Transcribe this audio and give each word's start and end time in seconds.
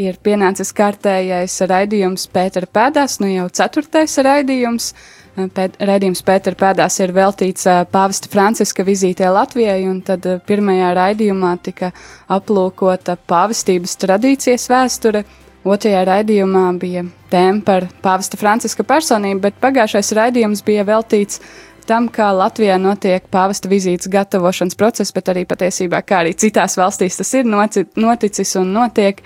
Ir 0.00 0.16
pienācis 0.24 0.70
kārtējais 0.72 1.58
raidījums 1.68 2.24
Pētera 2.32 2.68
pēdās, 2.70 3.18
nu 3.20 3.28
jau 3.28 3.48
ceturtais 3.52 4.14
raidījums. 4.24 4.92
Pēt, 5.52 5.76
raidījums 5.80 6.24
Pētera 6.24 6.56
pēdās 6.60 6.96
ir 7.00 7.12
veltīts 7.16 7.68
pāvesta 7.92 8.30
Franciska 8.32 8.84
vizītē 8.88 9.28
Latvijai, 9.32 9.82
un 9.88 10.00
tad 10.04 10.24
pirmajā 10.48 10.94
raidījumā 10.96 11.52
tika 11.64 11.92
aplūkota 12.32 13.18
pāvestības 13.28 13.96
tradīcijas 14.00 14.68
vēsture. 14.72 15.24
Otrajā 15.62 16.06
raidījumā 16.08 16.64
bija 16.80 17.04
tēma 17.30 17.62
par 17.64 17.86
pāvesta 18.02 18.40
Franciska 18.40 18.82
personību, 18.88 19.44
bet 19.44 19.60
pagājušais 19.62 20.14
raidījums 20.18 20.64
bija 20.66 20.88
veltīts 20.88 21.38
tam, 21.88 22.08
kā 22.12 22.28
Latvijā 22.36 22.78
notiek 22.80 23.24
pāvesta 23.32 23.70
vizītes 23.70 24.10
gatavošanas 24.12 24.76
process, 24.78 25.12
bet 25.14 25.30
arī 25.32 25.44
patiesībā, 25.48 26.02
kā 26.06 26.22
arī 26.22 26.34
citās 26.38 26.76
valstīs 26.80 27.18
tas 27.20 27.32
ir 27.38 27.48
noticis 27.48 28.56
un 28.60 28.72
notiek, 28.74 29.22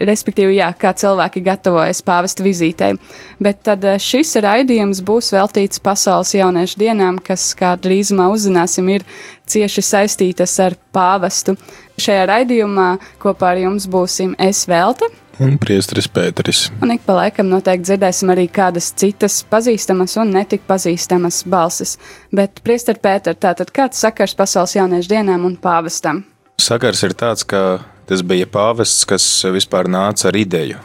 respektīvi, 0.00 0.58
jā, 0.58 0.70
kā 0.78 0.94
cilvēki 0.98 1.44
gatavojas 1.44 2.02
pāvesta 2.06 2.46
vizītei. 2.46 2.94
Bet 3.42 3.62
tad 3.68 3.86
šis 4.02 4.36
raidījums 4.44 5.02
būs 5.06 5.32
veltīts 5.34 5.82
pasaules 5.84 6.34
jauniešu 6.36 6.80
dienām, 6.80 7.20
kas, 7.22 7.52
kā 7.58 7.74
drīzumā 7.80 8.30
uzzināsim, 8.34 8.90
ir 8.94 9.06
cieši 9.54 9.84
saistītas 9.88 10.56
ar 10.62 10.78
pāvestu. 10.94 11.56
Šajā 12.00 12.24
raidījumā 12.30 12.88
kopā 13.22 13.54
ar 13.54 13.62
jums 13.66 13.86
būsim 13.90 14.34
es 14.42 14.66
Velta 14.70 15.10
un 15.42 15.56
Priesteris 15.58 16.08
Pēteris. 16.10 16.68
Un 16.82 16.92
ik 16.94 17.04
pa 17.06 17.16
laikam 17.18 17.48
noteikti 17.50 17.88
dzirdēsim 17.90 18.32
arī 18.34 18.46
kādas 18.52 18.90
citas 18.98 19.40
pazīstamas 19.50 20.16
un 20.20 20.34
netik 20.34 20.64
pazīstamas 20.68 21.42
balsis. 21.50 21.96
Bet, 22.34 22.62
Priester 22.66 22.98
Pēter, 23.02 23.36
tātad 23.38 23.72
kāds 23.74 24.00
sakars 24.04 24.36
pasaules 24.38 24.76
jauniešu 24.76 25.10
dienām 25.10 25.46
un 25.48 25.58
pāvestam? 25.60 26.24
Sakars 26.62 27.02
ir 27.06 27.16
tāds, 27.18 27.46
ka 27.46 27.82
tas 28.08 28.22
bija 28.26 28.46
pāvests, 28.50 29.06
kas 29.08 29.26
vispār 29.54 29.90
nāca 29.90 30.30
ar 30.30 30.38
ideju 30.38 30.80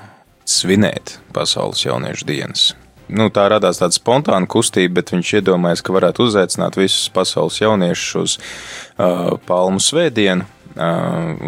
svinēt 0.49 1.19
pasaules 1.35 1.85
jauniešu 1.85 2.29
dienas. 2.29 2.69
Nu, 3.09 3.31
tā 3.33 3.47
radās 3.49 3.79
tāda 3.81 3.95
spontāna 3.95 4.45
kustība, 4.49 4.99
bet 4.99 5.09
viņš 5.15 5.33
iedomājās, 5.39 5.81
ka 5.81 5.95
varētu 5.95 6.27
uzaicināt 6.27 6.77
visus 6.77 7.09
pasaules 7.13 7.57
jauniešus 7.57 8.15
uz 8.19 8.35
uh, 8.37 9.33
Palmu 9.49 9.81
svētdienu, 9.81 10.45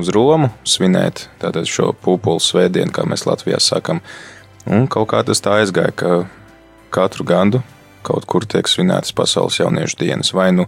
uz 0.01 0.09
Romu 0.11 0.49
svinēt 0.67 1.27
tātad 1.41 1.69
šo 1.69 1.91
pūpolu 1.93 2.41
svētdienu, 2.41 2.91
kā 2.93 3.05
mēs 3.07 3.27
Latvijā 3.29 3.61
sakam. 3.61 4.01
Un 4.65 4.87
kaut 4.91 5.11
kā 5.13 5.21
tas 5.25 5.41
tā 5.41 5.61
aizgāja, 5.61 5.93
ka 5.95 6.11
katru 6.93 7.25
gadu 7.25 7.61
kaut 8.05 8.25
kur 8.25 8.45
tiek 8.49 8.67
svinētas 8.67 9.13
pasaules 9.13 9.59
jauniešu 9.61 9.99
dienas, 10.01 10.33
vai 10.33 10.49
nu 10.55 10.65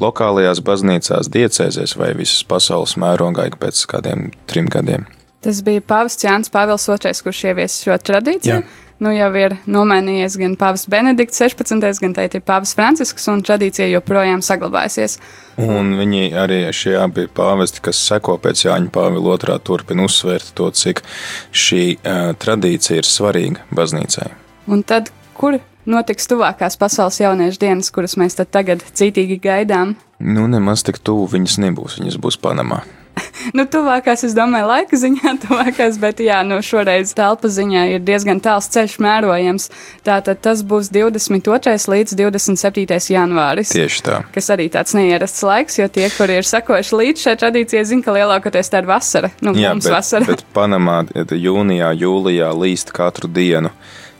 lokālajās 0.00 0.62
baznīcās, 0.64 1.28
diecēzēs, 1.32 1.96
vai 2.00 2.14
visas 2.16 2.40
pasaules 2.48 2.96
mērogā 2.96 3.50
pēc 3.60 3.84
kādiem 3.90 4.30
trim 4.48 4.70
gadiem. 4.72 5.04
Tas 5.44 5.60
bija 5.66 5.82
Pāvils 5.84 6.16
Jānis 6.22 6.52
Pāvils 6.54 6.86
II, 6.88 7.12
kurš 7.26 7.44
ievies 7.50 7.76
šo 7.84 7.98
tradīciju. 8.00 8.62
Jā 8.62 8.90
nu 9.02 9.12
jau 9.14 9.30
ir 9.38 9.56
nomainījies 9.70 10.36
gan 10.40 10.54
Pāvils 10.58 10.86
Benedikts 10.90 11.40
16. 11.42 11.82
gan 12.02 12.14
teikt 12.16 12.36
ir 12.38 12.44
Pāvils 12.46 12.74
Francisks, 12.78 13.26
un 13.32 13.42
tradīcija 13.44 13.88
joprojām 13.90 14.42
saglabājusies. 14.44 15.18
Un 15.62 15.94
viņi 15.98 16.30
arī 16.38 16.60
šie 16.76 16.94
abi 17.00 17.26
pāvesti, 17.32 17.82
kas 17.84 18.00
seko 18.06 18.38
pēc 18.42 18.64
Jāņa 18.68 18.92
Pāvila 18.94 19.34
otrā, 19.34 19.58
turpina 19.58 20.06
uzsvērt 20.06 20.54
to, 20.58 20.70
cik 20.70 21.02
šī 21.50 21.82
uh, 21.96 22.30
tradīcija 22.38 23.02
ir 23.02 23.08
svarīga 23.08 23.66
baznīcai. 23.74 24.30
Un 24.70 24.86
tad, 24.86 25.10
kur 25.36 25.58
notiks 25.84 26.30
tuvākās 26.30 26.78
pasaules 26.80 27.20
jauniešu 27.20 27.62
dienas, 27.66 27.90
kuras 27.94 28.16
mēs 28.20 28.38
tagad 28.38 28.84
cītīgi 28.94 29.40
gaidām? 29.42 29.96
Nu, 30.22 30.46
nemaz 30.50 30.86
tik 30.86 31.02
tuvu 31.02 31.26
viņas 31.34 31.58
nebūs, 31.66 31.98
viņas 31.98 32.20
būs 32.22 32.38
Panamā. 32.42 32.84
nu, 33.56 33.64
tuvākās, 33.68 34.24
es 34.26 34.34
domāju, 34.36 34.68
laika 34.68 34.98
ziņā, 34.98 35.34
tuvākās, 35.44 35.98
bet 36.02 36.22
jā, 36.24 36.40
nu, 36.46 36.60
šoreiz 36.64 37.14
telpa 37.16 37.50
ziņā 37.52 37.86
ir 37.94 38.04
diezgan 38.06 38.42
tāls 38.44 38.68
ceļš 38.72 38.98
mērojams. 39.02 39.68
Tātad 40.06 40.42
tas 40.44 40.64
būs 40.66 40.90
22. 40.94 41.76
līdz 41.94 42.16
27. 42.18 43.00
janvāris. 43.14 43.72
Tieši 43.74 44.04
tā. 44.06 44.20
Kas 44.34 44.50
arī 44.54 44.68
tāds 44.72 44.96
neierasts 44.98 45.44
laiks, 45.46 45.80
jo 45.80 45.88
tie, 45.92 46.08
kuri 46.16 46.40
ir 46.40 46.48
sekojuši 46.48 47.00
līdz 47.02 47.26
šai 47.26 47.36
tradīcijai, 47.42 47.86
zina, 47.88 48.06
ka 48.06 48.16
lielākoties 48.16 48.72
tā 48.72 48.82
ir 48.82 48.90
vasara. 48.90 49.32
Nu, 49.40 49.56
jā, 49.56 49.74
mums 49.74 49.88
bet, 49.88 49.96
vasara. 49.98 50.28
bet 50.28 50.46
Panamā 50.56 51.02
jūnijā, 51.14 51.92
jūlijā 52.04 52.52
līst 52.56 52.94
katru 52.96 53.30
dienu 53.32 53.72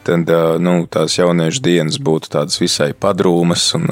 tad 0.03 0.27
nu, 0.59 0.73
tās 0.91 1.15
jauniešu 1.15 1.63
dienas 1.63 1.99
būtu 2.03 2.33
tādas 2.35 2.59
visai 2.59 2.91
padrūmas, 2.91 3.69
un 3.79 3.87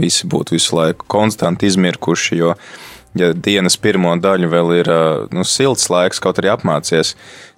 visi 0.00 0.28
būtu 0.30 0.56
visu 0.56 0.78
laiku 0.78 1.04
konstanti 1.10 1.68
izmirkuši. 1.68 2.38
Jo 2.40 2.54
ja 3.18 3.30
dienas 3.34 3.76
pirmo 3.80 4.12
daļu 4.20 4.50
vēl 4.50 4.74
ir 4.80 4.90
nu, 5.34 5.44
silts 5.46 5.88
laiks, 5.90 6.20
kaut 6.22 6.38
arī 6.40 6.52
apmācies, 6.52 7.14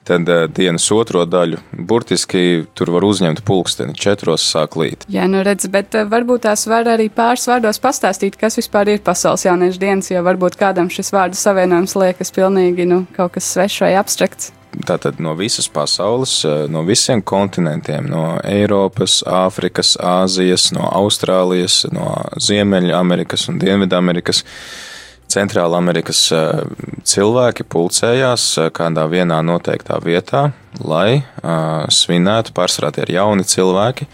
tad 0.08 0.28
dienas 0.56 0.88
otro 0.94 1.24
daļu 1.28 1.60
burtiski 1.88 2.64
tur 2.78 2.90
var 2.94 3.06
uzņemt 3.06 3.44
pulksteni, 3.46 3.94
četros 3.94 4.44
sāk 4.54 4.78
līt. 4.80 5.06
Jā, 5.12 5.28
nu 5.30 5.44
redz, 5.46 5.68
bet 5.72 5.94
varbūt 5.94 6.46
tās 6.48 6.64
var 6.70 6.88
arī 6.94 7.08
pāris 7.12 7.46
vārdos 7.50 7.78
pastāstīt, 7.82 8.38
kas 8.40 8.58
vispār 8.58 8.94
ir 8.94 9.04
pasaules 9.04 9.46
jauniešu 9.46 9.82
dienas, 9.82 10.10
jo 10.10 10.24
varbūt 10.26 10.58
kādam 10.60 10.90
šis 10.92 11.12
vārdu 11.14 11.38
savienojums 11.38 11.96
liekas 12.00 12.34
pilnīgi 12.34 12.88
nu, 12.88 13.04
kaut 13.16 13.36
kas 13.36 13.52
svešs 13.54 13.86
vai 13.86 13.94
abstrakts. 14.00 14.52
Tātad 14.88 15.18
no 15.20 15.34
visas 15.36 15.66
pasaules, 15.68 16.38
no 16.72 16.80
visiem 16.88 17.20
kontinentiem, 17.20 18.06
no 18.08 18.38
Eiropas, 18.40 19.18
Āfrikas, 19.28 19.98
Āzijas, 20.00 20.70
no 20.72 20.86
Austrālijas, 20.88 21.82
no 21.92 22.06
Ziemeļamerikas 22.40 23.50
un 23.52 23.60
Dienvidamerikas. 23.60 24.40
Amerikas 24.40 24.88
Centrāla 25.32 25.78
Amerikas 25.80 26.20
eh, 26.34 26.62
cilvēki 27.08 27.64
pulcējās 27.72 28.46
eh, 28.60 28.70
kādā 28.74 29.06
vienā 29.10 29.40
noteiktā 29.46 29.98
vietā, 30.04 30.50
lai 30.80 31.22
eh, 31.22 31.56
svinētu, 31.92 32.54
pārsvarā 32.56 32.92
tie 32.92 33.06
ir 33.06 33.16
jauni 33.18 33.48
cilvēki, 33.48 34.08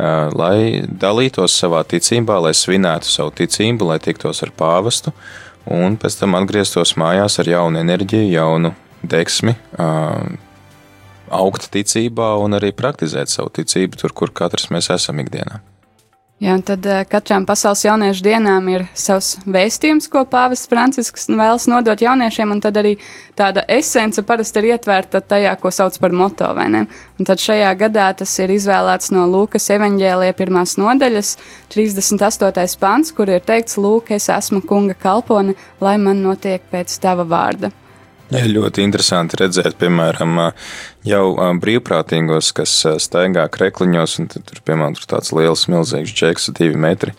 lai 0.00 0.80
dalītos 0.88 1.52
savā 1.60 1.82
ticībā, 1.84 2.38
lai 2.40 2.54
svinētu 2.56 3.04
savu 3.04 3.34
ticību, 3.36 3.90
lai 3.90 3.98
tiktos 4.00 4.40
ar 4.46 4.52
pāvestu, 4.56 5.12
un 5.68 5.98
pēc 6.00 6.16
tam 6.22 6.38
atgrieztos 6.38 6.94
mājās 6.96 7.36
ar 7.42 7.50
jaunu 7.52 7.82
enerģiju, 7.82 8.30
jaunu 8.32 8.70
deksmi, 9.04 9.52
augt 11.36 11.68
ticībā 11.76 12.30
un 12.40 12.56
arī 12.56 12.72
praktizēt 12.72 13.28
savu 13.28 13.52
ticību 13.60 14.00
tur, 14.00 14.16
kur 14.16 14.32
katrs 14.32 14.70
mēs 14.72 14.88
esam 14.96 15.20
ikdienā. 15.20 15.60
Jā, 16.40 16.54
tad 16.64 16.86
uh, 16.88 17.02
katram 17.04 17.44
pasaules 17.44 17.82
jauniešu 17.84 18.22
dienām 18.24 18.68
ir 18.72 18.86
savs 18.96 19.34
vēstījums, 19.44 20.06
ko 20.08 20.22
pāvests 20.24 20.70
Francisks 20.70 21.26
vēlas 21.28 21.66
nodot 21.68 22.00
jauniešiem, 22.00 22.54
un 22.54 22.62
tad 22.64 22.78
arī 22.80 22.94
tāda 23.36 23.66
esence 23.68 24.24
parasti 24.24 24.62
ir 24.62 24.70
ietvērta 24.70 25.20
tajā, 25.20 25.52
ko 25.60 25.68
sauc 25.68 25.98
par 26.00 26.16
moto, 26.16 26.48
vai 26.56 26.70
ne? 26.72 26.86
Un 27.20 27.28
tad 27.28 27.44
šajā 27.44 27.74
gadā 27.82 28.06
tas 28.22 28.32
ir 28.40 28.54
izvēlēts 28.56 29.12
no 29.12 29.26
Lūkas 29.28 29.68
evaņģēlija 29.76 30.38
pirmās 30.40 30.78
nodaļas, 30.80 31.34
38. 31.76 32.80
pants, 32.80 33.12
kur 33.12 33.28
ir 33.28 33.44
teikts, 33.44 33.76
Lūk, 33.76 34.08
es 34.16 34.32
esmu 34.32 34.64
kunga 34.64 34.96
kalpone, 34.96 35.58
lai 35.84 35.98
man 36.00 36.24
notiek 36.24 36.64
pēc 36.72 36.96
tava 37.04 37.28
vārda. 37.28 37.68
Jā, 38.30 38.44
ļoti 38.46 38.84
interesanti 38.86 39.40
redzēt, 39.40 39.74
piemēram, 39.80 40.36
jau 41.06 41.24
brīvprātīgos, 41.62 42.52
kas 42.54 42.74
staigā 43.02 43.48
krekliņos, 43.50 44.14
un 44.22 44.30
tur, 44.30 44.60
piemēram, 44.66 44.94
tur 44.94 45.08
tāds 45.16 45.32
liels, 45.34 45.66
milzīgs 45.72 46.14
džeks, 46.14 46.46
divi 46.54 46.78
metri, 46.78 47.16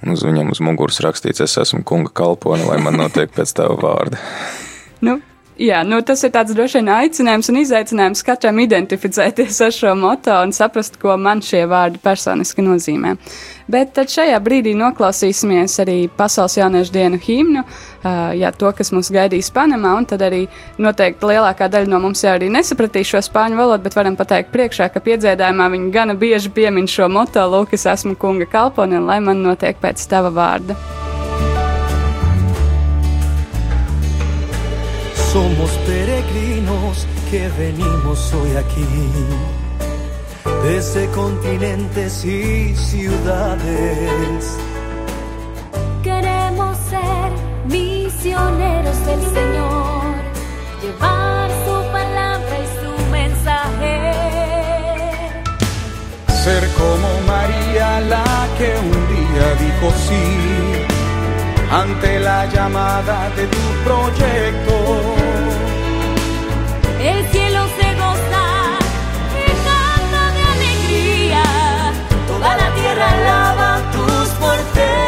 un 0.00 0.16
uz 0.16 0.24
viņam 0.24 0.54
uz 0.54 0.62
muguras 0.64 1.02
rakstīts, 1.04 1.44
es 1.44 1.58
esmu 1.60 1.82
kunga 1.84 2.14
kalpone, 2.16 2.64
lai 2.70 2.80
man 2.80 2.96
notiek 3.02 3.32
pēc 3.36 3.52
tava 3.60 3.76
vārda. 3.82 4.22
nu, 5.04 5.18
Jā, 5.54 5.84
nu, 5.86 6.00
tas 6.02 6.18
ir 6.26 6.32
tāds 6.34 6.50
droši 6.50 6.80
vien 6.80 6.88
aicinājums 6.90 7.48
un 7.52 7.60
izaicinājums 7.60 8.24
katram 8.26 8.56
identificēties 8.58 9.60
ar 9.62 9.74
šo 9.74 9.92
moto 9.94 10.34
un 10.42 10.50
saprast, 10.50 10.98
ko 10.98 11.14
man 11.14 11.44
šie 11.46 11.60
vārdi 11.70 12.00
personiski 12.02 12.64
nozīmē. 12.66 13.12
Bet 13.70 13.92
tad 13.94 14.10
šajā 14.10 14.40
brīdī 14.42 14.72
noklausīsimies 14.74 15.78
arī 15.84 15.94
Pasaules 16.10 16.58
jauniešu 16.58 16.92
dienu 16.96 17.22
himnu, 17.22 17.62
jā, 18.40 18.50
to, 18.58 18.74
kas 18.74 18.90
mūs 18.96 19.12
gaidīs 19.14 19.52
Panamā, 19.54 19.94
un 20.00 20.10
tad 20.10 20.26
arī 20.26 20.42
noteikti 20.82 21.30
lielākā 21.30 21.70
daļa 21.70 21.92
no 21.94 22.02
mums 22.02 22.26
jau 22.26 22.34
arī 22.34 22.50
nesapratīs 22.50 23.14
šo 23.14 23.22
spāņu 23.28 23.62
valodu, 23.62 23.86
bet 23.86 23.94
varam 23.94 24.18
pateikt 24.18 24.50
priekšā, 24.50 24.90
ka 24.90 25.06
piedziedājumā 25.06 25.70
viņi 25.78 25.90
gana 25.94 26.18
bieži 26.18 26.50
piemin 26.50 26.90
šo 26.90 27.06
moto, 27.06 27.46
lūk, 27.54 27.78
es 27.78 27.86
esmu 27.94 28.18
kunga 28.18 28.50
kalponi, 28.50 28.98
un 28.98 29.06
lai 29.06 29.22
man 29.22 29.46
notiek 29.46 29.78
pēc 29.78 30.02
tava 30.10 30.34
vārda. 30.34 31.03
Somos 35.34 35.70
peregrinos 35.84 37.08
que 37.28 37.48
venimos 37.58 38.32
hoy 38.34 38.52
aquí, 38.56 38.86
desde 40.62 41.08
continentes 41.08 42.24
y 42.24 42.72
ciudades. 42.76 44.56
Queremos 46.04 46.78
ser 46.88 47.32
misioneros 47.66 49.06
del 49.06 49.22
Señor, 49.22 50.14
llevar 50.80 51.50
su 51.66 51.76
palabra 51.90 52.56
y 52.64 52.68
su 52.78 52.92
mensaje. 53.10 54.12
Ser 56.44 56.64
como 56.78 57.08
María 57.26 58.00
la 58.02 58.46
que 58.56 58.72
un 58.78 59.00
día 59.16 59.46
dijo 59.58 59.92
sí 60.06 60.64
ante 61.72 62.20
la 62.20 62.46
llamada 62.46 63.30
de 63.30 63.46
tu 63.48 63.64
proyecto. 63.84 65.13
El 67.04 67.22
cielo 67.30 67.66
se 67.78 67.94
goza 67.96 68.78
y 69.36 69.50
canta 69.66 70.32
de 70.32 70.42
alegría, 70.54 71.42
toda 72.26 72.56
la 72.56 72.74
tierra 72.74 73.10
alaba 73.10 73.92
tus 73.92 74.28
fortalezas. 74.40 75.03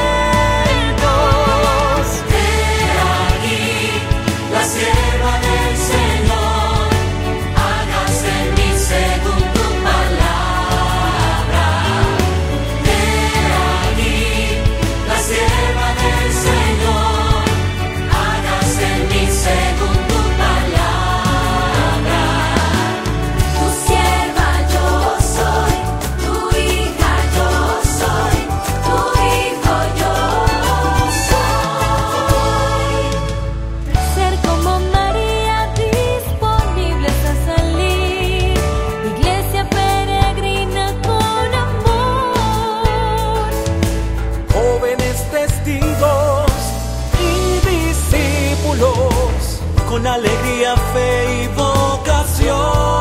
con 49.96 50.06
alegría, 50.06 50.76
fe 50.92 51.44
y 51.44 51.46
vocación. 51.56 52.95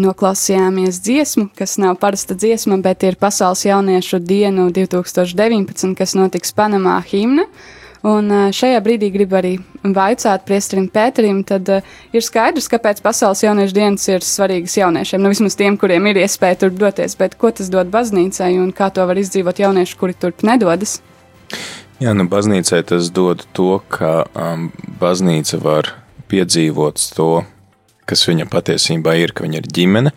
Noklausījāmies 0.00 1.00
dziesmu, 1.04 1.48
kas 1.58 1.76
nav 1.82 1.98
parasta 2.02 2.36
dziesma, 2.38 2.78
bet 2.84 3.04
ir 3.06 3.18
Pasaules 3.20 3.64
jauniešu 3.66 4.20
dienu 4.22 4.68
2019, 4.74 5.94
kas 5.98 6.16
notiks 6.18 6.54
Panamā 6.56 7.00
himna. 7.08 7.48
Un 8.06 8.30
šajā 8.54 8.78
brīdī 8.84 9.08
gribu 9.10 9.40
arī 9.40 9.52
vaicāt 9.82 10.44
priesterim 10.46 10.86
Pēterim, 10.92 11.40
tad 11.46 11.66
ir 12.14 12.22
skaidrs, 12.22 12.70
kāpēc 12.70 13.02
Pasaules 13.02 13.42
jauniešu 13.42 13.74
dienas 13.74 14.06
ir 14.06 14.22
svarīgas 14.22 14.76
jauniešiem, 14.78 15.22
nu 15.22 15.32
vismaz 15.32 15.58
tiem, 15.58 15.74
kuriem 15.80 16.06
ir 16.06 16.22
iespēja 16.22 16.60
tur 16.62 16.76
doties, 16.78 17.18
bet 17.18 17.34
ko 17.34 17.50
tas 17.50 17.70
dod 17.72 17.90
baznīcai 17.90 18.52
un 18.62 18.70
kā 18.70 18.92
to 18.94 19.06
var 19.08 19.18
izdzīvot 19.18 19.58
jaunieši, 19.64 19.98
kuri 19.98 20.14
turp 20.14 20.46
nedodas? 20.46 21.00
Jā, 21.98 22.14
nu 22.14 22.28
baznīcai 22.30 22.84
tas 22.86 23.10
dod 23.10 23.42
to, 23.50 23.80
ka 23.90 24.28
um, 24.30 24.68
baznīca 25.00 25.58
var 25.64 25.90
piedzīvot 26.30 27.02
to 27.16 27.32
kas 28.08 28.24
viņa 28.28 28.48
patiesībā 28.52 29.16
ir, 29.20 29.34
ka 29.36 29.46
viņa 29.46 29.62
ir 29.62 29.68
ģimene, 29.78 30.14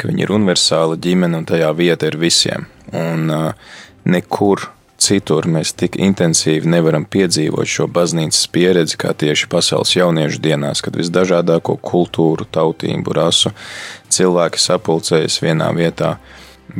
ka 0.00 0.10
viņa 0.10 0.24
ir 0.24 0.34
universāla 0.34 1.00
ģimene 1.00 1.42
un 1.42 1.48
tajā 1.48 1.70
vieta 1.76 2.08
ir 2.10 2.18
visiem. 2.20 2.68
Un 2.94 3.28
uh, 3.32 3.76
nekur 4.08 4.68
citur 5.04 5.46
mēs 5.50 5.74
tik 5.76 5.98
intensīvi 6.00 6.70
nevaram 6.70 7.04
piedzīvot 7.10 7.68
šo 7.68 7.88
baznīcas 7.92 8.46
pieredzi, 8.54 8.98
kā 9.00 9.12
tieši 9.18 9.48
pasaules 9.52 9.92
jauniešu 9.96 10.40
dienās, 10.44 10.82
kad 10.84 10.96
visdažādāko 10.98 11.76
kultūru, 11.84 12.46
tautību, 12.54 13.16
rasu 13.16 13.52
cilvēki 14.14 14.62
sapulcējas 14.62 15.40
vienā 15.44 15.70
vietā. 15.76 16.16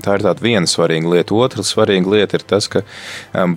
Tā 0.00 0.16
ir 0.16 0.24
tāda 0.24 0.40
viena 0.40 0.68
svarīga 0.70 1.10
lieta. 1.12 1.36
Otra 1.36 1.62
svarīga 1.66 2.14
lieta 2.14 2.38
ir 2.38 2.46
tas, 2.48 2.70
ka 2.72 2.80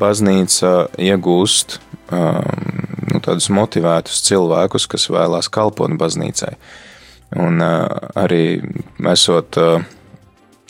baznīca 0.01 0.73
iegūst 0.99 1.77
um, 2.11 3.21
tādus 3.23 3.47
motivētus 3.53 4.19
cilvēkus, 4.27 4.89
kas 4.91 5.07
vēlās 5.13 5.47
kalpot 5.53 5.95
baznīcai. 5.97 6.57
Un 7.35 7.59
arī 7.59 8.61
esot 9.11 9.57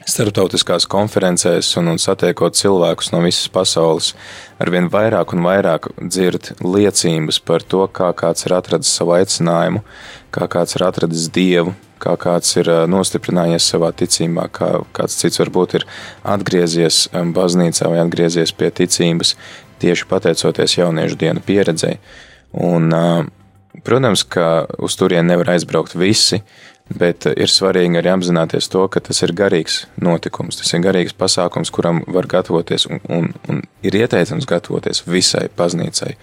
starptautiskās 0.08 0.88
konferencēs 0.90 1.74
un, 1.80 1.92
un 1.92 2.00
satiekot 2.00 2.56
cilvēkus 2.58 3.12
no 3.12 3.20
visas 3.26 3.50
pasaules, 3.52 4.14
arvien 4.64 4.88
vairāk 4.92 5.34
un 5.36 5.44
vairāk 5.46 5.90
dzird 6.00 6.54
liecības 6.64 7.42
par 7.44 7.66
to, 7.68 7.84
kā 7.92 8.14
kāds 8.16 8.48
ir 8.48 8.56
atradis 8.56 8.94
savu 8.96 9.18
aicinājumu, 9.18 9.84
kā 10.34 10.48
kāds 10.54 10.78
ir 10.78 10.88
atradis 10.88 11.28
dievu, 11.34 11.76
kā 12.02 12.16
kāds 12.22 12.54
ir 12.62 12.70
nostiprinājies 12.90 13.68
savā 13.74 13.92
ticībā, 14.00 14.48
kā 14.54 14.72
kāds 14.96 15.18
cits 15.20 15.42
varbūt 15.44 15.80
ir 15.82 15.88
atgriezies 16.24 17.08
baznīcā 17.12 17.92
vai 17.92 18.00
atgriezies 18.06 18.54
pie 18.56 18.72
ticības, 18.80 19.36
tieši 19.82 20.08
pateicoties 20.10 20.78
jauniešu 20.80 21.20
dienu 21.20 21.44
pieredzei. 21.46 21.98
Un, 22.54 22.94
protams, 23.86 24.24
ka 24.24 24.66
uz 24.82 24.96
turieni 24.98 25.34
nevar 25.34 25.54
aizbraukt 25.56 25.98
visi, 25.98 26.42
Bet 26.88 27.26
eh, 27.28 27.36
ir 27.44 27.52
svarīgi 27.52 28.00
arī 28.00 28.12
apzināties 28.14 28.70
to, 28.72 28.86
ka 28.92 29.02
tas 29.04 29.20
ir 29.26 29.34
garīgs 29.36 29.82
notikums, 30.00 30.60
tas 30.62 30.72
ir 30.74 30.84
garīgs 30.86 31.16
pasākums, 31.18 31.72
kuram 31.74 32.04
var 32.08 32.30
gatavoties 32.32 32.88
un, 32.88 33.02
un, 33.12 33.32
un 33.52 33.64
ir 33.84 33.98
ieteicams 34.00 34.48
gatavoties 34.48 35.04
visai 35.08 35.48
baznīcai 35.58 36.14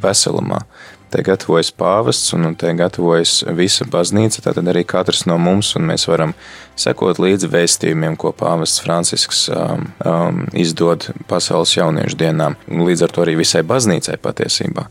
veselumā. 0.00 0.62
Te 1.08 1.22
gatavojas 1.24 1.70
pāvests 1.72 2.34
un 2.36 2.52
te 2.58 2.68
gatavojas 2.76 3.40
visa 3.56 3.86
baznīca, 3.88 4.42
tātad 4.44 4.66
arī 4.68 4.82
katrs 4.84 5.22
no 5.28 5.38
mums, 5.40 5.70
un 5.78 5.86
mēs 5.88 6.04
varam 6.08 6.34
sekot 6.78 7.20
līdzi 7.22 7.48
vēstījumiem, 7.48 8.16
ko 8.20 8.34
pāvests 8.36 8.82
Francisks 8.84 9.46
um, 9.48 9.86
um, 10.04 10.42
izdod 10.52 11.08
pasaules 11.30 11.72
jauniešu 11.78 12.18
dienām, 12.20 12.58
līdz 12.68 13.06
ar 13.06 13.14
to 13.14 13.24
arī 13.24 13.38
visai 13.40 13.64
baznīcai 13.64 14.18
patiesībā. 14.20 14.84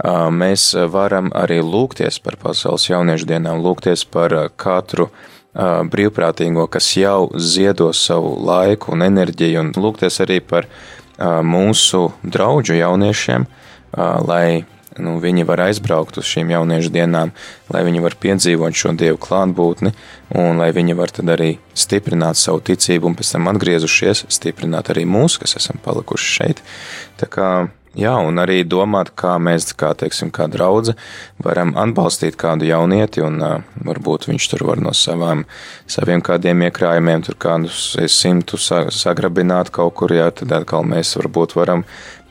Um, 0.00 0.40
mēs 0.40 0.70
varam 0.88 1.28
arī 1.36 1.60
lūgties 1.60 2.16
par 2.24 2.38
pasaules 2.40 2.88
jauniešu 2.88 3.28
dienām, 3.28 3.60
lūgties 3.64 4.06
par 4.08 4.36
uh, 4.38 4.48
katru 4.56 5.10
uh, 5.10 5.84
brīvprātīgo, 5.84 6.64
kas 6.72 6.94
jau 6.96 7.28
ziedo 7.36 7.92
savu 7.92 8.38
laiku 8.48 8.96
un 8.96 9.04
enerģiju, 9.04 9.66
un 9.66 9.76
lūgties 9.76 10.22
arī 10.24 10.40
par 10.40 10.64
uh, 10.64 10.88
mūsu 11.44 12.08
draugu 12.24 12.78
jauniešiem, 12.78 13.46
lai 14.28 14.64
nu, 14.96 15.16
viņi 15.22 15.44
var 15.48 15.66
aizbraukt 15.68 16.18
uz 16.20 16.26
šīm 16.28 16.52
jauniešu 16.54 16.92
dienām, 16.94 17.32
lai 17.72 17.84
viņi 17.86 18.02
var 18.04 18.16
piedzīvot 18.20 18.76
šo 18.78 18.94
dievu 18.98 19.20
klātbūtni, 19.22 19.92
un 20.40 20.62
lai 20.62 20.70
viņi 20.76 20.96
var 20.98 21.12
arī 21.34 21.56
stiprināt 21.76 22.40
savu 22.40 22.62
ticību, 22.64 23.10
un 23.10 23.18
pēc 23.18 23.34
tam 23.36 23.50
atgriezušies, 23.52 24.26
stiprināt 24.32 24.92
arī 24.94 25.04
mūs, 25.08 25.38
kas 25.42 25.58
esam 25.60 25.80
palikuši 25.84 26.32
šeit. 26.38 26.64
Tā 27.20 27.28
kā 27.28 27.50
Jā, 27.98 28.12
un 28.22 28.36
arī 28.38 28.60
domāt, 28.62 29.08
kā 29.18 29.32
mēs, 29.42 29.72
kā, 29.74 29.88
teiksim, 29.98 30.28
kā 30.34 30.44
draudze, 30.52 30.92
varam 31.42 31.72
atbalstīt 31.80 32.36
kādu 32.38 32.68
jaunieti, 32.68 33.22
un 33.26 33.40
uh, 33.42 33.64
varbūt 33.88 34.28
viņš 34.28 34.48
tur 34.52 34.62
var 34.68 34.82
no 34.84 34.92
savām, 34.94 35.42
saviem 35.90 36.22
kādiem 36.22 36.62
iekrājumiem, 36.68 37.24
tur 37.26 37.38
kādus 37.40 37.96
simtu 38.12 38.60
sagrabināt 38.60 39.72
kaut 39.74 39.96
kur, 39.98 40.14
jā, 40.14 40.28
tad 40.30 40.52
atkal 40.60 40.86
mēs 40.86 41.16
varbūt 41.18 41.56
varam 41.58 41.86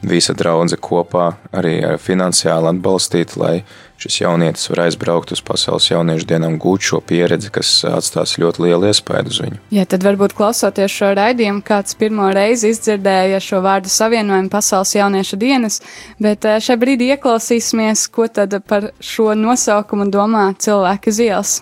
visa 0.05 0.33
draudze 0.37 0.77
kopā 0.77 1.31
arī 1.55 1.79
finansiāli 2.01 2.69
atbalstīt, 2.71 3.35
lai 3.39 3.63
šis 3.97 4.19
jaunietis 4.21 4.69
var 4.69 4.83
aizbraukt 4.85 5.31
uz 5.33 5.41
pasaules 5.41 5.89
jauniešu 5.89 6.27
dienām, 6.29 6.57
gūt 6.61 6.85
šo 6.89 6.99
pieredzi, 7.01 7.49
kas 7.53 7.71
atstās 7.89 8.35
ļoti 8.37 8.67
lielu 8.67 8.91
iespēju 8.91 9.31
uz 9.31 9.39
viņu. 9.41 9.61
Jā, 9.73 9.87
tad 9.89 10.05
varbūt 10.05 10.35
klausoties 10.37 10.93
šo 10.93 11.13
raidījumu, 11.17 11.63
kāds 11.65 11.97
pirmo 11.97 12.29
reizi 12.33 12.71
izdzirdēja 12.75 13.41
šo 13.43 13.63
vārdu 13.65 13.91
savienojumu 13.91 14.53
pasaules 14.53 14.93
jauniešu 14.97 15.39
dienas, 15.41 15.81
bet 16.21 16.45
eh, 16.45 16.59
šajā 16.61 16.77
brīdī 16.81 17.09
ieklausīsimies, 17.15 18.05
ko 18.13 18.29
tad 18.29 18.53
par 18.69 18.91
šo 19.01 19.33
nosaukumu 19.37 20.11
domā 20.13 20.51
cilvēki 20.61 21.13
uz 21.13 21.23
ielas. 21.25 21.57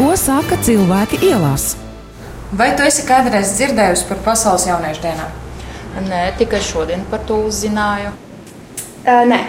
Ko 0.00 0.14
saka 0.16 0.56
cilvēki 0.64 1.20
ielās? 1.28 1.74
Vai 2.56 2.72
tu 2.74 2.82
esi 2.88 3.04
kādreiz 3.06 3.52
dzirdējusi 3.58 4.08
par 4.08 4.24
pasaules 4.24 4.64
jauniešu 4.66 5.04
dienām? 5.04 5.39
Nē, 5.98 6.20
tikai 6.38 6.60
šodien 6.62 7.02
par 7.10 7.24
to 7.26 7.40
uzzināju. 7.48 8.12
Uh, 9.00 9.24
nē. 9.26 9.40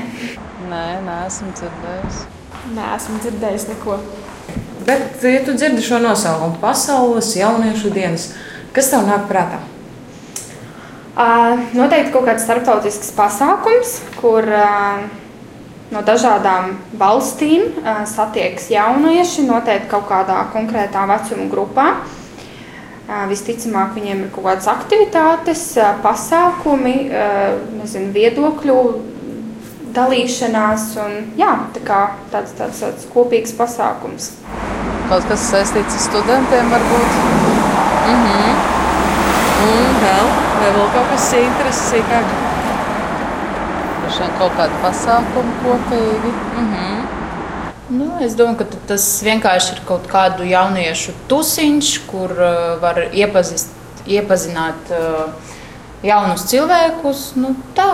Nē, 0.71 0.85
neesmu 1.05 1.51
dzirdējis. 1.57 2.21
Nē, 2.75 2.87
esmu 2.95 3.19
dzirdējis 3.21 3.67
neko. 3.69 3.97
Bet, 4.87 5.21
ja 5.21 5.41
tu 5.45 5.53
dzirdi 5.53 5.83
šo 5.85 5.99
nosaukumu, 6.01 6.57
pasaules 6.61 7.35
jauniešu 7.37 7.91
dienas, 7.93 8.31
kas 8.73 8.89
tev 8.93 9.05
nāk 9.05 9.27
prātā? 9.29 9.61
Uh, 11.11 11.59
noteikti 11.77 12.13
kaut 12.13 12.25
kāds 12.25 12.45
starptautisks 12.47 13.11
pasākums, 13.13 13.97
kur 14.17 14.47
uh, 14.47 15.03
no 15.91 16.01
dažādām 16.07 16.77
valstīm 16.97 17.67
uh, 17.83 18.01
satiekas 18.09 18.69
jaunieši 18.71 19.45
noteikti 19.45 19.91
kaut 19.91 20.07
kādā 20.09 20.39
konkrētā 20.55 21.03
vecuma 21.11 21.49
grupā. 21.51 21.87
Visticamāk, 23.31 23.95
viņiem 23.97 24.21
ir 24.23 24.29
kaut 24.31 24.45
kādas 24.45 24.69
aktivitātes, 24.71 25.65
pasākumi, 26.03 26.95
nezinu, 27.81 28.11
viedokļu 28.15 28.77
dalīšanās 29.95 30.85
un 31.03 31.17
jā, 31.39 31.51
tā 31.75 31.81
kā 31.87 31.99
tāds, 32.31 32.53
tāds, 32.55 32.79
tāds 32.83 33.07
kopīgs 33.11 33.51
pasākums. 33.57 34.31
Kaut 35.11 35.27
kas 35.27 35.43
saistīts 35.51 35.97
ar 35.97 36.05
studentiem 36.05 36.71
varbūt? 36.71 37.17
Mhm. 38.13 38.61
Un 39.61 39.99
vēl, 40.05 40.31
vai 40.61 40.71
vēl 40.77 40.87
kaut 40.95 41.11
kas 41.11 41.27
interesīgāk? 41.41 42.35
Šeit 44.11 44.33
kaut 44.39 44.55
kādi 44.57 44.79
pasākumi 44.83 45.57
kopīgi. 45.65 46.31
Mhm. 46.63 47.00
Nu, 47.91 48.07
es 48.23 48.37
domāju, 48.39 48.61
ka 48.61 48.79
tas 48.93 49.05
vienkārši 49.25 49.73
ir 49.75 49.81
kaut 49.87 50.05
kādu 50.07 50.45
jauniešu 50.47 51.11
tusiņš, 51.27 51.91
kur 52.07 52.31
uh, 52.37 52.53
var 52.79 53.01
iepazist, 53.11 53.73
iepazināt 54.07 54.93
uh, 54.95 55.33
jaunus 56.05 56.47
cilvēkus. 56.47 57.25
Nu, 57.41 57.51
tā. 57.75 57.89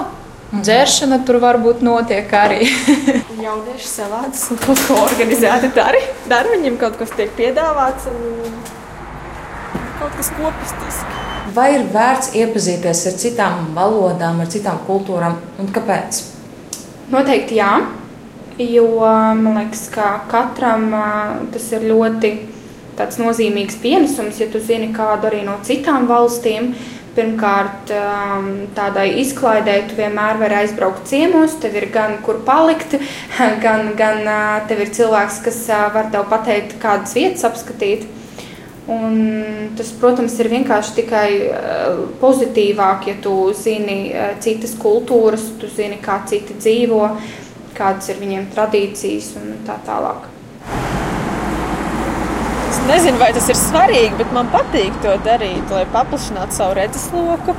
Mm. 0.48 0.62
Dzēršana 0.64 1.18
tur 1.28 1.42
varbūt 1.44 1.82
notiek 1.84 2.30
arī. 2.40 2.70
Jaunieši 3.48 3.90
savādas 3.90 4.46
un 4.54 4.62
kaut 4.62 4.80
ko 4.88 5.02
organizēti 5.02 5.74
dara. 5.76 6.00
Dar 6.32 6.48
viņiem 6.48 6.78
kaut 6.80 6.96
kas 7.02 7.12
tiek 7.18 7.34
piedāvāts 7.36 8.08
un 8.14 8.56
kaut 9.98 10.14
kas 10.16 10.32
kopistisks. 10.38 11.20
Vai 11.58 11.72
ir 11.76 11.88
vērts 11.92 12.32
iepazīties 12.38 13.04
ar 13.10 13.20
citām 13.20 13.70
valodām, 13.76 14.40
ar 14.44 14.50
citām 14.54 14.80
kultūrām 14.88 15.36
un 15.60 15.72
kāpēc? 15.76 16.22
Noteikti 17.12 17.60
jā. 17.60 17.72
Jo 18.58 18.88
man 19.38 19.54
liekas, 19.54 19.84
ka 19.94 20.24
katram 20.32 20.90
tas 21.54 21.66
ir 21.78 21.84
ļoti 21.92 22.32
nozīmīgs 22.98 23.78
pienesums, 23.84 24.40
ja 24.42 24.48
tu 24.50 24.58
zini 24.58 24.90
kādu 24.96 25.30
arī 25.30 25.44
no 25.46 25.60
citām 25.62 26.08
valstīm. 26.10 26.72
Pirmkārt, 27.18 27.90
tādai 28.78 29.06
izklaidē 29.22 29.78
tu 29.90 29.96
vienmēr 29.98 30.42
vari 30.42 30.60
aizbraukt 30.64 31.06
ciemos, 31.10 31.56
tev 31.62 31.78
ir 31.78 31.88
gan 31.94 32.18
kur 32.26 32.42
palikt, 32.46 32.98
gan, 33.64 33.94
gan 33.98 34.26
tev 34.70 34.84
ir 34.86 34.94
cilvēks, 34.94 35.42
kas 35.46 35.64
var 35.94 36.12
tev 36.14 36.26
pateikt, 36.30 36.78
kādas 36.82 37.14
vietas 37.18 37.46
apskatīt. 37.46 38.10
Un 38.90 39.18
tas, 39.78 39.90
protams, 40.02 40.38
ir 40.42 40.50
vienkārši 40.50 40.94
tikai 41.02 41.30
pozitīvāk, 42.22 43.10
ja 43.12 43.18
tu 43.22 43.34
zini 43.58 44.14
citas 44.42 44.78
kultūras, 44.80 45.52
tu 45.62 45.70
zini, 45.70 46.00
kā 46.02 46.24
citi 46.30 46.58
dzīvo 46.58 47.04
kādas 47.78 48.10
ir 48.12 48.20
viņiem 48.22 48.50
tradīcijas 48.56 49.36
un 49.40 49.54
tā 49.68 49.78
tālāk. 49.88 50.26
Es 52.68 52.82
nezinu, 52.88 53.18
vai 53.22 53.30
tas 53.36 53.48
ir 53.50 53.58
svarīgi, 53.58 54.18
bet 54.20 54.34
man 54.36 54.50
patīk 54.54 54.98
to 55.04 55.14
darīt, 55.26 55.72
lai 55.72 55.86
paplašinātu 55.94 56.58
savu 56.58 56.76
redzesloku. 56.78 57.56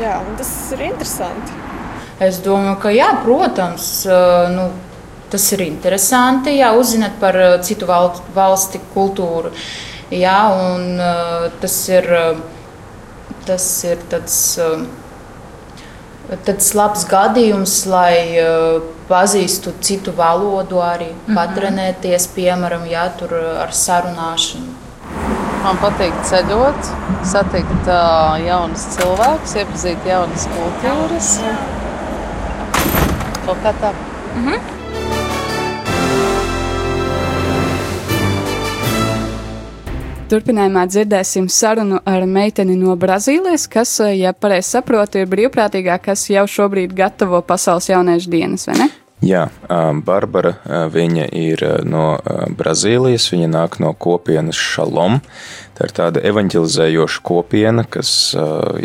Jā, 0.00 0.20
tas 0.38 0.52
ir 0.76 0.84
interesanti. 0.90 1.56
Es 2.20 2.38
domāju, 2.44 2.76
ka 2.82 2.92
jā, 2.92 3.08
protams, 3.24 3.88
nu, 4.52 4.68
tas 5.32 5.46
ir 5.56 5.64
interesanti. 5.64 6.58
Jā, 6.60 6.74
uzzināt 6.76 7.16
par 7.22 7.38
citu 7.64 7.88
valsti 7.88 8.82
kultūru. 8.94 9.54
Jā, 10.12 10.38
un 10.52 11.00
tas 11.62 11.76
ir, 11.88 12.10
tas 13.48 13.68
ir 13.88 14.04
tāds 14.12 14.40
tāds 16.46 16.74
labs 16.78 17.04
gadījums, 17.10 17.74
lai 17.90 18.38
uh, 18.38 18.82
pazīstu 19.08 19.72
citu 19.80 20.14
valodu, 20.16 20.78
arī 20.82 21.10
mm 21.10 21.18
-hmm. 21.26 21.38
patrenēties, 21.40 22.28
piemēram, 22.36 22.86
ja, 22.90 23.08
tur 23.18 23.34
ar 23.34 23.72
sarunāšanu. 23.72 24.72
Man 25.64 25.76
patīk 25.76 26.14
ceļot, 26.24 26.90
satikt 27.32 27.88
uh, 27.88 28.38
jaunus 28.46 28.86
cilvēkus, 28.96 29.56
iepazīt 29.56 30.06
jaunas 30.06 30.48
kultūras. 30.56 31.38
Kaut 33.46 33.58
kā 33.64 33.72
tā. 33.82 33.92
Mm 34.36 34.46
-hmm. 34.46 34.79
Turpinājumā 40.30 40.84
dzirdēsim 40.86 41.48
sarunu 41.50 41.96
ar 42.06 42.22
meiteni 42.22 42.76
no 42.78 42.92
Brazīlijas, 42.94 43.64
kas, 43.66 43.96
eh, 43.98 44.12
ja 44.20 44.30
pareizi 44.32 44.76
saprotu, 44.76 45.18
ir 45.18 45.26
brīvprātīgā, 45.26 45.96
kas 46.04 46.28
jau 46.30 46.44
šobrīd 46.46 46.94
gatavo 46.94 47.40
pasaules 47.42 47.88
jauniešu 47.90 48.30
dienas, 48.30 48.68
vai 48.68 48.76
ne? 48.78 48.86
Jā, 49.20 49.50
ā, 49.68 49.78
Barbara, 50.00 50.54
ā, 50.64 50.84
viņa 50.88 51.26
ir 51.36 51.60
ā, 51.66 51.74
no 51.84 52.14
ā, 52.16 52.46
Brazīlijas, 52.56 53.26
viņa 53.28 53.50
nāk 53.52 53.76
no 53.82 53.92
kopienas 53.92 54.56
Šalom. 54.56 55.18
Tā 55.76 55.88
ir 55.88 55.92
tāda 55.96 56.22
evanģelizējoša 56.28 57.20
kopiena, 57.24 57.84
kas 57.88 58.10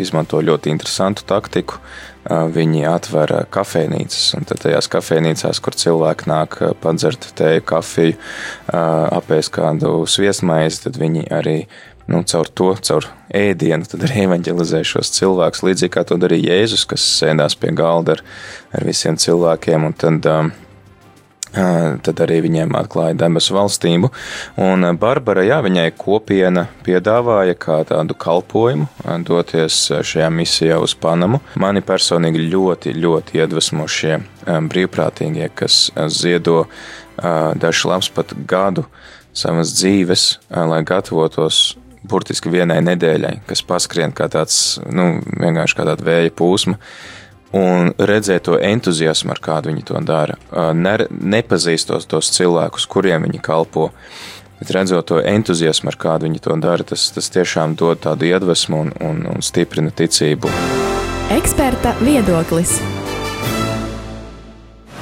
izmanto 0.00 0.40
ļoti 0.40 0.72
interesantu 0.72 1.26
taktiku. 1.28 1.80
Viņi 2.26 2.86
atver 2.88 3.32
kafejnīcas, 3.52 4.22
un 4.38 4.46
tad 4.48 4.62
tajās 4.64 4.88
kafejnīcās, 4.90 5.60
kur 5.62 5.76
cilvēki 5.76 6.30
nāk 6.32 6.56
padzert 6.80 7.28
tēju, 7.38 7.62
kafiju, 7.68 8.16
apēst 8.72 9.52
kādu 9.54 9.92
sviestmaizi, 10.10 10.86
tad 10.86 10.96
viņi 10.98 11.28
arī 11.36 11.58
nu, 12.06 12.22
caur 12.22 12.48
to, 12.48 12.72
caur 12.86 13.08
ēdienu, 13.34 13.86
tad 13.90 14.04
arī 14.06 14.26
evanģelizē 14.26 14.82
šos 14.86 15.10
cilvēkus, 15.16 15.64
līdzīgi 15.66 15.94
kā 15.96 16.04
to 16.06 16.18
darīja 16.20 16.60
Jēzus, 16.60 16.86
kas 16.88 17.06
sēdās 17.20 17.58
pie 17.58 17.72
galda 17.76 18.16
ar, 18.16 18.22
ar 18.76 18.86
visiem 18.86 19.18
cilvēkiem, 19.18 19.88
un 19.88 19.96
tad, 19.98 20.28
um, 20.30 20.52
ā, 21.50 21.64
tad 22.06 22.22
arī 22.22 22.38
viņiem 22.44 22.76
atklāja 22.78 23.16
debesu 23.18 23.56
valstību. 23.56 24.12
Un 24.62 24.86
ā, 24.86 24.92
Barbara, 25.00 25.42
jā, 25.46 25.58
viņai 25.66 25.88
kopiena 25.98 26.68
piedāvāja 26.86 27.56
kā 27.58 27.80
tādu 27.88 28.14
kalpojumu 28.18 28.86
ā, 29.02 29.18
doties 29.26 29.80
šajā 30.06 30.28
misijā 30.34 30.78
uz 30.82 30.94
Panamu. 30.94 31.42
Mani 31.58 31.82
personīgi 31.86 32.46
ļoti, 32.52 32.94
ļoti 33.02 33.42
iedvesmo 33.42 33.88
šie 33.90 34.20
ā, 34.20 34.60
brīvprātīgie, 34.70 35.50
kas 35.58 35.88
ziedo 36.14 36.64
dažs 37.16 37.86
labs 37.88 38.10
pat 38.12 38.34
gadu 38.46 38.84
savas 39.36 39.72
dzīves, 39.72 40.24
lai 40.52 40.82
gatavotos 40.84 41.76
burtiski 42.08 42.52
vienai 42.52 42.80
nedēļai, 42.86 43.40
kas 43.48 43.64
paskrien 43.66 44.14
kā 44.16 44.28
tāds, 44.32 44.78
nu, 44.86 45.16
vienkārši 45.36 45.78
kā 45.78 45.86
tāda 45.88 46.06
vēja 46.06 46.34
plūsma. 46.36 46.78
Un 47.56 47.92
redzēt 47.96 48.48
to 48.48 48.56
entuziasmu, 48.58 49.30
ar 49.32 49.40
kādu 49.40 49.70
viņi 49.70 49.84
to 49.88 50.00
dara, 50.04 50.34
ne, 50.76 50.96
nepazīstot 51.08 52.08
tos 52.10 52.32
cilvēkus, 52.34 52.88
kuriem 52.90 53.24
viņi 53.28 53.40
kalpo, 53.40 53.92
bet 54.58 54.72
redzot 54.74 55.06
to 55.08 55.20
entuziasmu, 55.22 55.92
ar 55.92 55.98
kādu 56.00 56.28
viņi 56.28 56.42
to 56.42 56.58
dara, 56.60 56.84
tas, 56.84 57.06
tas 57.14 57.30
tiešām 57.32 57.78
dod 57.78 58.02
tādu 58.04 58.28
iedvesmu 58.28 58.82
un, 58.82 58.92
un, 59.00 59.22
un 59.30 59.46
stiprina 59.46 59.94
ticību. 59.94 60.52
Eksperta 61.38 61.94
viedoklis. 62.02 62.76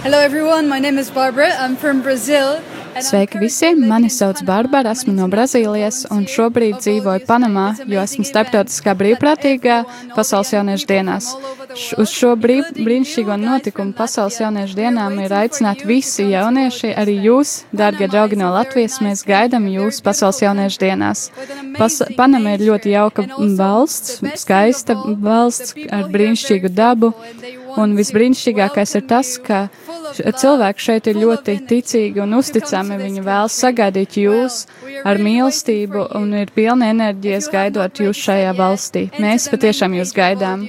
Hello 0.05 0.21
everyone, 0.21 0.69
my 0.69 0.79
name 0.79 0.99
is 0.99 1.11
Barbara. 1.11 1.49
I'm 1.59 1.77
from 1.77 2.03
Brazil. 2.03 2.61
Sveiki 3.01 3.39
visiem! 3.39 3.81
Mani 3.89 4.11
sauc 4.11 4.43
Barbara, 4.47 4.93
esmu 4.95 5.13
no 5.17 5.27
Brazīlijas 5.31 6.05
un 6.15 6.27
šobrīd 6.31 6.77
dzīvoju 6.79 7.25
Panamā, 7.27 7.65
jo 7.91 7.99
esmu 8.03 8.23
starptautiskā 8.29 8.95
brīvprātīgā 8.99 9.79
pasaules 10.15 10.53
jauniešu 10.55 10.87
dienās. 10.91 11.31
Š 11.75 11.99
uz 12.05 12.13
šo 12.15 12.35
brīv, 12.39 12.69
brīnišķīgo 12.79 13.39
notikumu 13.43 13.97
pasaules 13.99 14.39
jauniešu 14.43 14.79
dienām 14.79 15.19
ir 15.25 15.35
aicināti 15.35 15.89
visi 15.91 16.29
jaunieši, 16.31 16.93
arī 17.01 17.17
jūs, 17.27 17.57
dārgie 17.75 18.09
draugi 18.13 18.39
no 18.39 18.53
Latvijas, 18.55 19.01
mēs 19.03 19.25
gaidām 19.27 19.67
jūs 19.73 19.99
pasaules 20.05 20.43
jauniešu 20.45 20.83
dienās. 20.85 21.27
Pas 21.79 21.99
Panama 22.15 22.55
ir 22.55 22.67
ļoti 22.69 22.95
jauka 22.95 23.27
valsts, 23.59 24.21
skaista 24.39 24.99
valsts 25.03 25.75
ar 25.91 26.07
brīnišķīgu 26.15 26.71
dabu, 26.71 27.15
un 27.81 27.95
visbrīnišķīgākais 27.99 28.95
ir 28.99 29.05
tas, 29.11 29.35
ka 29.43 29.67
cilvēki 30.15 30.85
šeit 30.87 31.09
ir 31.11 31.21
ļoti 31.23 31.57
ticīgi 31.69 32.23
un 32.25 32.37
uzticami. 32.39 32.99
Viņi 33.01 33.25
vēlas 33.25 33.57
sagaidīt 33.63 34.19
jūs 34.21 34.65
ar 35.05 35.21
mīlestību 35.23 36.07
un 36.19 36.35
ir 36.43 36.53
pilni 36.55 36.91
enerģijas 36.93 37.51
gaidot 37.53 38.03
jūs 38.05 38.23
šajā 38.29 38.55
valstī. 38.59 39.07
Mēs 39.23 39.49
patiešām 39.53 39.97
jūs 39.99 40.15
gaidām. 40.17 40.67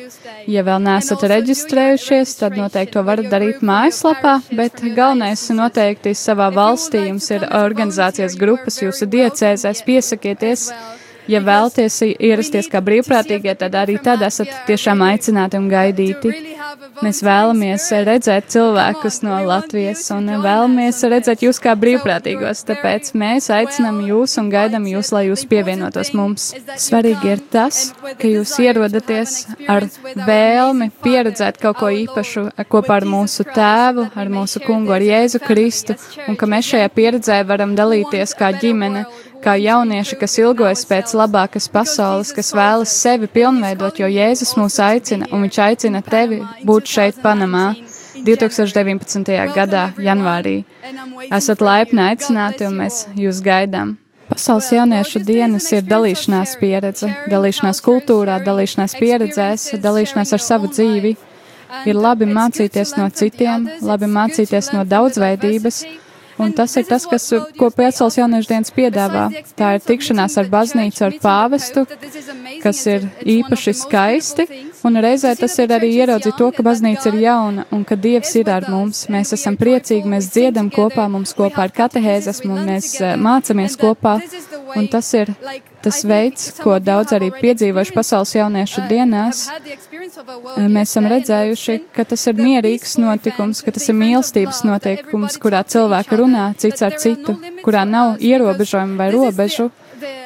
Ja 0.50 0.62
vēl 0.66 0.84
neesat 0.86 1.24
reģistrējušies, 1.30 2.36
tad 2.42 2.58
noteikti 2.60 2.94
to 2.94 3.02
varat 3.06 3.32
darīt 3.32 3.64
mājaslapā, 3.66 4.36
bet 4.54 4.84
galvenais 4.98 5.48
noteikti 5.56 6.14
savā 6.18 6.52
valstī 6.54 7.08
jums 7.08 7.32
ir 7.34 7.48
organizācijas 7.50 8.38
grupas, 8.38 8.78
jūsu 8.84 9.10
diecēzēs, 9.10 9.82
piesakieties. 9.88 10.70
Ja 11.32 11.42
vēlaties 11.42 12.02
ierasties 12.06 12.70
kā 12.70 12.82
brīvprātīgie, 12.86 13.56
tad 13.58 13.76
arī 13.80 13.98
tad 14.04 14.22
esat 14.26 14.52
tiešām 14.68 15.02
aicināti 15.08 15.58
un 15.58 15.70
gaidīti. 15.72 16.34
Mēs 17.04 17.22
vēlamies 17.26 17.86
redzēt 18.08 18.48
cilvēkus 18.54 19.22
no 19.26 19.40
Latvijas 19.48 20.04
un 20.16 20.30
vēlamies 20.44 21.02
redzēt 21.12 21.44
jūs 21.46 21.60
kā 21.64 21.74
brīvprātīgos, 21.80 22.64
tāpēc 22.70 23.12
mēs 23.18 23.50
aicinām 23.54 24.00
jūs 24.08 24.38
un 24.42 24.52
gaidām 24.54 24.86
jūs, 24.90 25.12
lai 25.16 25.26
jūs 25.30 25.46
pievienotos 25.50 26.14
mums. 26.18 26.48
Svarīgi 26.82 27.34
ir 27.34 27.44
tas, 27.52 27.90
ka 28.22 28.30
jūs 28.30 28.56
ierodaties 28.64 29.36
ar 29.72 29.88
vēlmi 30.28 30.92
pieredzēt 31.04 31.60
kaut 31.62 31.82
ko 31.82 31.92
īpašu 32.06 32.48
kopā 32.72 33.00
ar 33.02 33.10
mūsu 33.10 33.48
tēvu, 33.50 34.10
ar 34.16 34.32
mūsu 34.32 34.64
kungu, 34.66 34.96
ar 34.96 35.06
Jēzu 35.06 35.42
Kristu, 35.44 35.98
un 36.30 36.40
ka 36.40 36.50
mēs 36.50 36.74
šajā 36.74 36.92
pieredzē 36.96 37.42
varam 37.50 37.76
dalīties 37.78 38.38
kā 38.38 38.54
ģimene 38.62 39.06
kā 39.44 39.56
jaunieši, 39.60 40.18
kas 40.20 40.38
ilgojas 40.42 40.86
pēc 40.90 41.14
labākas 41.18 41.68
pasaules, 41.72 42.32
kas 42.36 42.54
vēlas 42.56 42.94
sevi 43.02 43.30
pilnveidot, 43.32 44.00
jo 44.00 44.10
Jēzus 44.12 44.56
mūs 44.60 44.80
aicina, 44.84 45.28
un 45.32 45.46
viņš 45.46 45.60
aicina 45.66 46.02
tevi 46.06 46.42
būt 46.66 46.90
šeit 46.96 47.22
Panamā 47.24 47.74
2019. 48.26 49.36
gadā, 49.56 49.90
janvārī. 50.00 50.64
Esat 51.34 51.62
laipni 51.62 52.04
aicināti, 52.10 52.66
un 52.70 52.82
mēs 52.82 53.06
jūs 53.20 53.44
gaidām. 53.46 53.98
Pasaules 54.26 54.72
jauniešu 54.74 55.22
dienas 55.22 55.68
ir 55.76 55.84
dalīšanās 55.86 56.56
pieredze, 56.58 57.12
dalīšanās 57.30 57.82
kultūrā, 57.86 58.40
dalīšanās 58.42 58.96
pieredzēs, 58.98 59.68
dalīšanās 59.84 60.34
ar 60.34 60.42
savu 60.42 60.72
dzīvi. 60.72 61.14
Ir 61.86 62.00
labi 62.00 62.26
mācīties 62.30 62.96
no 62.98 63.06
citiem, 63.14 63.68
labi 63.86 64.10
mācīties 64.10 64.72
no 64.74 64.82
daudzveidības, 64.90 65.84
Un 66.38 66.52
tas 66.52 66.74
ir 66.76 66.84
tas, 66.88 67.06
kas, 67.08 67.30
ko 67.56 67.70
Pēcels 67.72 68.18
jauniešu 68.20 68.50
dienas 68.50 68.74
piedāvā. 68.76 69.28
Tā 69.56 69.76
ir 69.78 69.84
tikšanās 69.86 70.36
ar 70.42 70.50
baznīcu, 70.52 71.04
ar 71.08 71.14
pāvestu, 71.24 71.86
kas 72.64 72.82
ir 72.92 73.08
īpaši 73.36 73.74
skaisti, 73.80 74.48
un 74.84 75.00
reizē 75.06 75.32
tas 75.40 75.56
ir 75.64 75.72
arī 75.76 75.94
ieraudzīt 76.02 76.36
to, 76.40 76.50
ka 76.56 76.66
baznīca 76.66 77.14
ir 77.14 77.22
jauna 77.24 77.68
un 77.72 77.86
ka 77.88 77.96
Dievs 77.96 78.36
ir 78.42 78.52
ar 78.52 78.68
mums. 78.72 79.06
Mēs 79.12 79.32
esam 79.38 79.56
priecīgi, 79.60 80.12
mēs 80.12 80.28
dziedam 80.34 80.68
kopā, 80.74 81.08
mums 81.12 81.32
kopā 81.38 81.70
ir 81.70 81.76
katehēzesmu, 81.80 82.52
un 82.52 82.68
mēs 82.68 82.92
eh, 83.00 83.16
mācamies 83.16 83.80
kopā, 83.80 84.20
un 84.76 84.92
tas 84.92 85.14
ir 85.16 85.32
tas 85.86 86.02
veids, 86.04 86.50
ko 86.60 86.80
daudz 86.82 87.14
arī 87.14 87.30
piedzīvojuši 87.32 87.94
pasaules 87.94 88.32
jauniešu 88.34 88.88
dienās. 88.90 89.46
Mēs 90.58 90.90
esam 90.90 91.08
redzējuši, 91.12 91.76
ka 91.94 92.08
tas 92.10 92.26
ir 92.32 92.40
mierīgs 92.42 92.98
notikums, 92.98 93.62
ka 93.62 93.74
tas 93.76 93.86
ir 93.92 93.98
mīlestības 94.00 94.64
notikums, 94.66 95.38
kurā 95.42 95.62
cilvēki 95.70 96.18
runā 96.18 96.25
cits 96.58 96.86
ar 96.86 96.96
citu, 97.02 97.38
kurā 97.64 97.86
nav 97.88 98.22
ierobežojumu 98.24 98.98
vai 99.00 99.10
robežu. 99.14 99.70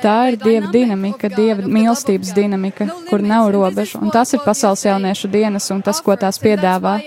Tā 0.04 0.16
ir 0.32 0.38
dieva 0.42 0.70
dinamika, 0.74 1.30
dieva 1.30 1.68
mīlestības 1.68 2.32
dinamika, 2.36 2.88
kur 3.10 3.22
nav 3.22 3.52
robežu. 3.54 4.00
Un 4.02 4.12
tas 4.14 4.34
ir 4.34 4.42
pasaules 4.46 4.86
jauniešu 4.88 5.30
dienas 5.32 5.70
un 5.72 5.84
tas, 5.86 6.02
ko 6.02 6.16
tās 6.20 6.40
piedāvā. 6.42 7.00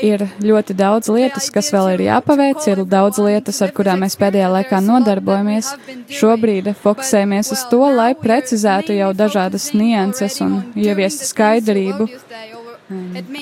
Ir 0.00 0.24
ļoti 0.40 0.72
daudz 0.76 1.10
lietas, 1.12 1.50
kas 1.52 1.68
vēl 1.74 1.90
ir 1.94 2.04
jāpaveic, 2.06 2.64
ir 2.70 2.80
daudz 2.88 3.18
lietas, 3.20 3.60
ar 3.64 3.74
kurām 3.76 4.00
mēs 4.04 4.16
pēdējā 4.20 4.48
laikā 4.54 4.80
nodarbojamies. 4.84 5.68
Šobrīd 6.16 6.70
fokusējamies 6.80 7.52
uz 7.52 7.66
to, 7.68 7.82
lai 7.92 8.12
precizētu 8.16 8.96
jau 8.96 9.10
dažādas 9.16 9.72
nianses 9.76 10.40
un 10.44 10.62
ieviestu 10.76 11.28
skaidrību. 11.28 12.08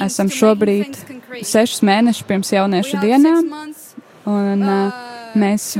Esam 0.02 0.30
šobrīd 0.30 0.98
sešus 1.46 1.84
mēnešus 1.86 2.26
pirms 2.26 2.52
jauniešu 2.54 2.98
dienām, 3.02 3.46
un 4.28 4.66
Mēs 5.38 5.76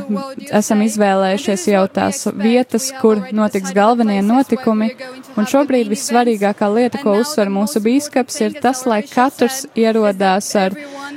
esam 0.55 0.83
izvēlējušies 0.85 1.65
jau 1.73 1.83
tās 1.91 2.23
vietas, 2.39 2.91
kur 3.01 3.23
notiks 3.35 3.73
galvenie 3.75 4.21
notikumi, 4.23 4.93
un 5.39 5.49
šobrīd 5.51 5.91
vissvarīgākā 5.91 6.69
lieta, 6.71 7.01
ko 7.03 7.17
uzsver 7.21 7.51
mūsu 7.53 7.83
bīskaps, 7.83 8.41
ir 8.47 8.59
tas, 8.63 8.85
lai 8.87 9.01
katrs 9.09 9.65
ierodās 9.75 10.53
ar 10.59 10.77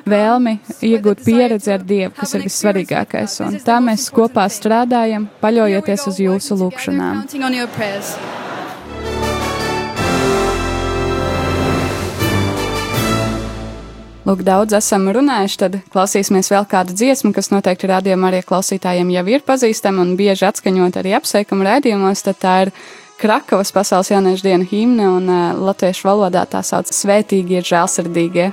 vēlmi 0.10 0.58
iegūt 0.82 1.26
pieredzi 1.26 1.76
ar 1.76 1.86
Dievu, 1.86 2.14
kas 2.18 2.34
ir 2.38 2.48
vissvarīgākais, 2.48 3.40
un 3.46 3.60
tā 3.64 3.78
mēs 3.84 4.10
kopā 4.14 4.48
strādājam, 4.50 5.30
paļaujoties 5.44 6.08
uz 6.10 6.24
jūsu 6.26 6.58
lūgšanām. 6.64 7.28
Lūk, 14.24 14.40
daudz 14.48 14.72
esam 14.78 15.10
runājuši, 15.12 15.58
tad 15.60 15.74
klausīsimies 15.92 16.48
vēl 16.54 16.64
kādu 16.72 16.96
dziesmu, 16.96 17.34
kas 17.36 17.52
noteikti 17.52 17.90
rādījumā 17.92 18.30
arī 18.32 18.40
klausītājiem 18.48 19.12
jau 19.12 19.24
ir 19.34 19.44
pazīstama 19.44 20.00
un 20.06 20.16
bieži 20.16 20.48
atskaņot 20.48 21.02
arī 21.02 21.18
apsveikumu 21.20 21.68
rādījumos, 21.68 22.24
tad 22.24 22.40
tā 22.40 22.58
ir 22.66 22.74
Krakavas 23.20 23.76
pasaules 23.76 24.10
jauniešu 24.14 24.48
dienu 24.48 24.68
himna 24.72 25.12
un 25.18 25.28
uh, 25.28 25.44
latviešu 25.60 26.08
valodā 26.08 26.48
tā 26.48 26.64
sauc 26.64 26.88
Svētīgi 26.92 27.60
ir 27.60 27.68
žēlsirdīgie. 27.68 28.52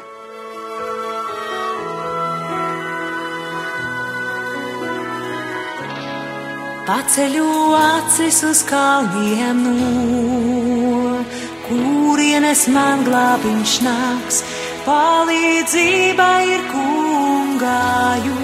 paceļu 6.90 7.46
acis 7.78 8.40
uz 8.48 8.61
kalniem 8.66 9.61
no, 9.62 11.20
kurienes 11.68 12.64
man 12.74 13.04
glābiņš 13.06 13.74
nāks, 13.87 14.40
palīdzība 14.87 16.29
ir 16.49 16.62
kungāju. 16.71 18.37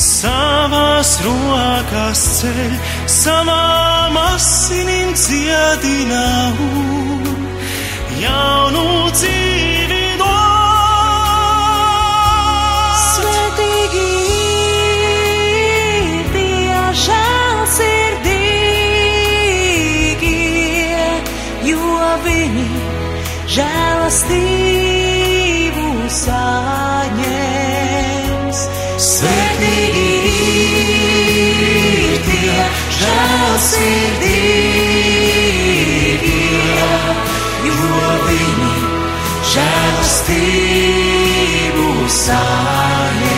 savās 0.00 1.10
rokās 1.26 2.20
ceļ, 2.40 2.72
savām 3.10 4.14
asinīm 4.26 5.10
dziedina 5.18 6.26
un 6.68 7.22
jaunu 8.22 8.88
dzīvi 9.14 9.95
žēlastību 39.56 41.88
saņems. 42.12 43.32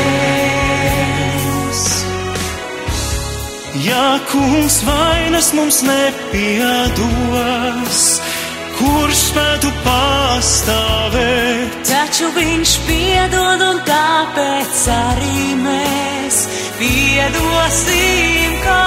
Ja 3.87 4.09
kungs 4.31 4.77
vainas 4.87 5.49
mums 5.57 5.79
nepiedos, 5.87 8.01
kurš 8.79 9.19
spētu 9.31 9.69
pastāvēt? 9.87 11.71
Taču 11.89 12.27
viņš 12.37 12.71
piedod, 12.89 13.59
un 13.71 13.77
tāpēc 13.87 14.77
arī 14.97 15.43
mēs 15.63 16.37
piedosim, 16.81 18.51
kā 18.67 18.85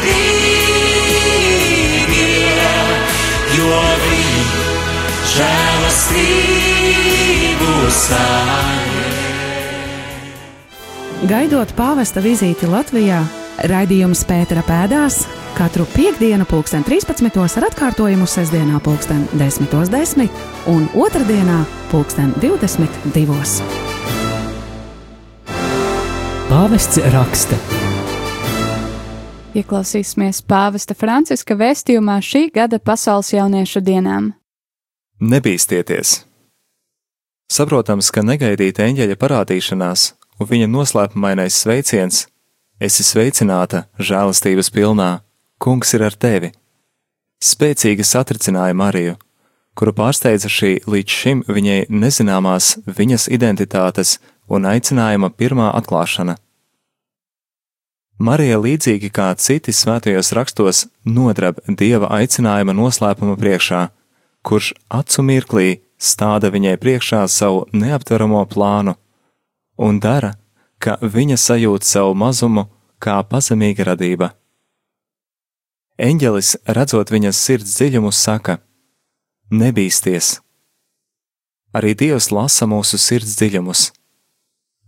jo 3.57 3.81
viņi 4.05 4.44
žēlastību 5.35 6.31
saņems. 7.98 9.18
Gaidot 11.31 11.68
pāvesta 11.76 12.20
vizīti 12.24 12.66
Latvijā, 12.70 13.20
raidījums 13.66 14.22
Pētera 14.29 14.62
pēdās 14.66 15.39
katru 15.61 15.85
piekdienu, 15.96 16.44
pulksten 16.44 16.85
13. 16.85 17.57
ar 17.57 17.64
atkārtojumu 17.66 18.25
sestdienā, 18.25 18.79
pulksten 18.81 19.27
10.10 19.37 20.31
un 20.73 20.87
otrdienā, 20.96 21.59
pulksten 21.90 22.31
22. 22.40 23.37
Pāvests 26.49 27.03
raksta. 27.12 27.61
Ieklausīsimies 29.53 30.40
pāvesta 30.49 30.96
Franciska 30.96 31.59
vēstījumā 31.61 32.16
šī 32.25 32.46
gada 32.57 32.81
pasaules 32.81 33.35
jauniešu 33.37 33.85
dienām. 33.85 34.33
Nebīsties! 35.20 36.23
Saprotams, 37.53 38.09
ka 38.09 38.25
negaidīta 38.25 38.88
eņģeļa 38.88 39.20
parādīšanās 39.20 40.12
un 40.40 40.55
viņa 40.57 40.73
noslēpumainais 40.73 41.53
sveiciens- 41.53 42.29
esi 42.87 43.05
sveicināta, 43.05 43.90
žēlastības 44.01 44.73
pilnā, 44.73 45.18
kungs 45.61 45.94
ir 45.94 46.05
ar 46.09 46.16
tevi. 46.16 46.53
Spēcīgi 47.44 48.05
satricināja 48.05 48.77
Mariju, 48.77 49.16
kuru 49.77 49.92
pārsteidza 49.96 50.49
šī 50.53 50.73
līdz 50.88 51.16
šim 51.20 51.42
viņai 51.49 51.81
nezināmās 51.88 52.75
viņas 52.85 53.29
identitātes 53.33 54.18
un 54.49 54.66
aicinājuma 54.68 55.31
pirmā 55.37 55.70
atklāšana. 55.79 56.37
Marija 58.20 58.59
līdzīgi 58.61 59.09
kā 59.16 59.31
citi 59.40 59.73
svētajos 59.73 60.35
rakstos 60.37 60.83
nodrab 61.09 61.62
dieva 61.64 62.11
aicinājuma 62.18 62.75
noslēpuma 62.77 63.38
priekšā, 63.40 63.87
kurš 64.44 64.75
acu 64.92 65.25
mirklī 65.25 65.68
stāda 65.96 66.51
viņai 66.53 66.77
priekšā 66.83 67.23
savu 67.29 67.64
neaptveramo 67.73 68.42
plānu 68.53 68.96
un 69.81 70.01
dara, 70.05 70.35
ka 70.81 70.99
viņa 71.01 71.40
sajūt 71.40 71.88
savu 71.88 72.12
mazumu 72.16 72.66
kā 73.01 73.16
pazemīga 73.25 73.88
radība. 73.92 74.35
Eņģelis, 76.00 76.54
redzot 76.64 77.10
viņas 77.12 77.36
sirds 77.36 77.74
dziļumu, 77.76 78.08
saka: 78.16 78.54
Nebīsties! 79.52 80.38
Arī 81.76 81.92
Dievs 81.92 82.30
lasa 82.32 82.64
mūsu 82.64 82.96
sirds 82.96 83.34
dziļumus. 83.36 83.90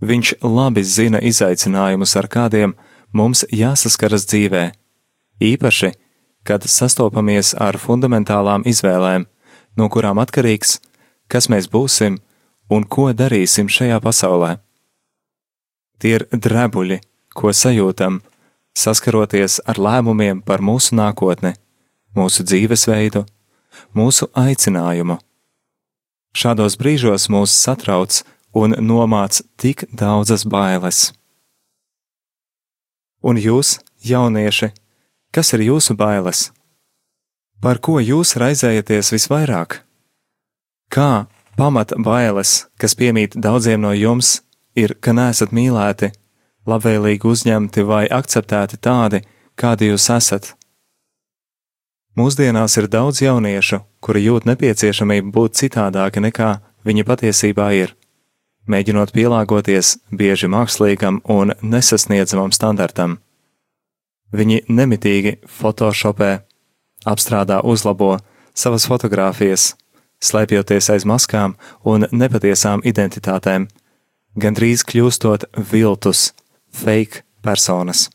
Viņš 0.01 0.31
labi 0.41 0.83
zina 0.83 1.21
izaicinājumus, 1.21 2.17
ar 2.17 2.31
kādiem 2.33 2.73
mums 3.13 3.45
jāsaskaras 3.53 4.25
dzīvē, 4.31 4.65
īpaši, 5.53 5.93
kad 6.49 6.65
sastopamies 6.65 7.53
ar 7.61 7.77
fundamentālām 7.77 8.65
izvēlēm, 8.65 9.29
no 9.77 9.93
kurām 9.93 10.17
atkarīgs, 10.25 10.79
kas 11.29 11.53
mēs 11.53 11.69
būsim 11.69 12.23
un 12.73 12.89
ko 12.89 13.11
darīsim 13.13 13.69
šajā 13.69 14.01
pasaulē. 14.01 14.57
Tie 16.01 16.17
ir 16.17 16.27
drebuļi, 16.33 17.03
ko 17.37 17.53
sajūtam, 17.53 18.23
saskaroties 18.79 19.61
ar 19.69 19.79
lēmumiem 19.81 20.43
par 20.45 20.63
mūsu 20.65 20.97
nākotni, 20.99 21.55
mūsu 22.17 22.45
dzīvesveidu, 22.47 23.25
mūsu 23.97 24.29
aicinājumu. 24.37 25.19
Šādos 26.33 26.79
brīžos 26.81 27.29
mūs 27.33 27.53
satrauc 27.53 28.23
un 28.57 28.77
nomāc 28.81 29.43
tik 29.61 29.85
daudzas 29.93 30.47
bailes. 30.49 31.11
Un 33.23 33.39
jūs, 33.39 33.79
jaunieši, 34.03 34.73
kas 35.31 35.53
ir 35.55 35.69
jūsu 35.69 35.95
bailes? 35.97 36.51
Par 37.63 37.79
ko 37.79 38.01
jūs 38.03 38.35
raizējaties 38.41 39.13
visvairāk? 39.15 39.83
Kā 40.91 41.29
pamata 41.57 41.97
bailes, 42.03 42.67
kas 42.81 42.97
piemīt 42.99 43.37
daudziem 43.39 43.85
no 43.85 43.93
jums, 43.95 44.41
ir, 44.75 44.97
ka 44.99 45.15
neesat 45.15 45.53
mīlēti, 45.55 46.11
labvēlīgi 46.69 47.29
uzņemti 47.29 47.85
vai 47.87 48.05
akceptēti 48.11 48.79
tādi, 48.83 49.23
kādi 49.59 49.91
jūs 49.93 50.09
esat. 50.15 50.53
Mūsdienās 52.19 52.77
ir 52.77 52.91
daudz 52.93 53.23
jauniešu, 53.25 53.81
kuri 54.05 54.27
jūt 54.27 54.47
nepieciešamību 54.51 55.33
būt 55.33 55.57
citādāki 55.63 56.21
nekā 56.21 56.51
viņi 56.85 57.05
patiesībā 57.09 57.71
ir, 57.79 57.95
mēģinot 58.69 59.15
pielāgoties 59.17 59.97
bieži 60.13 60.51
mākslīgam 60.53 61.23
un 61.33 61.55
nesasniedzamam 61.63 62.53
standartam. 62.53 63.19
Viņi 64.33 64.65
nemitīgi 64.69 65.39
photoshopē, 65.49 66.43
apstrādā, 67.09 67.61
uzlabo 67.65 68.19
savas 68.55 68.87
fotogrāfijas, 68.89 69.73
slēpjoties 70.23 70.91
aiz 70.95 71.09
maskām 71.09 71.57
un 71.85 72.07
nepatiesām 72.13 72.85
identitātēm, 72.85 73.67
gandrīz 74.37 74.85
kļūstot 74.89 75.49
viltus, 75.73 76.31
fake 76.73 77.23
personas. 77.43 78.09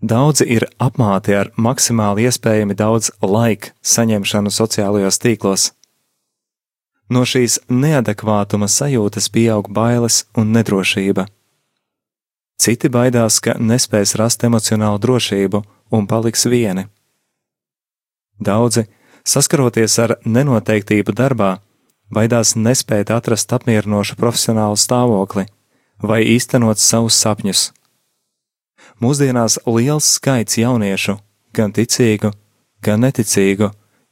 Daudzi 0.00 0.46
ir 0.48 0.64
apmāti 0.80 1.34
ar 1.36 1.50
maksimāli 1.60 2.24
iespējami 2.28 2.76
daudz 2.76 3.10
laika 3.20 3.74
saņemšanu 3.84 4.52
sociālajos 4.54 5.20
tīklos. 5.20 5.66
No 7.10 7.26
šīs 7.26 7.58
neadekvātuma 7.68 8.68
sajūtas 8.70 9.28
pieaug 9.34 9.68
bailes 9.68 10.24
un 10.38 10.54
nedrošība. 10.56 11.26
Citi 12.60 12.88
baidās, 12.88 13.40
ka 13.44 13.58
nespēs 13.58 14.14
rast 14.20 14.44
emocionālu 14.44 15.00
drošību 15.00 15.62
un 15.96 16.06
paliks 16.06 16.46
vieni. 16.48 16.86
Daudzi, 18.40 18.86
saskaroties 19.24 19.98
ar 20.00 20.16
nenoteiktību 20.24 21.12
darbā, 21.12 21.58
baidās 22.08 22.54
nespēt 22.56 23.12
atrast 23.12 23.52
apmierinošu 23.52 24.16
profesionālu 24.16 24.80
stāvokli 24.80 25.48
vai 26.02 26.22
īstenot 26.24 26.80
savus 26.80 27.18
sapņus. 27.20 27.70
Mūsdienās 29.00 29.58
liels 29.64 30.08
skaits 30.16 30.58
jauniešu, 30.60 31.16
gan 31.56 31.72
ticīgu, 31.72 32.32
gan 32.84 33.04
neticīgu, 33.04 33.70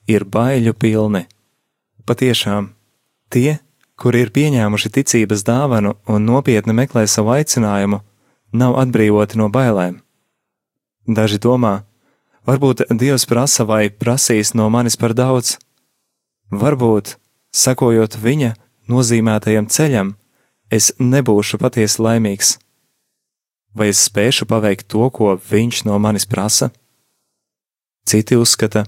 ir 0.09 0.25
baiļu 0.25 0.73
pilni. 0.73 1.27
Patiešām, 2.09 2.71
tie, 3.29 3.59
kuri 4.01 4.25
ir 4.25 4.33
pieņēmuši 4.33 4.93
ticības 4.97 5.45
dāvanu 5.45 5.97
un 6.09 6.25
nopietni 6.25 6.73
meklē 6.77 7.05
savu 7.07 7.35
aicinājumu, 7.37 8.01
nav 8.53 8.79
atbrīvoti 8.81 9.41
no 9.41 9.51
bailēm. 9.53 10.01
Daži 11.09 11.41
domā, 11.41 11.83
varbūt 12.49 12.87
Dievs 13.01 13.27
prasa 13.29 13.65
vai 13.69 13.89
prasīs 13.89 14.55
no 14.57 14.69
manis 14.73 14.97
par 14.97 15.15
daudz. 15.17 15.57
Varbūt, 16.49 17.17
sekojot 17.53 18.17
viņa 18.17 18.55
nozīmētajam 18.89 19.69
ceļam, 19.69 20.15
es 20.71 20.93
nebūšu 21.01 21.59
patiesi 21.61 22.03
laimīgs. 22.03 22.57
Vai 23.77 23.91
es 23.93 24.03
spēšu 24.09 24.49
paveikt 24.49 24.89
to, 24.93 25.09
ko 25.11 25.35
viņš 25.37 25.85
no 25.89 25.99
manis 26.03 26.27
prasa? 26.27 26.71
Citi 28.09 28.37
uzskata, 28.41 28.87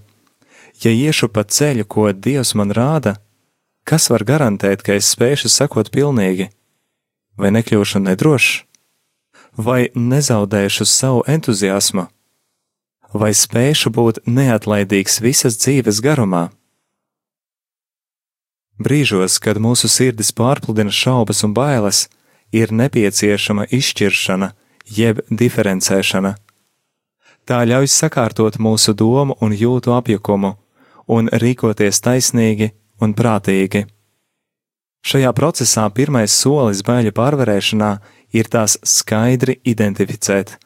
ja 0.80 0.92
iešu 0.92 1.28
pa 1.28 1.44
ceļu, 1.44 1.84
ko 1.84 2.08
Dievs 2.12 2.54
man 2.56 2.72
rāda, 2.72 3.18
kas 3.84 4.08
var 4.10 4.24
garantēt, 4.24 4.82
ka 4.82 4.96
es 4.96 5.10
spēšu 5.12 5.50
sekot 5.52 5.92
pilnīgi, 5.92 6.48
vai 7.36 7.52
nekļūšu 7.52 8.00
nedrošs, 8.06 8.62
vai 9.56 9.90
nezaudēšu 9.94 10.86
savu 10.88 11.24
entuziasmu, 11.28 12.06
vai 13.12 13.32
spēšu 13.36 13.92
būt 13.92 14.24
neatlaidīgs 14.26 15.20
visas 15.20 15.60
dzīves 15.60 16.00
garumā? 16.04 16.48
Brīžos, 18.80 19.36
kad 19.44 19.58
mūsu 19.60 19.90
sirdis 19.92 20.32
pārpludina 20.32 20.92
šaubas 20.94 21.44
un 21.44 21.52
bailes, 21.52 22.06
ir 22.52 22.72
nepieciešama 22.72 23.66
izšķiršana, 23.68 24.52
jeb 24.88 25.20
diferencēšana. 25.28 26.34
Tā 27.44 27.60
ļauj 27.68 27.90
sakārtot 27.92 28.56
mūsu 28.62 28.94
domu 28.96 29.36
un 29.44 29.52
jūtu 29.52 29.92
apjukumu 29.92 30.54
un 31.10 31.28
rīkoties 31.42 32.00
taisnīgi 32.04 32.70
un 33.02 33.14
prātīgi. 33.18 33.84
Šajā 35.04 35.30
procesā 35.36 35.86
pirmais 35.96 36.32
solis 36.32 36.82
baiļu 36.86 37.12
pārvarēšanā 37.16 37.92
ir 38.36 38.48
tās 38.52 38.76
skaidri 38.84 39.58
identificēt, 39.64 40.58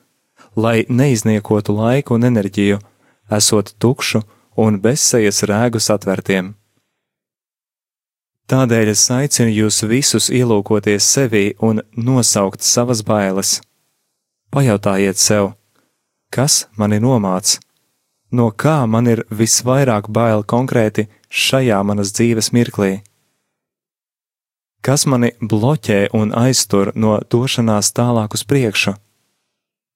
lai 0.54 0.82
neizniekotu 0.88 1.74
laiku 1.78 2.18
un 2.18 2.26
enerģiju, 2.30 2.80
esot 3.30 3.74
tukšu 3.78 4.22
un 4.60 4.80
bezsejas 4.82 5.42
rēgus 5.50 5.90
atvērtiem. 5.94 6.54
Tādēļ 8.44 8.90
es 8.92 9.02
aicinu 9.08 9.48
jūs 9.48 9.78
visus 9.88 10.26
ielūkoties 10.28 11.04
sevī 11.16 11.54
un 11.64 11.80
nosaukt 11.96 12.60
savas 12.60 13.00
bailes. 13.00 13.60
Pajautājiet 14.52 15.16
sev, 15.16 15.54
kas 16.28 16.66
mani 16.76 16.98
nomāc, 17.00 17.56
no 18.30 18.50
kā 18.52 18.82
man 18.86 19.08
ir 19.08 19.22
visvairāk 19.30 20.10
bail 20.12 20.44
konkrēti 20.44 21.06
šajā 21.32 21.78
manas 21.88 22.12
dzīves 22.12 22.52
mirklī? 22.52 22.98
Kas 24.84 25.06
mani 25.08 25.30
bloķē 25.40 26.10
un 26.12 26.34
aiztur 26.36 26.90
no 26.94 27.16
došanās 27.32 27.94
tālāk 27.96 28.36
uz 28.36 28.44
priekšu? 28.44 28.92